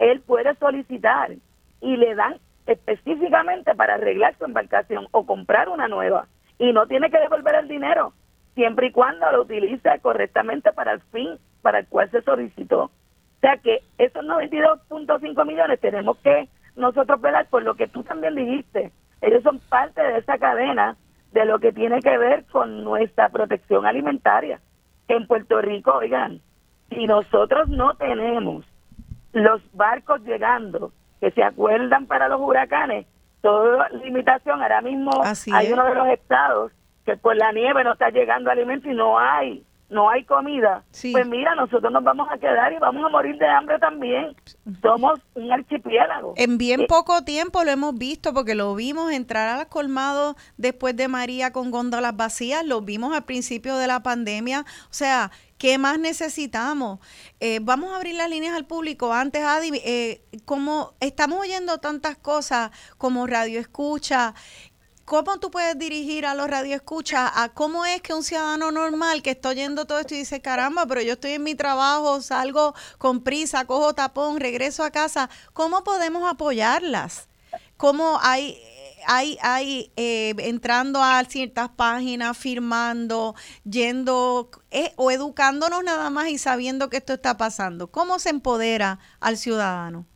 [0.00, 1.30] él puede solicitar
[1.80, 6.26] y le dan específicamente para arreglar su embarcación o comprar una nueva
[6.58, 8.12] y no tiene que devolver el dinero
[8.56, 12.86] siempre y cuando lo utilice correctamente para el fin para el cual se solicitó.
[12.86, 18.34] O sea que esos 92.5 millones tenemos que nosotros velar por lo que tú también
[18.34, 18.92] dijiste.
[19.20, 20.96] Ellos son parte de esa cadena
[21.32, 24.60] de lo que tiene que ver con nuestra protección alimentaria.
[25.08, 26.40] En Puerto Rico, oigan,
[26.90, 28.64] si nosotros no tenemos
[29.32, 33.06] los barcos llegando, que se acuerdan para los huracanes,
[33.40, 35.10] toda limitación, ahora mismo
[35.52, 36.72] hay uno de los estados
[37.04, 41.26] que por la nieve no está llegando alimento y no hay no hay comida, pues
[41.26, 44.34] mira, nosotros nos vamos a quedar y vamos a morir de hambre también.
[44.80, 46.32] Somos un archipiélago.
[46.36, 50.36] En bien eh, poco tiempo lo hemos visto porque lo vimos entrar a los colmados
[50.56, 54.60] después de María con góndolas vacías, lo vimos al principio de la pandemia.
[54.60, 55.30] O sea,
[55.62, 56.98] ¿Qué más necesitamos?
[57.38, 59.12] Eh, vamos a abrir las líneas al público.
[59.12, 64.34] Antes, Adi, eh, como estamos oyendo tantas cosas como radio escucha
[65.04, 69.30] ¿Cómo tú puedes dirigir a los radioescuchas a cómo es que un ciudadano normal que
[69.32, 73.22] está oyendo todo esto y dice, caramba, pero yo estoy en mi trabajo, salgo con
[73.22, 77.28] prisa, cojo tapón, regreso a casa, ¿cómo podemos apoyarlas?
[77.76, 78.62] ¿Cómo hay,
[79.06, 83.34] hay, hay eh, entrando a ciertas páginas, firmando,
[83.64, 87.90] yendo eh, o educándonos nada más y sabiendo que esto está pasando?
[87.90, 90.06] ¿Cómo se empodera al ciudadano?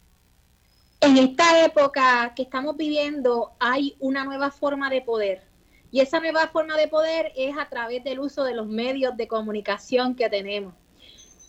[1.06, 5.46] En esta época que estamos viviendo hay una nueva forma de poder
[5.92, 9.28] y esa nueva forma de poder es a través del uso de los medios de
[9.28, 10.74] comunicación que tenemos.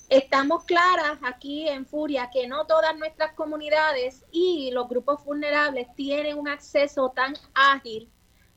[0.09, 6.37] Estamos claras aquí en Furia que no todas nuestras comunidades y los grupos vulnerables tienen
[6.37, 8.11] un acceso tan ágil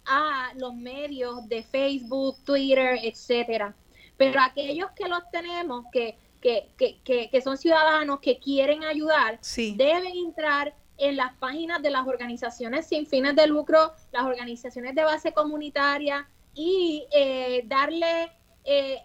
[0.05, 3.75] a los medios de Facebook, Twitter, etcétera.
[4.19, 9.41] Pero aquellos que los tenemos, que, que, que, que, son ciudadanos que quieren ayudar,
[9.77, 15.03] deben entrar en las páginas de las organizaciones sin fines de lucro, las organizaciones de
[15.03, 18.31] base comunitaria y eh, darle,
[18.65, 18.99] eh,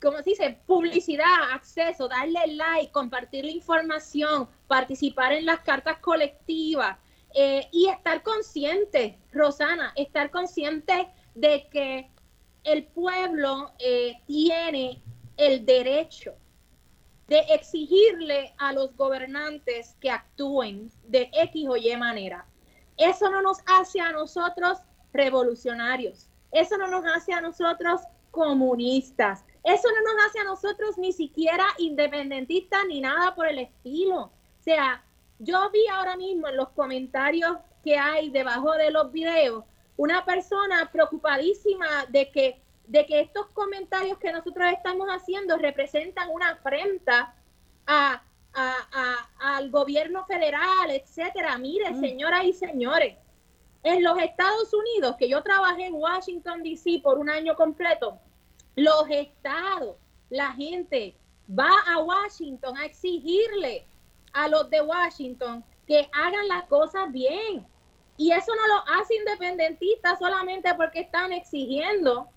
[0.00, 0.58] ¿cómo se dice?
[0.66, 6.98] Publicidad, acceso, darle like, compartir la información, participar en las cartas colectivas
[7.36, 12.08] eh, y estar consciente, Rosana, estar consciente de que
[12.62, 15.02] el pueblo eh, tiene
[15.36, 16.36] el derecho
[17.28, 22.46] de exigirle a los gobernantes que actúen de X o Y manera.
[22.96, 24.78] Eso no nos hace a nosotros
[25.12, 31.12] revolucionarios, eso no nos hace a nosotros comunistas, eso no nos hace a nosotros ni
[31.12, 34.18] siquiera independentistas ni nada por el estilo.
[34.18, 34.30] O
[34.60, 35.02] sea,
[35.38, 39.64] yo vi ahora mismo en los comentarios que hay debajo de los videos
[39.96, 46.50] una persona preocupadísima de que de que estos comentarios que nosotros estamos haciendo representan una
[46.50, 47.34] afrenta
[47.86, 48.22] a,
[49.38, 51.58] al gobierno federal, etcétera.
[51.58, 52.00] Mire, mm.
[52.00, 53.16] señoras y señores,
[53.82, 57.00] en los Estados Unidos, que yo trabajé en Washington, D.C.
[57.02, 58.18] por un año completo,
[58.76, 59.96] los estados,
[60.30, 61.16] la gente
[61.48, 63.86] va a Washington a exigirle
[64.32, 67.66] a los de Washington que hagan las cosas bien.
[68.16, 72.28] Y eso no lo hace independentistas solamente porque están exigiendo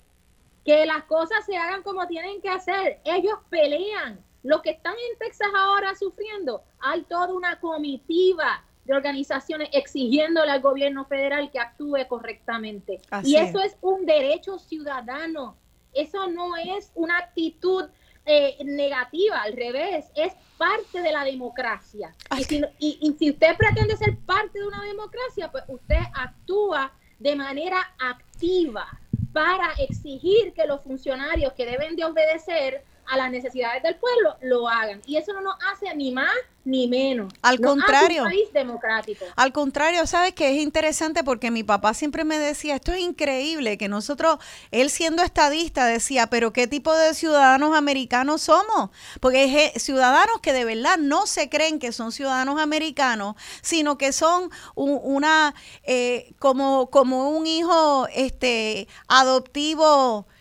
[0.68, 3.00] que las cosas se hagan como tienen que hacer.
[3.02, 4.22] Ellos pelean.
[4.42, 10.60] Los que están en Texas ahora sufriendo, hay toda una comitiva de organizaciones exigiéndole al
[10.60, 13.00] gobierno federal que actúe correctamente.
[13.24, 13.78] y eso es.
[13.80, 15.56] un derecho ciudadano.
[15.94, 17.86] Eso no es una actitud
[18.26, 22.14] eh, negativa, al revés, es parte de la democracia.
[22.38, 27.36] Y si, y si usted pretende ser parte de una democracia, pues usted actúa de
[27.36, 28.86] manera activa
[29.32, 34.68] para exigir que los funcionarios que deben de obedecer a las necesidades del pueblo lo
[34.68, 35.00] hagan.
[35.06, 36.30] Y eso no nos hace ni más
[36.64, 37.32] ni menos.
[37.40, 38.24] Al contrario.
[38.24, 39.24] un país democrático.
[39.36, 43.78] Al contrario, sabes que es interesante porque mi papá siempre me decía, esto es increíble,
[43.78, 44.38] que nosotros,
[44.70, 48.90] él siendo estadista, decía, pero ¿qué tipo de ciudadanos americanos somos?
[49.20, 54.12] Porque es ciudadanos que de verdad no se creen que son ciudadanos americanos, sino que
[54.12, 55.54] son una,
[55.84, 60.37] eh, como, como un hijo este, adoptivo eh,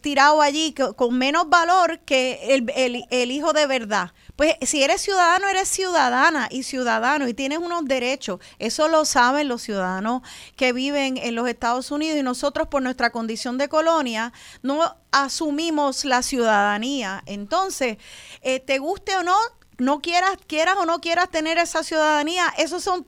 [0.00, 4.12] tirado allí con menos valor que el, el, hijo de verdad.
[4.36, 8.40] Pues si eres ciudadano, eres ciudadana y ciudadano y tienes unos derechos.
[8.58, 10.22] Eso lo saben los ciudadanos
[10.56, 14.32] que viven en los Estados Unidos y nosotros por nuestra condición de colonia
[14.62, 17.22] no asumimos la ciudadanía.
[17.26, 17.98] Entonces,
[18.42, 19.36] eh, te guste o no,
[19.78, 23.06] no quieras, quieras o no quieras tener esa ciudadanía, eso, son,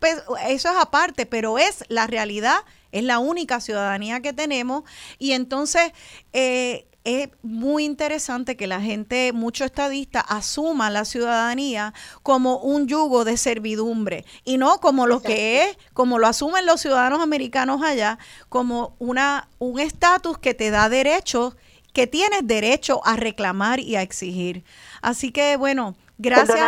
[0.49, 2.59] eso es aparte, pero es la realidad
[2.99, 4.85] es la única ciudadanía que tenemos
[5.19, 5.93] y entonces
[6.33, 11.95] eh, es muy interesante que la gente, mucho estadista, asuma la ciudadanía
[12.25, 16.81] como un yugo de servidumbre y no como lo que es, como lo asumen los
[16.81, 18.19] ciudadanos americanos allá,
[18.49, 21.57] como una un estatus que te da derechos,
[21.95, 24.65] que tienes derecho a reclamar y a exigir.
[25.01, 26.59] Así que bueno, gracias.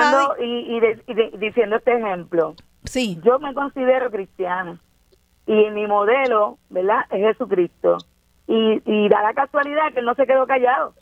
[0.40, 3.18] y, y diciendo este ejemplo, sí.
[3.24, 4.80] yo me considero cristiana
[5.48, 7.06] y mi modelo, ¿verdad?
[7.10, 7.96] Es Jesucristo.
[8.46, 10.92] Y, y da la casualidad que él no se quedó callado.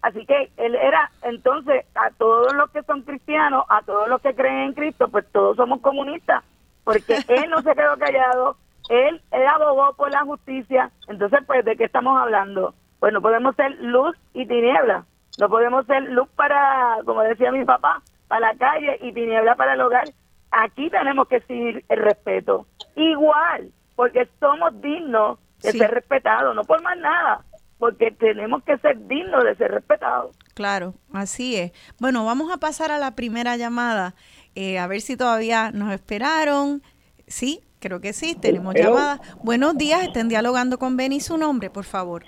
[0.00, 4.36] Así que él era, entonces, a todos los que son cristianos, a todos los que
[4.36, 6.44] creen en Cristo, pues todos somos comunistas,
[6.84, 8.56] porque él no se quedó callado,
[8.88, 12.74] él, él abogó por la justicia, entonces, pues, ¿de qué estamos hablando?
[13.00, 15.04] Pues no podemos ser luz y tiniebla,
[15.40, 19.74] no podemos ser luz para, como decía mi papá, para la calle y tiniebla para
[19.74, 20.04] el hogar.
[20.52, 22.66] Aquí tenemos que seguir el respeto.
[22.94, 27.44] Igual, porque somos dignos de ser respetados, no por más nada,
[27.78, 30.36] porque tenemos que ser dignos de ser respetados.
[30.54, 31.72] Claro, así es.
[31.98, 34.14] Bueno, vamos a pasar a la primera llamada,
[34.54, 36.82] eh, a ver si todavía nos esperaron.
[37.26, 39.20] Sí, creo que sí, tenemos llamada.
[39.42, 42.24] Buenos días, estén dialogando con Beni, su nombre, por favor.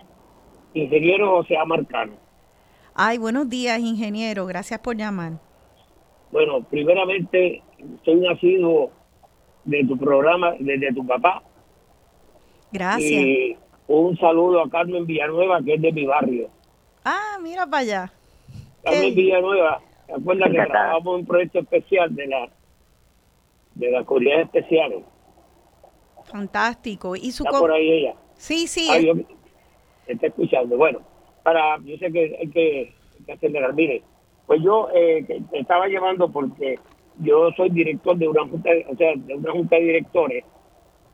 [0.74, 2.14] Ingeniero José Amarcano.
[2.94, 5.34] Ay, buenos días, ingeniero, gracias por llamar.
[6.32, 7.62] Bueno, primeramente,
[8.04, 8.90] soy nacido
[9.64, 11.42] de tu programa, desde tu papá.
[12.72, 13.10] Gracias.
[13.10, 16.48] Y un saludo a Carmen Villanueva, que es de mi barrio.
[17.04, 18.12] Ah, mira para allá.
[18.82, 22.48] Carmen Villanueva, ¿te acuerdas que trabajamos en un proyecto especial de la
[23.74, 25.04] de las comunidades especiales?
[26.24, 27.16] Fantástico.
[27.16, 28.14] ¿Y su ¿Está por ahí ella?
[28.34, 28.88] Sí, sí.
[28.90, 29.34] Ah,
[30.06, 30.76] está escuchando.
[30.76, 31.00] Bueno,
[31.42, 33.72] para, yo sé que hay que, que acelerar.
[33.74, 34.02] Mire,
[34.46, 36.78] pues yo eh, estaba llevando porque
[37.20, 40.44] yo soy director de una junta, o sea, de una junta de directores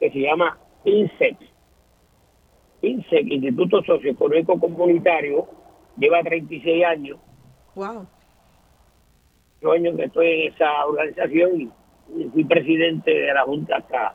[0.01, 1.37] que se llama INSEC.
[2.83, 5.47] INSEC, Instituto Socioeconómico Comunitario,
[5.97, 7.19] lleva 36 años.
[7.75, 8.07] Wow.
[9.61, 14.15] Yo años que estoy en esa organización y fui presidente de la junta hasta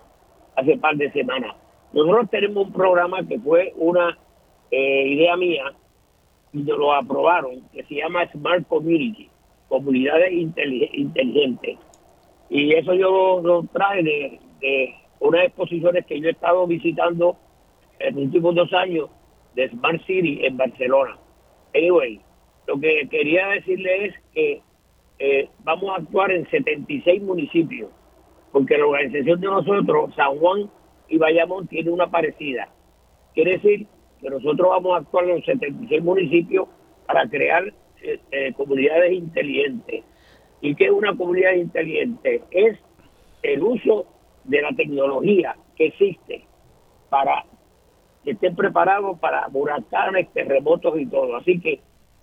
[0.55, 1.55] hace par de semanas.
[1.93, 4.17] Nosotros tenemos un programa que fue una
[4.69, 5.73] eh, idea mía
[6.53, 9.29] y nos lo aprobaron, que se llama Smart Community,
[9.67, 11.77] comunidades inteligentes.
[12.49, 17.37] Y eso yo lo trae de, de unas exposiciones que yo he estado visitando
[17.99, 19.09] en los últimos dos años
[19.55, 21.17] de Smart City en Barcelona.
[21.75, 22.21] Anyway,
[22.67, 24.61] lo que quería decirle es que
[25.19, 27.89] eh, vamos a actuar en 76 municipios,
[28.51, 30.69] porque la organización de nosotros, San Juan
[31.09, 32.69] y Bayamón, tiene una parecida.
[33.33, 33.87] Quiere decir
[34.21, 36.67] que nosotros vamos a actuar en los 76 municipios
[37.05, 40.03] para crear eh, eh, comunidades inteligentes.
[40.61, 42.43] ¿Y qué es una comunidad inteligente?
[42.51, 42.77] Es
[43.43, 44.05] el uso
[44.43, 46.45] de la tecnología que existe
[47.09, 47.45] para
[48.23, 51.37] que estén preparados para huracanes, terremotos y todo.
[51.37, 51.79] Así que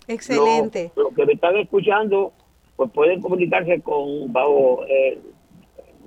[0.07, 0.91] excelente.
[0.95, 2.33] Los que me están escuchando,
[2.75, 5.19] pues pueden comunicarse con bajo eh,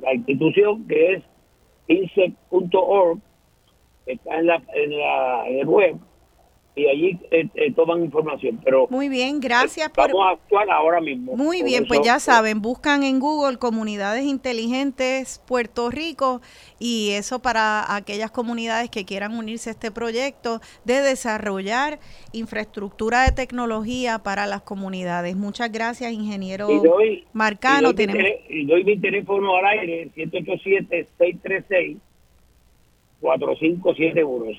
[0.01, 1.23] la institución que es
[1.89, 3.19] insect.org
[4.07, 5.97] está en la, en la el web
[6.81, 8.61] y allí eh, eh, toman información.
[8.65, 10.12] Pero muy bien, gracias por.
[10.12, 11.36] Vamos a actuar ahora mismo.
[11.36, 16.40] Muy bien, pues ya saben, buscan en Google comunidades inteligentes Puerto Rico
[16.78, 21.98] y eso para aquellas comunidades que quieran unirse a este proyecto de desarrollar
[22.32, 25.36] infraestructura de tecnología para las comunidades.
[25.36, 26.69] Muchas gracias, ingeniero
[27.32, 27.90] Marcano.
[27.90, 31.98] Y doy, mi, y doy mi teléfono al aire, 787 636
[33.20, 34.51] 4571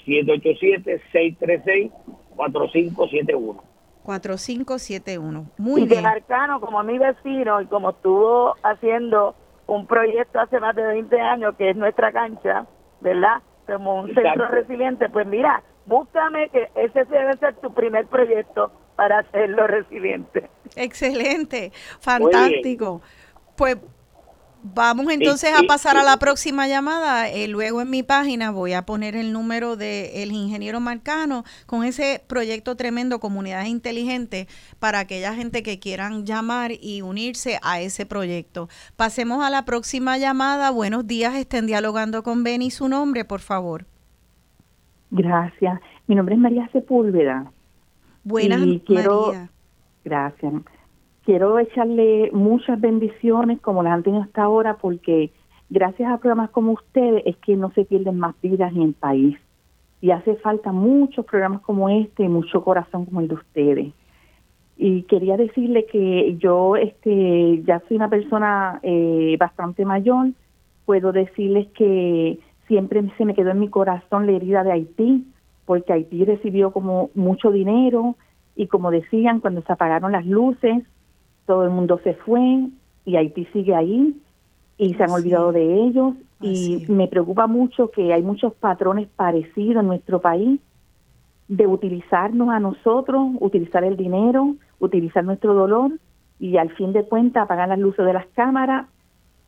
[2.33, 3.61] 787-636-4571.
[4.03, 5.45] 4571.
[5.57, 5.99] Muy y bien.
[5.99, 9.35] Y Marcano, como mi vecino y como estuvo haciendo
[9.67, 12.65] un proyecto hace más de 20 años, que es nuestra cancha,
[12.99, 13.41] ¿verdad?
[13.67, 19.19] Como un centro resiliente, pues mira, búscame que ese debe ser tu primer proyecto para
[19.19, 20.49] hacerlo resiliente.
[20.75, 23.01] Excelente, fantástico.
[23.55, 23.77] Pues
[24.63, 27.29] Vamos entonces a pasar a la próxima llamada.
[27.29, 32.23] Eh, luego en mi página voy a poner el número del ingeniero Marcano con ese
[32.27, 34.47] proyecto tremendo Comunidades Inteligentes
[34.79, 38.69] para aquella gente que quieran llamar y unirse a ese proyecto.
[38.95, 40.69] Pasemos a la próxima llamada.
[40.69, 42.69] Buenos días, estén dialogando con Beni.
[42.69, 43.85] Su nombre, por favor.
[45.09, 45.79] Gracias.
[46.05, 47.51] Mi nombre es María Sepúlveda.
[48.23, 49.49] Buenas, María.
[50.03, 50.53] Gracias
[51.31, 55.31] quiero echarle muchas bendiciones como las han tenido hasta ahora porque
[55.69, 59.37] gracias a programas como ustedes es que no se pierden más vidas en el país.
[60.01, 63.93] Y hace falta muchos programas como este y mucho corazón como el de ustedes.
[64.75, 70.31] Y quería decirle que yo este ya soy una persona eh, bastante mayor.
[70.85, 75.25] Puedo decirles que siempre se me quedó en mi corazón la herida de Haití,
[75.63, 78.17] porque Haití recibió como mucho dinero
[78.57, 80.83] y como decían, cuando se apagaron las luces,
[81.45, 82.67] todo el mundo se fue
[83.05, 84.15] y Haití sigue ahí
[84.77, 86.13] y se han olvidado de ellos.
[86.41, 90.59] Y me preocupa mucho que hay muchos patrones parecidos en nuestro país
[91.47, 95.91] de utilizarnos a nosotros, utilizar el dinero, utilizar nuestro dolor
[96.39, 98.87] y al fin de cuentas apagar las luces de las cámaras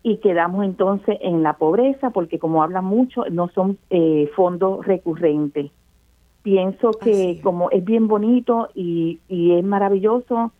[0.03, 5.71] y quedamos entonces en la pobreza porque como hablan mucho no son eh, fondos recurrentes.
[6.43, 10.51] Pienso que como es bien bonito y, y es maravilloso,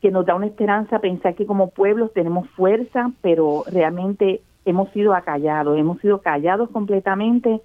[0.00, 5.14] que nos da una esperanza pensar que como pueblos tenemos fuerza, pero realmente hemos sido
[5.14, 7.60] acallados, hemos sido callados completamente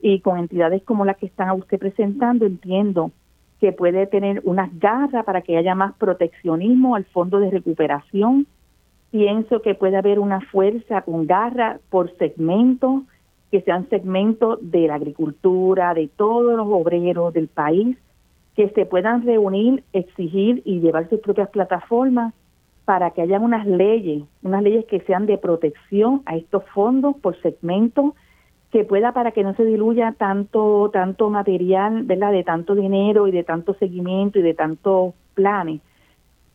[0.00, 3.12] y con entidades como las que están a usted presentando entiendo
[3.60, 8.46] que puede tener unas garras para que haya más proteccionismo al fondo de recuperación.
[9.10, 13.02] Pienso que puede haber una fuerza con garra por segmentos,
[13.50, 17.96] que sean segmentos de la agricultura, de todos los obreros del país,
[18.58, 22.34] que se puedan reunir, exigir y llevar sus propias plataformas
[22.84, 27.40] para que haya unas leyes, unas leyes que sean de protección a estos fondos por
[27.40, 28.14] segmentos
[28.72, 32.32] que pueda para que no se diluya tanto tanto material, ¿verdad?
[32.32, 35.80] De tanto dinero y de tanto seguimiento y de tantos planes,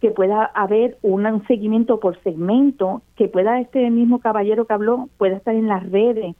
[0.01, 5.37] que pueda haber un seguimiento por segmento, que pueda este mismo caballero que habló pueda
[5.37, 6.35] estar en las redes,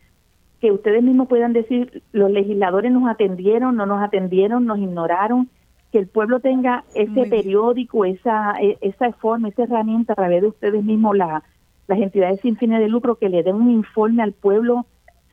[0.63, 5.49] que ustedes mismos puedan decir los legisladores nos atendieron, no nos atendieron, nos ignoraron,
[5.91, 10.47] que el pueblo tenga ese periódico, esa e, esa forma, esa herramienta a través de
[10.47, 11.43] ustedes mismos la,
[11.89, 14.85] las entidades sin fines de lucro que le den un informe al pueblo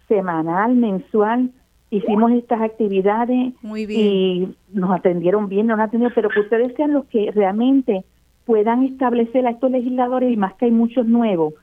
[0.08, 1.52] semanal, mensual.
[1.90, 3.52] Hicimos estas actividades
[3.88, 8.04] y nos atendieron bien, no nos atendieron, pero que ustedes sean los que realmente
[8.46, 11.54] puedan establecer a estos legisladores y más que hay muchos nuevos,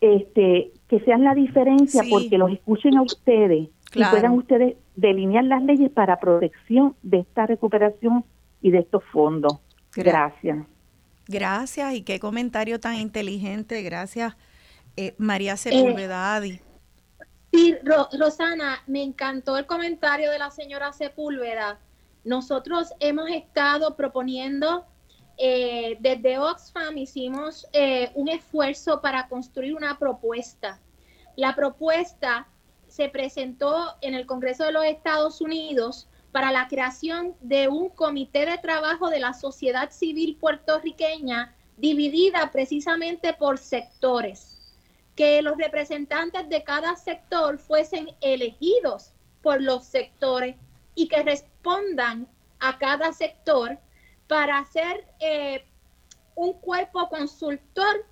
[0.00, 5.62] este, que sean la diferencia porque los escuchen a ustedes y puedan ustedes delinear las
[5.62, 8.24] leyes para protección de esta recuperación
[8.62, 9.58] y de estos fondos.
[9.94, 10.58] Gracias.
[11.26, 13.82] Gracias y qué comentario tan inteligente.
[13.82, 14.36] Gracias,
[14.96, 16.60] eh, María Sepúlveda eh,
[17.52, 17.74] Sí,
[18.18, 21.80] Rosana, me encantó el comentario de la señora Sepúlveda.
[22.24, 24.86] Nosotros hemos estado proponiendo,
[25.42, 30.78] eh, desde Oxfam hicimos eh, un esfuerzo para construir una propuesta.
[31.34, 32.46] La propuesta
[32.88, 38.44] se presentó en el Congreso de los Estados Unidos para la creación de un comité
[38.44, 44.58] de trabajo de la sociedad civil puertorriqueña dividida precisamente por sectores
[45.16, 50.56] que los representantes de cada sector fuesen elegidos por los sectores
[50.94, 53.78] y que respondan a cada sector
[54.30, 55.66] para hacer eh,
[56.36, 58.06] un cuerpo consultor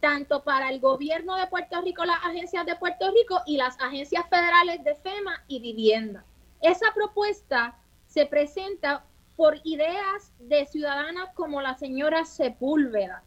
[0.00, 4.28] tanto para el gobierno de Puerto Rico, las agencias de Puerto Rico y las agencias
[4.28, 6.24] federales de FEMA y vivienda.
[6.60, 7.78] Esa propuesta
[8.08, 9.04] se presenta
[9.36, 13.22] por ideas de ciudadanas como la señora Sepúlveda,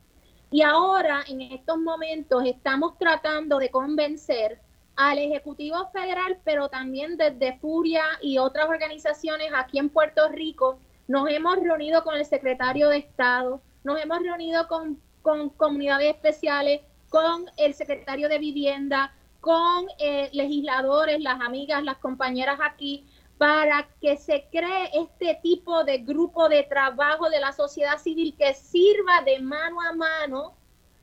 [0.51, 4.59] y ahora, en estos momentos, estamos tratando de convencer
[4.97, 10.79] al Ejecutivo Federal, pero también desde Furia y otras organizaciones aquí en Puerto Rico.
[11.07, 17.45] Nos hemos reunido con el secretario de Estado, nos hemos reunido con, comunidades especiales, con
[17.57, 23.07] el secretario de Vivienda, con eh, legisladores, las amigas, las compañeras aquí,
[23.37, 28.53] para que se cree este tipo de grupo de trabajo de la sociedad civil que
[28.53, 30.55] sirva de mano a mano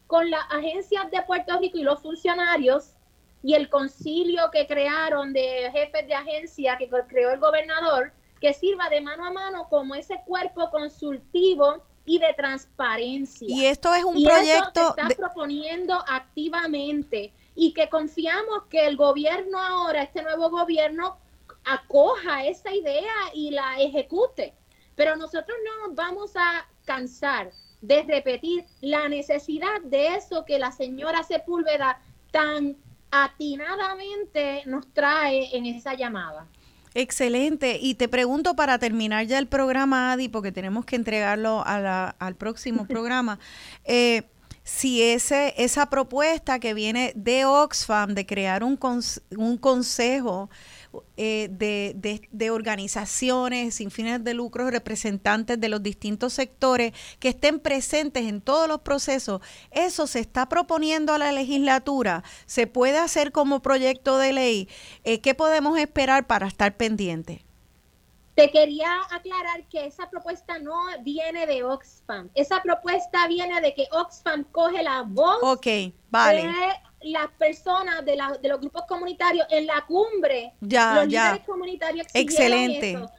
[0.07, 2.95] con las agencias de Puerto Rico y los funcionarios
[3.43, 8.13] y el concilio que crearon de jefes de agencia que creó el gobernador,
[8.43, 13.47] que sirva de mano a mano como ese cuerpo consultivo y de transparencia.
[13.49, 19.61] Y esto es un proyecto que está proponiendo activamente y que confiamos que el gobierno
[19.61, 21.19] ahora, este nuevo gobierno,
[21.65, 24.55] acoja esa idea y la ejecute.
[24.97, 30.73] Pero nosotros no nos vamos a cansar de repetir la necesidad de eso que la
[30.73, 32.01] señora Sepúlveda
[32.33, 32.77] tan
[33.13, 36.49] atinadamente nos trae en esa llamada.
[36.95, 37.79] Excelente.
[37.81, 42.87] Y te pregunto para terminar ya el programa, Adi, porque tenemos que entregarlo al próximo
[42.89, 43.39] programa.
[43.85, 44.23] Eh,
[44.65, 48.79] si ese, esa propuesta que viene de Oxfam de crear un,
[49.37, 50.51] un consejo
[51.17, 57.61] eh, de, de, organizaciones sin fines de lucro, representantes de los distintos sectores que estén
[57.61, 59.41] presentes en todos los procesos.
[59.71, 64.69] Eso se está proponiendo a la legislatura, se puede hacer como proyecto de ley.
[65.05, 67.41] Eh, ¿Qué podemos esperar para estar pendientes?
[68.35, 72.31] Te quería aclarar que esa propuesta no viene de Oxfam.
[72.35, 76.51] Esa propuesta viene de que Oxfam coge la voz okay, vale
[77.05, 81.25] las personas de, la, de los grupos comunitarios en la cumbre, ya, los ya.
[81.25, 82.93] líderes comunitarios Excelente.
[82.93, 83.11] Eso.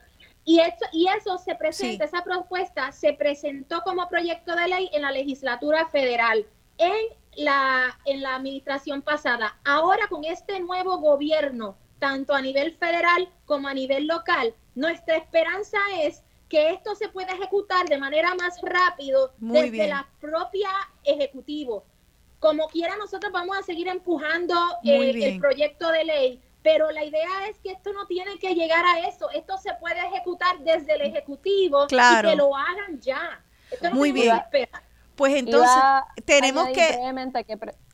[0.46, 5.04] Y, eso, y eso se presenta, esa propuesta se presentó como proyecto de ley en
[5.04, 6.46] la legislatura federal,
[6.78, 6.94] en
[7.38, 9.58] la, en la administración pasada.
[9.64, 15.78] Ahora con este nuevo gobierno, tanto a nivel federal como a nivel local, nuestra esperanza
[16.02, 20.70] es que esto se pueda ejecutar de manera más rápido desde la propia
[21.04, 21.86] ejecutivo
[22.44, 24.54] como quiera, nosotros vamos a seguir empujando
[24.84, 28.84] eh, el proyecto de ley Pero la idea es que esto no tiene que llegar
[28.84, 29.30] a eso.
[29.30, 33.42] Esto se puede ejecutar desde el Ejecutivo y que lo hagan ya.
[33.94, 34.42] Muy bien.
[35.16, 35.74] Pues entonces
[36.26, 37.00] tenemos que...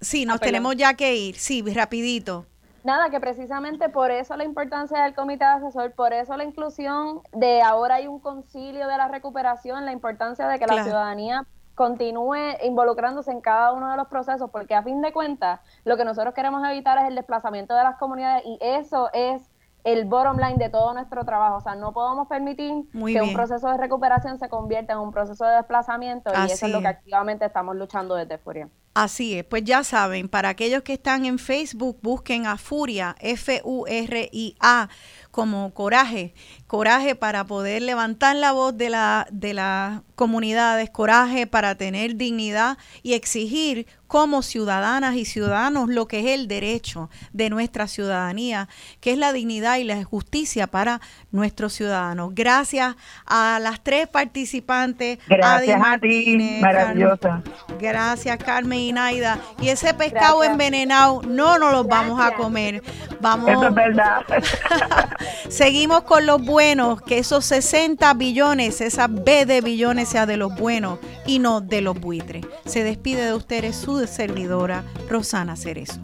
[0.02, 1.36] sí, nos ah, tenemos ya que ir.
[1.36, 2.48] Sí, rapidito.
[2.84, 7.62] Nada, que precisamente por eso la importancia del comité asesor, por eso la inclusión de
[7.62, 11.46] ahora hay un concilio de la recuperación, la importancia de que la ciudadanía
[11.80, 16.04] continúe involucrándose en cada uno de los procesos, porque a fin de cuentas lo que
[16.04, 19.50] nosotros queremos evitar es el desplazamiento de las comunidades y eso es
[19.86, 21.56] el bottom line de todo nuestro trabajo.
[21.56, 25.46] O sea, no podemos permitir que un proceso de recuperación se convierta en un proceso
[25.46, 28.68] de desplazamiento y eso es lo que activamente estamos luchando desde Furia.
[28.94, 34.90] Así es, pues ya saben, para aquellos que están en Facebook, busquen a Furia, F-U-R-I-A,
[35.32, 36.34] como coraje,
[36.66, 42.78] coraje para poder levantar la voz de, la, de las comunidades, coraje para tener dignidad
[43.04, 48.68] y exigir como ciudadanas y ciudadanos lo que es el derecho de nuestra ciudadanía,
[49.02, 51.00] que es la dignidad y la justicia para
[51.32, 52.34] nuestros ciudadanos.
[52.34, 52.96] Gracias
[53.28, 55.20] a las tres participantes.
[55.28, 57.44] Gracias a ti, maravillosa.
[57.80, 59.40] gracias Carmen y Naida.
[59.62, 62.82] Y ese pescado envenenado no nos lo vamos a comer.
[63.22, 63.50] Vamos.
[63.50, 64.26] Eso es verdad.
[65.50, 70.56] Seguimos con los buenos, que esos 60 billones, esa B de billones sea de los
[70.56, 72.46] buenos y no de los buitres.
[72.66, 76.00] Se despide de ustedes su servidora Rosana Cerezo.